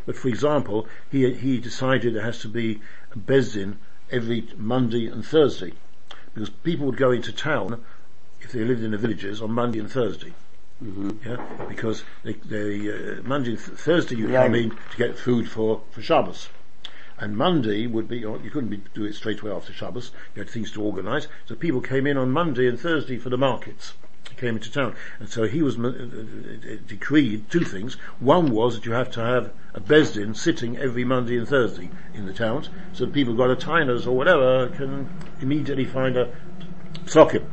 But 0.06 0.16
for 0.16 0.28
example, 0.28 0.88
he 1.10 1.32
he 1.34 1.58
decided 1.58 2.14
there 2.14 2.22
has 2.22 2.40
to 2.40 2.48
be 2.48 2.80
a 3.12 3.18
Beis 3.18 3.54
Din 3.54 3.78
every 4.10 4.48
Monday 4.56 5.06
and 5.06 5.24
Thursday, 5.24 5.72
because 6.34 6.50
people 6.50 6.86
would 6.86 6.96
go 6.96 7.10
into 7.10 7.32
town 7.32 7.82
if 8.40 8.52
they 8.52 8.64
lived 8.64 8.82
in 8.82 8.90
the 8.90 8.98
villages 8.98 9.40
on 9.40 9.52
Monday 9.52 9.78
and 9.78 9.90
Thursday. 9.90 10.34
Yeah, 11.24 11.36
because 11.68 12.02
they, 12.24 12.32
they 12.32 12.90
uh, 12.90 13.22
Monday, 13.22 13.50
and 13.50 13.58
th- 13.64 13.78
Thursday 13.78 14.16
you 14.16 14.28
Yeah. 14.28 14.42
come 14.44 14.56
in 14.56 14.70
to 14.70 14.96
get 14.96 15.16
food 15.16 15.48
for 15.48 15.82
for 15.92 16.02
Shabbos, 16.02 16.48
and 17.18 17.36
Monday 17.36 17.86
would 17.86 18.08
be 18.08 18.18
you 18.18 18.50
couldn't 18.52 18.70
be, 18.70 18.82
do 18.92 19.04
it 19.04 19.14
straight 19.14 19.40
away 19.42 19.52
after 19.52 19.72
Shabbos. 19.72 20.10
You 20.34 20.42
had 20.42 20.50
things 20.50 20.72
to 20.72 20.82
organise, 20.82 21.28
so 21.46 21.54
people 21.54 21.80
came 21.80 22.06
in 22.08 22.16
on 22.16 22.32
Monday 22.32 22.66
and 22.66 22.80
Thursday 22.80 23.18
for 23.18 23.30
the 23.30 23.38
markets. 23.38 23.92
Came 24.36 24.56
into 24.56 24.72
town, 24.72 24.96
and 25.20 25.28
so 25.28 25.44
he 25.44 25.62
was 25.62 25.78
uh, 25.78 26.78
decreed 26.86 27.48
two 27.48 27.62
things. 27.62 27.94
One 28.18 28.50
was 28.50 28.74
that 28.74 28.84
you 28.86 28.90
have 28.90 29.10
to 29.12 29.20
have 29.20 29.52
a 29.72 29.80
beis 29.80 30.14
din 30.14 30.34
sitting 30.34 30.76
every 30.76 31.04
Monday 31.04 31.38
and 31.38 31.46
Thursday 31.46 31.90
in 32.12 32.26
the 32.26 32.32
towns, 32.32 32.68
so 32.92 33.04
that 33.04 33.14
people 33.14 33.34
got 33.34 33.50
a 33.50 33.56
tiners 33.56 34.04
or 34.04 34.16
whatever 34.16 34.68
can 34.68 35.08
immediately 35.40 35.84
find 35.84 36.16
a 36.16 36.34
socket. 37.06 37.44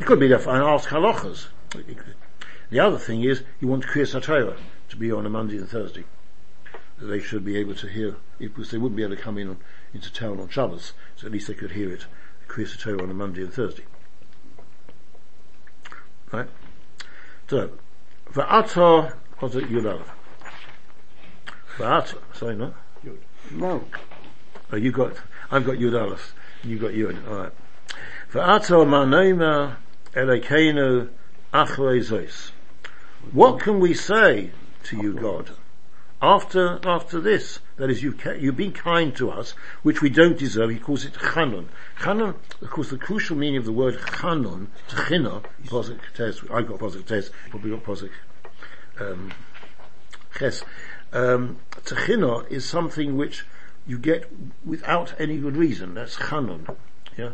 It 0.00 0.06
could 0.06 0.18
be 0.18 0.26
there 0.26 0.38
and 0.38 0.64
ask 0.64 0.88
halachas. 0.88 1.46
The 2.70 2.80
other 2.80 2.98
thing 2.98 3.22
is 3.22 3.44
you 3.60 3.68
want 3.68 3.86
Kriyas 3.86 4.56
to 4.88 4.96
be 4.96 5.12
on 5.12 5.26
a 5.26 5.30
Monday 5.30 5.58
and 5.58 5.68
Thursday. 5.68 6.04
They 7.00 7.20
should 7.20 7.44
be 7.44 7.56
able 7.56 7.76
to 7.76 7.86
hear, 7.86 8.16
because 8.38 8.72
they 8.72 8.78
wouldn't 8.78 8.96
be 8.96 9.04
able 9.04 9.14
to 9.14 9.22
come 9.22 9.38
in 9.38 9.48
on, 9.48 9.58
into 9.94 10.12
town 10.12 10.40
on 10.40 10.48
Shabbos, 10.48 10.92
so 11.14 11.26
at 11.26 11.32
least 11.32 11.46
they 11.46 11.54
could 11.54 11.72
hear 11.72 11.92
it, 11.92 12.06
Kriyas 12.48 13.00
on 13.00 13.10
a 13.10 13.14
Monday 13.14 13.42
and 13.42 13.52
Thursday. 13.52 13.84
Right? 16.32 16.48
So, 17.48 17.70
Va'ata, 18.32 19.14
what's 19.38 19.54
it, 19.54 19.64
Yud 19.64 19.84
Aleph? 19.84 20.10
Va'at, 21.76 22.14
sorry, 22.34 22.56
no? 22.56 22.74
No. 23.50 23.84
Oh, 24.72 24.76
you 24.76 24.90
got, 24.90 25.14
I've 25.50 25.66
got 25.66 25.76
Yud 25.76 26.00
Aleph, 26.00 26.34
you 26.64 26.78
got 26.78 26.92
Yud, 26.92 27.28
alright. 27.28 27.52
Va'ato 28.32 28.86
ma'noima 28.86 29.76
elekeinu 30.14 31.10
achrei 31.52 32.00
zois. 32.00 32.52
What 33.32 33.60
can 33.60 33.78
we 33.78 33.92
say 33.92 34.50
to 34.84 34.96
you, 34.96 35.12
God, 35.12 35.50
after, 36.22 36.80
after 36.84 37.20
this? 37.20 37.58
That 37.76 37.90
is, 37.90 38.02
you've, 38.02 38.18
ca- 38.18 38.34
you've 38.34 38.56
been 38.56 38.72
kind 38.72 39.14
to 39.16 39.30
us, 39.30 39.54
which 39.82 40.00
we 40.00 40.08
don't 40.08 40.38
deserve. 40.38 40.70
He 40.70 40.78
calls 40.78 41.04
it 41.04 41.14
chanon. 41.14 41.68
Chanon, 42.00 42.36
of 42.60 42.70
course, 42.70 42.90
the 42.90 42.96
crucial 42.96 43.36
meaning 43.36 43.58
of 43.58 43.64
the 43.64 43.72
word 43.72 43.98
chanon, 44.20 44.68
techina, 44.88 45.44
posik 45.66 45.98
tes, 46.14 46.40
I've 46.50 46.68
got 46.68 46.78
posik 46.78 47.06
tes, 47.06 47.30
probably 47.50 47.70
got 47.72 47.82
posik, 47.82 48.10
um, 49.00 49.32
ches. 50.38 50.64
Um, 51.12 51.58
is 52.48 52.64
something 52.64 53.16
which 53.16 53.44
you 53.86 53.98
get 53.98 54.30
without 54.64 55.12
any 55.20 55.36
good 55.38 55.56
reason. 55.56 55.94
That's 55.94 56.16
chanon. 56.16 56.66
Yeah. 57.18 57.32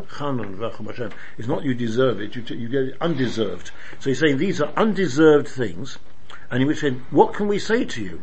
It's 1.38 1.46
not 1.46 1.62
you 1.62 1.74
deserve 1.74 2.20
it, 2.20 2.34
you, 2.34 2.42
t- 2.42 2.56
you 2.56 2.68
get 2.68 2.82
it 2.82 2.96
undeserved. 3.00 3.70
So 4.00 4.10
he's 4.10 4.18
saying 4.18 4.38
these 4.38 4.60
are 4.60 4.72
undeserved 4.76 5.46
things, 5.46 5.98
and 6.50 6.60
he 6.60 6.64
was 6.64 6.80
saying, 6.80 7.04
what 7.10 7.34
can 7.34 7.46
we 7.46 7.58
say 7.60 7.84
to 7.84 8.02
you? 8.02 8.22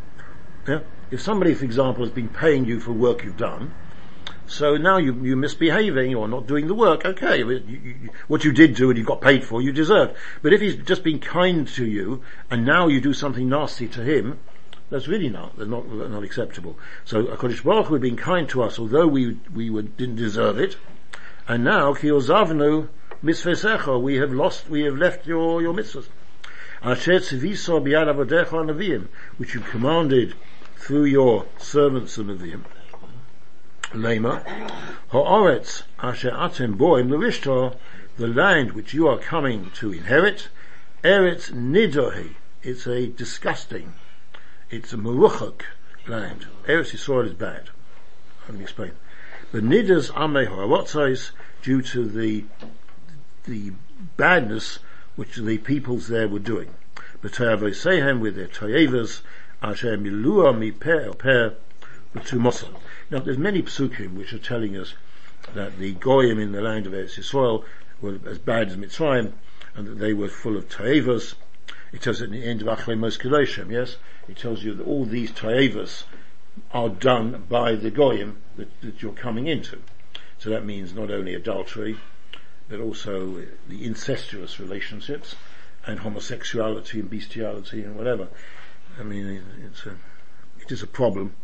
Yeah? 0.68 0.80
If 1.12 1.22
somebody, 1.22 1.54
for 1.54 1.66
example, 1.66 2.04
has 2.04 2.14
been 2.14 2.30
paying 2.30 2.66
you 2.66 2.80
for 2.80 2.92
work 2.92 3.24
you've 3.24 3.38
done, 3.38 3.74
so 4.48 4.78
now 4.78 4.98
you, 4.98 5.14
you're 5.24 5.38
misbehaving 5.38 6.14
or 6.16 6.28
not 6.28 6.48
doing 6.48 6.68
the 6.68 6.76
work, 6.76 7.06
okay, 7.06 7.40
you, 7.40 7.50
you, 7.52 8.10
what 8.28 8.44
you 8.44 8.52
did 8.52 8.76
do 8.76 8.90
and 8.90 8.98
you 8.98 9.04
got 9.04 9.22
paid 9.22 9.44
for, 9.44 9.62
you 9.62 9.72
deserved. 9.72 10.16
But 10.42 10.54
if 10.54 10.62
he's 10.62 10.76
just 10.76 11.04
been 11.04 11.20
kind 11.20 11.68
to 11.70 11.86
you, 11.86 12.24
and 12.52 12.66
now 12.66 12.88
you 12.88 13.02
do 13.02 13.14
something 13.14 13.50
nasty 13.50 13.88
to 13.90 14.04
him, 14.04 14.40
that's 14.90 15.08
really 15.08 15.30
not, 15.30 15.58
not, 15.58 15.88
not 15.88 16.24
acceptable. 16.24 16.78
So 17.06 17.26
HaKadosh 17.26 17.64
Baruch 17.64 17.88
Hu 17.88 18.00
been 18.00 18.18
kind 18.18 18.48
to 18.50 18.64
us, 18.64 18.78
although 18.78 19.08
we, 19.08 19.40
we 19.54 19.70
were, 19.70 19.82
didn't 19.82 20.18
deserve 20.18 20.60
it, 20.60 20.78
and 21.48 21.64
now, 21.64 21.94
ki 21.94 22.08
ozavnu 22.10 22.88
mitzvesecha, 23.24 24.02
we 24.02 24.16
have 24.18 24.32
lost, 24.32 24.70
we 24.70 24.84
have 24.84 24.96
left 24.96 25.26
your, 25.26 25.62
your 25.62 25.74
mitzvahs. 25.74 26.08
Asher 26.84 27.20
tziviso 27.20 27.82
biyad 27.82 28.14
avodecha 28.14 29.08
which 29.38 29.56
you 29.56 29.60
commanded 29.60 30.36
through 30.86 31.06
your 31.06 31.48
servants 31.58 32.16
neviim. 32.16 32.62
Lema, 33.92 34.44
ha'oretz 35.10 35.82
asher 36.00 36.30
atem 36.30 36.76
boim 36.78 37.10
the 38.18 38.28
land 38.28 38.74
which 38.74 38.94
you 38.94 39.08
are 39.08 39.18
coming 39.18 39.72
to 39.72 39.92
inherit, 39.92 40.48
eretz 41.04 41.52
nidohi, 41.52 42.36
it's 42.62 42.86
a 42.86 43.08
disgusting, 43.08 43.96
it's 44.70 44.94
a 44.94 44.98
meruchak 44.98 45.62
land. 46.08 46.46
Eretz 46.68 46.94
Yisrael 46.94 47.26
is 47.26 47.34
bad. 47.34 47.70
Let 48.48 48.60
me 48.60 48.64
explain. 48.64 48.92
The 49.54 49.62
nidas 49.62 50.12
ameh 50.12 50.46
ha'arotzais, 50.46 51.32
due 51.64 51.82
to 51.82 52.06
the, 52.06 52.46
the 53.46 53.72
badness 54.18 54.78
which 55.16 55.38
the 55.38 55.58
peoples 55.58 56.10
there 56.10 56.28
were 56.28 56.38
doing. 56.38 56.76
B'tayavosehem 57.24 58.20
with 58.20 58.36
their 58.36 58.48
toyevas, 58.48 59.22
asher 59.62 59.98
milua 59.98 60.58
mi 60.58 60.72
per 60.72 61.14
per 61.14 61.56
b'tumosel. 62.14 62.80
Now 63.10 63.20
there's 63.20 63.38
many 63.38 63.62
psukim 63.62 64.14
which 64.14 64.34
are 64.34 64.40
telling 64.40 64.76
us 64.78 64.94
that 65.54 65.78
the 65.78 65.94
goyim 65.94 66.40
in 66.40 66.52
the 66.52 66.62
land 66.62 66.88
of 66.88 66.94
Eretz 66.94 67.18
Yisrael 67.18 67.64
were 68.02 68.20
as 68.26 68.40
bad 68.40 68.70
as 68.70 68.78
Mitzrayim, 68.78 69.34
and 69.76 69.88
that 69.88 70.00
they 70.00 70.14
were 70.14 70.28
full 70.28 70.58
of 70.58 70.70
toyevas. 70.70 71.36
It 71.94 72.02
tells 72.02 72.22
at 72.22 72.32
the 72.32 72.44
end 72.44 72.62
of 72.62 72.68
Acharei 72.68 72.98
Mos 72.98 73.18
yes? 73.70 73.98
It 74.28 74.38
tells 74.38 74.64
you 74.64 74.74
that 74.74 74.84
all 74.86 75.06
these 75.06 75.32
toyevas 75.32 76.04
are 76.72 76.90
done 76.90 77.46
by 77.50 77.76
the 77.76 77.92
goyim 77.92 78.38
that, 78.58 78.82
that 78.82 79.02
you're 79.02 79.14
coming 79.14 79.48
into. 79.48 79.82
So 80.38 80.50
that 80.50 80.66
means 80.66 80.94
not 80.94 81.12
only 81.12 81.34
adultery, 81.34 81.98
but 82.68 82.80
also 82.80 83.44
the 83.68 83.86
incestuous 83.86 84.60
relationships 84.60 85.36
and 85.86 86.00
homosexuality 86.00 87.00
and 87.00 87.10
bestiality 87.10 87.84
and 87.84 87.96
whatever. 87.96 88.28
I 89.00 89.04
mean, 89.04 89.44
it's 89.66 89.86
a, 89.86 89.96
it 90.60 90.72
is 90.72 90.82
a 90.82 90.88
problem, 90.88 91.36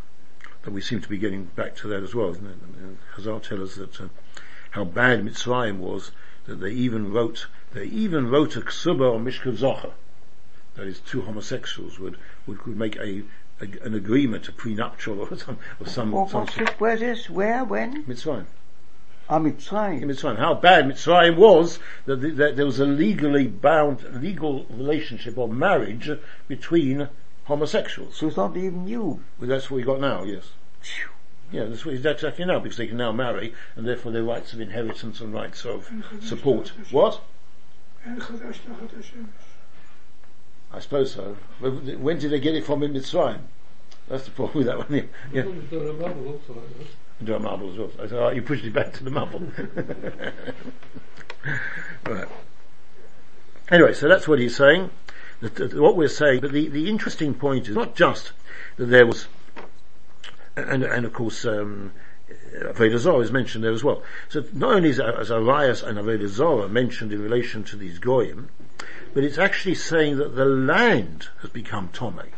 that 0.63 0.71
we 0.71 0.81
seem 0.81 1.01
to 1.01 1.09
be 1.09 1.17
getting 1.17 1.45
back 1.45 1.75
to 1.77 1.87
that 1.87 2.03
as 2.03 2.13
well, 2.13 2.29
isn't 2.29 2.45
it? 2.45 2.57
Chazal 3.15 3.41
tell 3.41 3.63
us 3.63 3.75
that 3.75 3.99
uh, 3.99 4.07
how 4.71 4.83
bad 4.83 5.23
Mitzrayim 5.23 5.77
was 5.77 6.11
that 6.45 6.59
they 6.59 6.71
even 6.71 7.11
wrote 7.11 7.47
they 7.73 7.85
even 7.85 8.29
wrote 8.29 8.55
a 8.55 8.61
ksuba 8.61 9.15
on 9.15 9.25
Mishkav 9.25 9.57
Zocher. 9.57 9.91
That 10.75 10.87
is, 10.87 10.99
two 10.99 11.21
homosexuals 11.21 11.99
would 11.99 12.17
would, 12.45 12.65
would 12.65 12.77
make 12.77 12.95
a, 12.97 13.23
a 13.59 13.83
an 13.83 13.95
agreement, 13.95 14.47
a 14.47 14.51
prenuptial 14.51 15.19
or 15.19 15.35
some 15.37 15.57
or 15.79 15.87
some, 15.87 16.11
Well, 16.11 16.27
some 16.27 16.41
what's 16.41 16.57
it, 16.57 16.79
where 16.79 16.97
this, 16.97 17.29
where, 17.29 17.63
when? 17.63 18.03
Mitzrayim. 18.05 18.45
I'm 19.29 19.45
in. 19.45 19.53
Mitzrayim. 19.53 20.37
How 20.37 20.53
bad 20.53 20.85
Mitzrayim 20.85 21.37
was 21.37 21.79
that, 22.05 22.21
the, 22.21 22.31
that 22.31 22.55
there 22.57 22.65
was 22.65 22.79
a 22.79 22.85
legally 22.85 23.47
bound, 23.47 24.21
legal 24.21 24.65
relationship 24.65 25.37
or 25.37 25.47
marriage 25.47 26.09
between 26.47 27.07
homosexuals. 27.51 28.15
So 28.15 28.27
it's 28.27 28.37
not 28.37 28.55
even 28.55 28.87
you. 28.87 29.21
Well, 29.37 29.49
that's 29.49 29.69
what 29.69 29.75
we 29.77 29.83
got 29.83 29.99
now, 29.99 30.23
yes. 30.23 30.51
Yeah, 31.51 31.65
that's 31.65 31.85
what 31.85 32.01
that's 32.01 32.23
exactly 32.23 32.45
now, 32.45 32.59
because 32.59 32.77
they 32.77 32.87
can 32.87 32.95
now 32.95 33.11
marry, 33.11 33.53
and 33.75 33.85
therefore 33.85 34.13
their 34.13 34.23
rights 34.23 34.53
of 34.53 34.61
inheritance 34.61 35.19
and 35.19 35.33
rights 35.33 35.65
of 35.65 35.91
support. 36.21 36.71
What? 36.91 37.19
I 40.73 40.79
suppose 40.79 41.11
so. 41.11 41.35
But 41.59 41.99
When 41.99 42.17
did 42.19 42.31
they 42.31 42.39
get 42.39 42.55
it 42.55 42.63
from 42.63 42.83
in 42.83 42.93
Mitzrayim? 42.93 43.41
That's 44.07 44.23
the 44.23 44.31
problem 44.31 44.59
with 44.59 44.67
that 44.67 44.77
one. 44.77 45.09
Yeah. 45.33 45.43
Somebody's 45.43 45.99
marble 45.99 46.27
also 46.27 46.53
like 46.53 46.77
that. 46.77 47.25
Do 47.25 47.35
a 47.35 47.39
marble 47.39 47.71
as 47.71 47.77
well. 47.77 47.91
I 47.99 48.07
said, 48.07 48.17
oh, 48.17 48.29
you 48.29 48.41
pushed 48.41 48.63
it 48.63 48.73
back 48.73 48.93
to 48.93 49.03
the 49.03 49.11
marble. 49.11 49.41
right. 52.05 52.27
Anyway, 53.69 53.93
so 53.93 54.07
that's 54.07 54.27
what 54.27 54.39
he's 54.39 54.55
saying. 54.55 54.89
That, 55.41 55.73
what 55.73 55.97
we're 55.97 56.07
saying, 56.07 56.41
but 56.41 56.51
the, 56.51 56.67
the 56.69 56.87
interesting 56.87 57.33
point 57.33 57.67
is 57.67 57.75
not 57.75 57.95
just 57.95 58.31
that 58.77 58.85
there 58.85 59.07
was, 59.07 59.27
and, 60.55 60.83
and 60.83 61.05
of 61.05 61.13
course, 61.13 61.45
um, 61.45 61.91
Avodah 62.53 62.97
Zorah 62.97 63.19
is 63.19 63.31
mentioned 63.31 63.63
there 63.63 63.71
as 63.71 63.83
well. 63.83 64.03
So 64.29 64.43
not 64.53 64.75
only 64.75 64.89
is 64.89 64.99
as 64.99 65.29
Arayos 65.29 65.81
and 65.83 65.97
Avodah 65.97 66.27
Zorah 66.27 66.69
mentioned 66.69 67.11
in 67.11 67.21
relation 67.21 67.63
to 67.65 67.75
these 67.75 67.97
goyim, 67.97 68.49
but 69.13 69.23
it's 69.23 69.37
actually 69.37 69.75
saying 69.75 70.17
that 70.17 70.35
the 70.35 70.45
land 70.45 71.29
has 71.41 71.49
become 71.49 71.89
Tomei. 71.89 72.29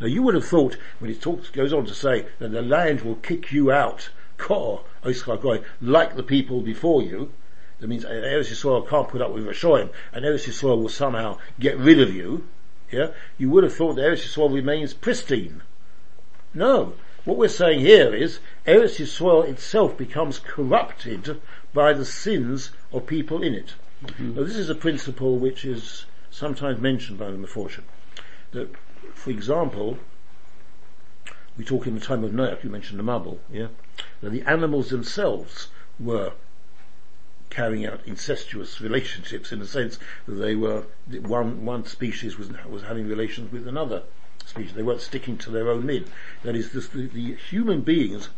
Now 0.00 0.06
you 0.06 0.22
would 0.22 0.34
have 0.34 0.46
thought, 0.46 0.76
when 0.98 1.10
it 1.10 1.20
talks, 1.20 1.50
goes 1.50 1.72
on 1.72 1.86
to 1.86 1.94
say 1.94 2.26
that 2.38 2.50
the 2.50 2.62
land 2.62 3.00
will 3.00 3.16
kick 3.16 3.52
you 3.52 3.72
out, 3.72 4.10
kor, 4.36 4.84
like 5.80 6.14
the 6.16 6.22
people 6.22 6.60
before 6.60 7.02
you, 7.02 7.32
that 7.80 7.88
means 7.88 8.04
Eretz 8.04 8.50
Yisrael 8.50 8.88
can't 8.88 9.08
put 9.08 9.22
up 9.22 9.32
with 9.32 9.46
Rashoim, 9.46 9.90
and 10.12 10.24
Eretz 10.24 10.48
Yisrael 10.48 10.80
will 10.80 10.88
somehow 10.88 11.38
get 11.60 11.78
rid 11.78 12.00
of 12.00 12.14
you, 12.14 12.44
yeah? 12.90 13.08
You 13.36 13.50
would 13.50 13.64
have 13.64 13.74
thought 13.74 13.94
that 13.94 14.02
Eretz 14.02 14.26
Yisrael 14.26 14.52
remains 14.52 14.94
pristine. 14.94 15.62
No. 16.54 16.94
What 17.24 17.36
we're 17.36 17.48
saying 17.48 17.80
here 17.80 18.14
is, 18.14 18.40
Eretz 18.66 18.98
Yisrael 18.98 19.46
itself 19.46 19.96
becomes 19.96 20.38
corrupted 20.38 21.40
by 21.74 21.92
the 21.92 22.04
sins 22.04 22.70
of 22.92 23.06
people 23.06 23.42
in 23.42 23.54
it. 23.54 23.74
Mm-hmm. 24.04 24.36
Now 24.36 24.44
this 24.44 24.56
is 24.56 24.70
a 24.70 24.74
principle 24.74 25.36
which 25.36 25.64
is 25.64 26.06
sometimes 26.30 26.80
mentioned 26.80 27.18
by 27.18 27.30
the 27.30 27.36
Meforshim. 27.36 27.82
That, 28.52 28.74
for 29.14 29.30
example, 29.30 29.98
we 31.56 31.64
talk 31.64 31.86
in 31.86 31.94
the 31.94 32.00
time 32.00 32.24
of 32.24 32.30
Noach, 32.30 32.64
you 32.64 32.70
mentioned 32.70 32.98
the 32.98 33.04
Mabul, 33.04 33.38
yeah? 33.52 33.68
That 34.20 34.30
the 34.30 34.42
animals 34.42 34.90
themselves 34.90 35.68
were 36.00 36.32
carrying 37.50 37.86
out 37.86 38.00
incestuous 38.06 38.80
relationships 38.80 39.52
in 39.52 39.58
the 39.58 39.66
sense 39.66 39.98
that 40.26 40.34
they 40.34 40.54
were, 40.54 40.84
one, 41.22 41.64
one 41.64 41.84
species 41.86 42.38
was, 42.38 42.50
was 42.68 42.82
having 42.82 43.08
relations 43.08 43.50
with 43.52 43.66
another 43.66 44.02
species. 44.44 44.74
They 44.74 44.82
weren't 44.82 45.00
sticking 45.00 45.38
to 45.38 45.50
their 45.50 45.70
own 45.70 45.86
min. 45.86 46.06
That 46.42 46.56
is, 46.56 46.72
this, 46.72 46.88
the, 46.88 47.06
the 47.06 47.34
human 47.34 47.82
beings, 47.82 48.28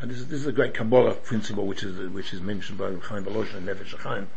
and 0.00 0.10
this 0.10 0.18
is, 0.18 0.28
this 0.28 0.40
is 0.40 0.46
a 0.46 0.52
great 0.52 0.74
Kabbalah 0.74 1.14
principle 1.14 1.66
which 1.66 1.82
is, 1.82 2.10
which 2.10 2.32
is 2.32 2.40
mentioned 2.40 2.78
by 2.78 2.94
Chaim 2.94 3.24
Volozhin 3.24 3.56
and 3.56 3.68
Nefesh 3.68 3.96
Chaim, 3.98 4.28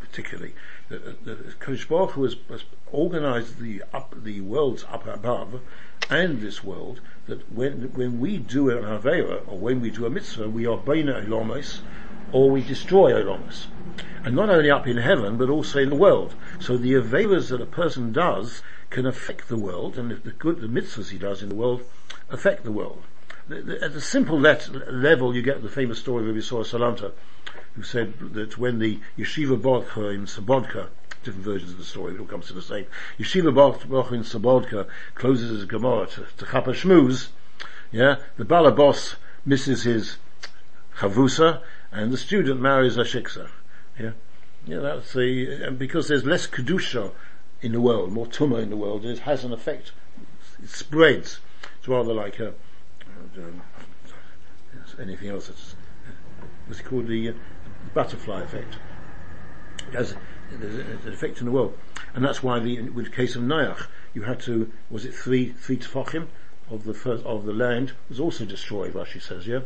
particularly, 0.00 0.54
that, 0.88 1.24
that 1.24 1.60
Kodesh 1.60 1.88
Baruch 1.88 2.12
Hu 2.12 2.24
has, 2.24 2.36
has 2.48 2.64
organized 2.90 3.60
the 3.60 3.82
up, 3.92 4.14
the 4.24 4.40
worlds 4.40 4.84
up 4.88 5.06
above, 5.06 5.60
and 6.08 6.40
this 6.40 6.64
world, 6.64 7.00
that 7.26 7.52
when, 7.52 7.92
when 7.92 8.18
we 8.18 8.38
do 8.38 8.70
an 8.70 8.82
Avera, 8.84 9.46
or 9.46 9.58
when 9.58 9.80
we 9.80 9.90
do 9.90 10.06
a 10.06 10.10
mitzvah, 10.10 10.48
we 10.48 10.66
are 10.66 10.76
Beina 10.76 11.24
Elomos, 11.24 11.80
or 12.32 12.50
we 12.50 12.62
destroy 12.62 13.12
Elomos. 13.12 13.66
And 14.24 14.36
not 14.36 14.50
only 14.50 14.70
up 14.70 14.86
in 14.86 14.98
heaven, 14.98 15.36
but 15.38 15.48
also 15.48 15.78
in 15.80 15.88
the 15.88 15.96
world. 15.96 16.34
So 16.58 16.76
the 16.76 16.92
Averas 16.92 17.48
that 17.48 17.60
a 17.60 17.66
person 17.66 18.12
does 18.12 18.62
can 18.90 19.06
affect 19.06 19.48
the 19.48 19.56
world, 19.56 19.96
and 19.96 20.10
the 20.10 20.32
good, 20.32 20.60
the 20.60 20.66
mitzvahs 20.66 21.10
he 21.10 21.18
does 21.18 21.42
in 21.42 21.48
the 21.48 21.54
world 21.54 21.82
affect 22.28 22.64
the 22.64 22.72
world. 22.72 23.02
At 23.50 23.94
the 23.94 24.00
simple 24.00 24.38
let, 24.38 24.92
level, 24.92 25.34
you 25.34 25.42
get 25.42 25.62
the 25.62 25.68
famous 25.68 25.98
story 25.98 26.28
of 26.28 26.36
Yisrael 26.36 26.64
Salanter, 26.64 27.12
who 27.74 27.82
said 27.82 28.14
that 28.34 28.58
when 28.58 28.78
the 28.78 29.00
Yeshiva 29.18 29.60
Bodka 29.60 30.08
in 30.08 30.26
Slabodka, 30.26 30.88
different 31.24 31.44
versions 31.44 31.72
of 31.72 31.78
the 31.78 31.84
story, 31.84 32.14
it 32.14 32.20
all 32.20 32.26
comes 32.26 32.46
to 32.48 32.52
the 32.52 32.62
same, 32.62 32.86
Yeshiva 33.18 33.54
Bodka 33.54 34.14
in 34.14 34.22
Slabodka 34.22 34.86
closes 35.14 35.50
his 35.50 35.64
Gemara 35.64 36.06
to, 36.06 36.26
to 36.38 36.46
Chapa 36.46 36.72
Shmuz, 36.72 37.28
Yeah, 37.90 38.16
the 38.36 38.44
balabos 38.44 39.16
misses 39.44 39.82
his 39.82 40.16
chavusa, 40.98 41.60
and 41.92 42.12
the 42.12 42.16
student 42.16 42.60
marries 42.60 42.96
a 42.96 43.02
shiksa. 43.02 43.48
Yeah, 43.98 44.12
yeah, 44.66 44.78
that's 44.78 45.12
the 45.12 45.70
because 45.76 46.08
there's 46.08 46.24
less 46.24 46.46
kedusha 46.46 47.12
in 47.62 47.72
the 47.72 47.80
world, 47.80 48.12
more 48.12 48.26
tuma 48.26 48.62
in 48.62 48.70
the 48.70 48.76
world, 48.76 49.04
it 49.04 49.20
has 49.20 49.44
an 49.44 49.52
effect. 49.52 49.92
It 50.62 50.70
spreads. 50.70 51.40
It's 51.78 51.88
rather 51.88 52.14
like 52.14 52.38
a 52.38 52.54
anything 55.00 55.30
else. 55.30 55.48
That's 55.48 55.74
what's 56.66 56.80
called 56.80 57.06
the 57.06 57.30
uh, 57.30 57.32
butterfly 57.94 58.42
effect. 58.42 58.76
It 59.88 59.94
has 59.94 60.14
an 60.52 61.00
effect 61.06 61.40
in 61.40 61.46
the 61.46 61.52
world, 61.52 61.76
and 62.14 62.24
that's 62.24 62.42
why 62.42 62.58
the 62.58 62.82
with 62.90 63.06
the 63.06 63.12
case 63.12 63.36
of 63.36 63.42
Noach, 63.42 63.86
you 64.14 64.22
had 64.22 64.40
to 64.40 64.70
was 64.90 65.04
it 65.04 65.14
three 65.14 65.52
three 65.52 65.76
tefachim 65.76 66.26
of 66.70 66.84
the 66.84 66.94
first 66.94 67.24
of 67.24 67.44
the 67.44 67.52
land 67.52 67.92
was 68.08 68.20
also 68.20 68.44
destroyed. 68.44 68.94
Rashi 68.94 69.20
says, 69.20 69.46
yeah, 69.46 69.60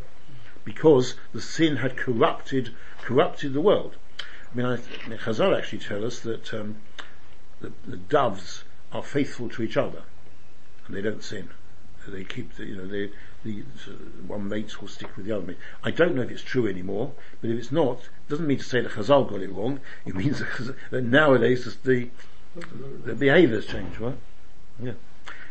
because 0.65 1.15
the 1.33 1.41
sin 1.41 1.77
had 1.77 1.97
corrupted 1.97 2.75
corrupted 3.03 3.53
the 3.53 3.61
world. 3.61 3.97
I 4.53 4.57
mean, 4.57 4.67
I, 4.67 4.75
I 4.75 5.09
mean 5.09 5.19
Chazal 5.19 5.57
actually 5.57 5.81
tell 5.81 6.05
us 6.05 6.21
that 6.21 6.55
um, 6.55 6.77
the, 7.61 7.73
the 7.87 7.97
doves 7.97 8.65
are 8.93 9.03
faithful 9.03 9.49
to 9.51 9.63
each 9.63 9.77
other, 9.77 10.03
and 10.87 10.97
they 10.97 11.03
don't 11.03 11.23
sin. 11.23 11.51
They 12.07 12.25
keep, 12.25 12.55
the, 12.57 12.67
you 12.67 12.77
know, 12.77 12.87
they, 12.87 13.11
the 13.45 13.63
one 14.27 14.47
mate 14.49 14.79
will 14.81 14.89
stick 14.89 15.17
with 15.17 15.25
the 15.25 15.33
other 15.33 15.47
mate. 15.47 15.57
I 15.83 15.91
don't 15.91 16.15
know 16.15 16.21
if 16.23 16.31
it's 16.31 16.43
true 16.43 16.67
anymore, 16.69 17.13
but 17.41 17.49
if 17.49 17.59
it's 17.59 17.73
not, 17.73 17.99
it 17.99 18.29
doesn't 18.29 18.47
mean 18.47 18.59
to 18.59 18.65
say 18.65 18.83
that 18.83 18.93
Chazal 18.93 19.29
got 19.29 19.41
it 19.41 19.51
wrong. 19.51 19.81
It 20.05 20.15
means 20.15 20.41
that, 20.91 21.05
nowadays 21.05 21.77
the 21.83 22.11
the 23.05 23.15
behaviours 23.15 23.67
change, 23.67 23.99
right? 23.99 24.17
Yeah, 24.81 24.93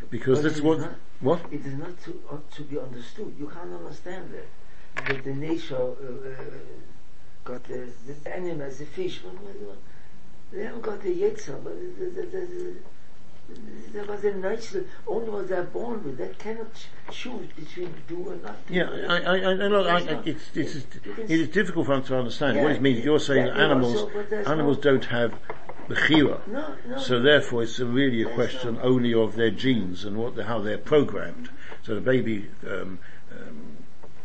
because 0.09 0.39
But 0.39 0.43
this 0.43 0.53
it 0.53 0.55
is 0.57 0.61
what 0.61 0.79
not- 0.79 0.95
what 1.19 1.41
It 1.51 1.65
is 1.65 1.73
not 1.73 2.01
to, 2.03 2.21
uh, 2.31 2.37
to 2.55 2.63
be 2.63 2.77
understood. 2.79 3.33
You 3.39 3.47
can't 3.47 3.73
understand 3.73 4.31
that. 4.33 4.47
That 4.95 5.23
the 5.23 5.33
nature 5.33 5.75
uh, 5.75 6.29
uh, 6.29 6.33
got 7.43 7.63
the, 7.65 7.89
the 8.23 8.33
animals, 8.35 8.77
the 8.77 8.85
fish, 8.85 9.23
what- 9.23 9.41
what- 9.41 9.55
what- 9.67 9.77
they 10.51 10.63
haven't 10.63 10.81
got 10.83 11.01
the 11.01 11.09
yetzer, 11.09 11.61
but 11.63 11.73
the, 11.75 12.05
the, 12.05 12.21
the, 12.21 12.45
the, 12.45 12.75
there 13.91 14.05
was 14.05 14.23
a 14.23 14.33
natural, 14.35 14.83
only 15.07 15.29
what 15.29 15.49
they're 15.49 15.63
born 15.63 16.03
with, 16.03 16.17
they 16.17 16.29
cannot 16.37 16.67
choose 17.11 17.47
between 17.55 17.93
do 18.07 18.29
and 18.29 18.43
not 18.43 18.67
do. 18.67 18.73
Yeah, 18.75 18.83
I, 19.09 19.17
I, 19.17 19.35
I, 19.35 19.49
I, 19.51 19.53
look, 19.67 19.87
I, 19.87 19.97
I, 19.97 20.21
it's, 20.25 20.55
it's, 20.55 20.75
it 20.75 21.29
is 21.31 21.47
difficult 21.49 21.87
for 21.87 21.93
us 21.93 22.07
to 22.07 22.17
understand 22.17 22.57
what 22.57 22.69
Yeah, 22.69 22.75
it 22.75 22.81
means. 22.81 23.03
You're 23.03 23.19
saying 23.19 23.47
yeah, 23.47 23.53
that 23.53 23.59
animals, 23.61 23.93
so, 23.95 24.11
but 24.13 24.29
there's 24.29 24.47
animals 24.47 24.77
no- 24.77 24.83
don't 24.83 25.05
have 25.05 25.33
the. 25.89 26.39
No, 26.47 26.75
no. 26.87 26.97
So 26.97 27.19
therefore 27.19 27.63
it's 27.63 27.79
really 27.79 28.21
a 28.23 28.29
question 28.29 28.79
only 28.81 29.13
of 29.13 29.35
their 29.35 29.51
genes 29.51 30.05
and 30.05 30.17
what 30.17 30.35
the, 30.35 30.45
how 30.45 30.59
they're 30.59 30.77
programmed. 30.77 31.49
So 31.83 31.95
the 31.95 32.01
baby, 32.01 32.49
um, 32.65 32.99
um, 33.31 33.72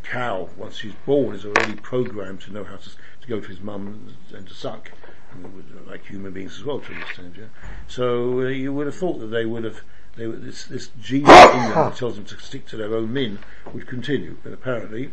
cow, 0.09 0.49
once 0.57 0.77
she's 0.77 0.93
born, 1.05 1.35
is 1.35 1.45
already 1.45 1.75
programmed 1.75 2.41
to 2.41 2.51
know 2.51 2.63
how 2.63 2.77
to, 2.77 2.89
to 2.89 3.27
go 3.27 3.39
to 3.39 3.47
his 3.47 3.61
mum 3.61 4.15
and 4.33 4.47
to 4.47 4.53
suck. 4.53 4.91
And 5.31 5.63
like 5.87 6.05
human 6.05 6.33
beings 6.33 6.57
as 6.57 6.63
well 6.63 6.79
to 6.79 6.91
an 6.91 7.01
extent, 7.01 7.35
yeah. 7.37 7.45
So 7.87 8.41
uh, 8.41 8.47
you 8.47 8.73
would 8.73 8.87
have 8.87 8.95
thought 8.95 9.19
that 9.19 9.27
they 9.27 9.45
would 9.45 9.63
have, 9.63 9.81
they 10.15 10.25
this, 10.25 10.65
this 10.65 10.89
gene 10.99 11.21
in 11.21 11.25
them 11.27 11.73
that 11.75 11.95
tells 11.97 12.15
them 12.15 12.25
to 12.25 12.39
stick 12.39 12.65
to 12.67 12.77
their 12.77 12.95
own 12.95 13.13
min 13.13 13.37
would 13.71 13.87
continue. 13.87 14.37
But 14.43 14.53
apparently, 14.53 15.11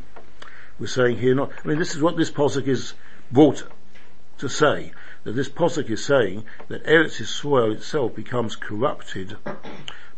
we're 0.78 0.86
saying 0.86 1.18
here 1.18 1.34
not, 1.34 1.52
I 1.62 1.68
mean 1.68 1.78
this 1.78 1.94
is 1.94 2.00
what 2.00 2.16
this 2.16 2.30
posuk 2.30 2.66
is 2.66 2.94
brought 3.30 3.64
to 4.38 4.48
say, 4.48 4.92
that 5.24 5.32
this 5.32 5.50
posuk 5.50 5.90
is 5.90 6.02
saying 6.02 6.44
that 6.68 6.84
Eretz 6.84 7.22
soil 7.26 7.72
itself 7.72 8.14
becomes 8.14 8.56
corrupted 8.56 9.36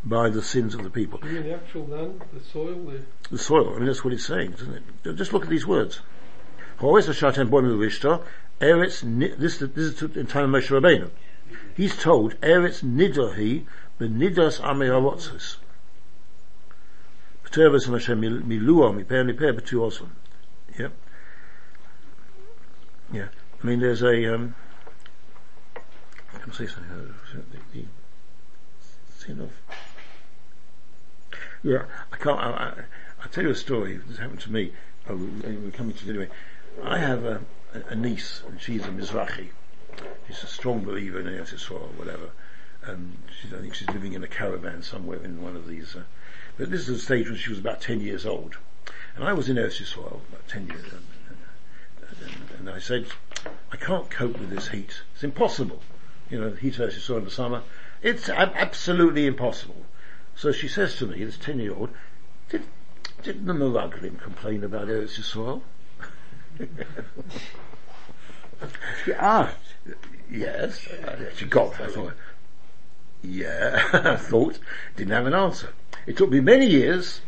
by 0.05 0.31
the 0.31 0.43
sins 0.43 0.75
of 0.75 0.83
the 0.83 0.91
people. 0.91 1.21
You 1.25 1.31
mean 1.33 1.43
the 1.45 1.55
actual 1.55 1.87
land, 1.87 2.23
the 2.33 2.41
soil, 2.41 2.75
the 2.75 3.01
The 3.31 3.39
soil, 3.39 3.75
I 3.75 3.79
mean 3.79 3.87
that's 3.87 4.05
what 4.05 4.13
it's 4.13 4.25
saying, 4.25 4.53
doesn't 4.53 4.83
it? 5.05 5.15
Just 5.17 5.33
look 5.33 5.43
at 5.43 5.49
these 5.49 5.67
words. 5.67 6.01
Horace 6.79 7.09
Hashatem 7.09 7.51
Boim 7.51 7.65
Rishta, 7.77 8.23
Eretz, 8.61 9.03
this, 9.39 9.59
this 9.59 9.77
is 9.77 10.03
in 10.17 10.27
time 10.27 10.55
of 10.55 10.63
Moshe 10.63 10.71
Rabbeinu. 10.71 11.11
He's 11.77 11.97
told, 11.97 12.41
Eretz 12.41 12.83
Nidahi, 12.83 13.67
Benidas 13.99 14.61
Amei 14.61 14.89
Harotzis. 14.89 15.57
P'terves 17.45 17.91
Hashem 17.91 18.21
Milua, 18.21 18.95
Miper 18.95 19.25
Niper, 19.29 19.53
B'tu 19.59 19.81
Oslam. 19.81 20.11
Yep. 20.79 20.93
Yeah. 23.13 23.29
I 23.63 23.67
mean 23.67 23.81
there's 23.81 24.03
a, 24.03 24.35
um, 24.35 24.55
I 26.35 26.39
can 26.39 26.53
say 26.53 26.67
something, 26.67 26.91
uh, 26.93 27.41
the, 27.53 27.81
the 27.81 27.87
sin 29.19 29.41
of, 29.41 29.51
yeah, 31.63 31.85
I 32.13 32.17
can't. 32.17 32.39
I, 32.39 32.51
I, 32.51 32.83
I'll 33.23 33.29
tell 33.31 33.45
you 33.45 33.51
a 33.51 33.55
story. 33.55 33.97
This 33.97 34.19
happened 34.19 34.41
to 34.41 34.53
me. 34.53 34.73
Oh, 35.09 35.17
we- 35.17 35.57
we're 35.57 35.71
coming 35.71 35.95
to 35.95 36.09
anyway. 36.09 36.29
I 36.83 36.99
have 36.99 37.25
a, 37.25 37.41
a 37.89 37.95
niece, 37.97 38.43
and 38.47 38.61
she's 38.61 38.85
a 38.85 38.89
Mizrahi. 38.91 39.49
She's 40.27 40.43
a 40.43 40.47
strong 40.47 40.85
believer 40.85 41.19
in 41.21 41.27
Eretz 41.27 41.53
Yisrael 41.55 41.93
whatever. 41.97 42.31
And 42.85 43.19
she's, 43.41 43.53
I 43.53 43.59
think 43.59 43.75
she's 43.75 43.89
living 43.91 44.13
in 44.13 44.23
a 44.23 44.29
caravan 44.29 44.83
somewhere 44.83 45.23
in 45.23 45.43
one 45.43 45.57
of 45.57 45.67
these. 45.67 45.97
Uh, 45.97 46.03
but 46.57 46.71
this 46.71 46.89
is 46.89 46.89
a 46.89 47.01
stage 47.01 47.29
when 47.29 47.37
she 47.37 47.51
was 47.51 47.59
about 47.59 47.81
10 47.81 48.01
years 48.01 48.25
old. 48.25 48.57
And 49.17 49.25
I 49.25 49.33
was 49.33 49.49
in 49.49 49.57
Eretz 49.57 49.83
Yisrael 49.83 50.21
about 50.29 50.47
10 50.49 50.69
years 50.69 50.85
and, 50.93 51.05
and, 52.61 52.71
I 52.71 52.79
said, 52.79 53.07
I 53.73 53.77
can't 53.77 54.09
cope 54.11 54.39
with 54.39 54.51
this 54.51 54.69
heat. 54.69 55.01
It's 55.15 55.25
impossible. 55.25 55.83
You 56.31 56.41
know, 56.41 56.51
heat 56.51 56.75
Eretz 56.75 56.95
Yisrael 56.97 57.19
in 57.19 57.25
the 57.25 57.31
summer. 57.31 57.63
It's 58.03 58.29
ab- 58.29 58.53
absolutely 58.55 59.27
impossible. 59.27 59.85
So 60.39 60.53
she 60.53 60.69
says 60.69 60.95
to 60.97 61.07
me, 61.07 61.25
this 61.25 61.37
10 61.37 61.59
year 61.59 61.75
old, 61.75 61.91
did, 62.49 62.63
did 63.25 63.45
the 63.45 63.53
Meraglim 63.53 64.21
complain 64.21 64.63
about 64.63 64.87
Eretz 64.87 65.19
Yisrael? 65.19 65.63
She 69.05 69.13
asked. 69.13 69.75
yes. 70.29 70.89
She 71.37 71.45
got, 71.47 71.81
I 71.81 71.87
thought, 71.87 72.15
yeah, 73.23 73.89
I 73.93 74.17
thought, 74.17 74.59
didn't 74.97 75.13
have 75.13 75.27
an 75.27 75.35
answer. 75.35 75.73
It 76.07 76.17
took 76.17 76.31
me 76.31 76.41
many 76.41 76.67
years, 76.67 77.21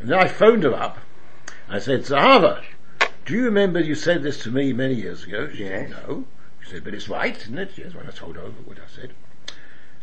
and 0.00 0.08
then 0.08 0.18
I 0.18 0.26
phoned 0.26 0.64
her 0.64 0.74
up. 0.74 0.98
I 1.68 1.78
said, 1.78 2.00
Zahava, 2.00 2.64
do 3.24 3.34
you 3.34 3.44
remember 3.44 3.78
you 3.78 3.94
said 3.94 4.24
this 4.24 4.42
to 4.42 4.50
me 4.50 4.72
many 4.72 4.94
years 4.94 5.22
ago? 5.24 5.48
She 5.52 5.62
Yes. 5.64 5.90
said, 5.90 6.08
no. 6.08 6.24
She 6.64 6.70
said, 6.70 6.84
but 6.84 6.94
it's 6.94 7.08
right, 7.08 7.36
isn't 7.36 7.58
it? 7.58 7.78
Yes, 7.78 7.94
when 7.94 8.08
I 8.08 8.10
told 8.10 8.34
her 8.34 8.42
what 8.42 8.78
I 8.78 8.88
said. 8.92 9.12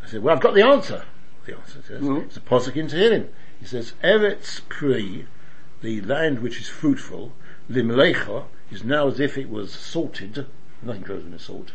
I 0.01 0.07
said, 0.07 0.23
well, 0.23 0.33
I've 0.33 0.41
got 0.41 0.53
the 0.55 0.65
answer. 0.65 1.03
The 1.45 1.55
answer 1.55 1.79
says, 1.87 2.01
Mhm. 2.01 2.25
it's 2.25 2.37
a 2.37 2.41
posuk 2.41 2.75
in 2.75 2.87
Tehillim. 2.87 3.27
He 3.59 3.65
says, 3.65 3.93
Eretz 4.03 4.61
Pri, 4.69 5.25
the 5.81 6.01
land 6.01 6.39
which 6.39 6.59
is 6.59 6.67
fruitful, 6.67 7.33
Limlecha, 7.69 8.45
is 8.71 8.83
now 8.83 9.07
as 9.07 9.19
if 9.19 9.37
it 9.37 9.49
was 9.49 9.71
salted, 9.71 10.45
nothing 10.81 11.01
grows 11.01 11.23
in 11.23 11.31
the 11.31 11.39
salt, 11.39 11.71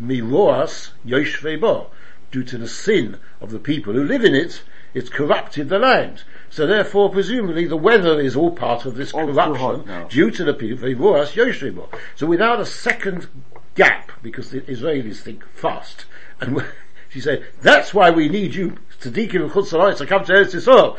Miroas 0.00 0.90
Yoshvei 1.06 1.86
due 2.30 2.42
to 2.42 2.58
the 2.58 2.68
sin 2.68 3.18
of 3.40 3.50
the 3.52 3.58
people 3.58 3.92
who 3.92 4.02
live 4.02 4.24
in 4.24 4.34
it, 4.34 4.62
it's 4.92 5.08
corrupted 5.08 5.68
the 5.68 5.78
land. 5.78 6.24
So 6.50 6.66
therefore, 6.66 7.10
presumably, 7.10 7.66
the 7.66 7.76
weather 7.76 8.20
is 8.20 8.34
all 8.36 8.50
part 8.50 8.86
of 8.86 8.96
this 8.96 9.12
All 9.12 9.26
corruption 9.26 10.08
due 10.08 10.30
to 10.30 10.44
the 10.44 10.54
people, 10.54 10.88
Miroas 10.88 11.32
Yoshvei 11.32 11.74
Bo. 11.74 11.88
So 12.16 12.26
without 12.26 12.60
a 12.60 12.66
second 12.66 13.28
gap, 13.74 14.12
because 14.22 14.50
the 14.50 14.60
Israelis 14.62 15.18
think 15.18 15.44
fast, 15.48 16.06
and 16.40 16.64
she 17.14 17.20
said, 17.20 17.46
that's 17.62 17.94
why 17.94 18.10
we 18.10 18.28
need 18.28 18.56
you, 18.56 18.76
Tzaddikim 19.00 19.42
and 19.42 19.50
Chutz 19.52 19.70
Halayis, 19.70 19.98
to 19.98 20.06
come 20.06 20.24
to 20.24 20.32
Eretz 20.32 20.52
Yisrael. 20.52 20.98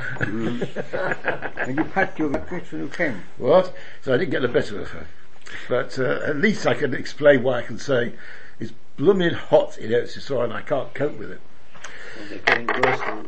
And 1.57 1.78
you 1.78 1.84
packed 1.84 2.20
your 2.20 2.30
request 2.30 2.72
when 2.72 2.84
you 2.84 2.88
came. 2.88 3.24
What? 3.38 3.76
So 4.01 4.13
I 4.13 4.18
didn't 4.18 4.32
get 4.32 4.41
the 4.41 4.47
better 4.47 4.80
of 4.80 4.91
her. 4.91 5.07
But 5.68 5.99
uh, 5.99 6.22
at 6.26 6.38
least 6.38 6.66
I 6.66 6.74
can 6.74 6.93
explain 6.93 7.43
why 7.43 7.57
I 7.57 7.61
can 7.63 7.80
say 7.80 8.13
it's 8.61 8.72
blooming 8.95 9.34
hot 9.34 9.78
in 9.78 9.91
Eretz 9.91 10.18
Yisrael 10.18 10.45
and 10.45 10.53
I 10.53 10.61
can't 10.61 10.93
cope 10.93 11.18
with 11.18 11.32
it. 11.32 11.41
They're 12.30 12.39
getting 12.39 12.68
worse. 12.68 13.26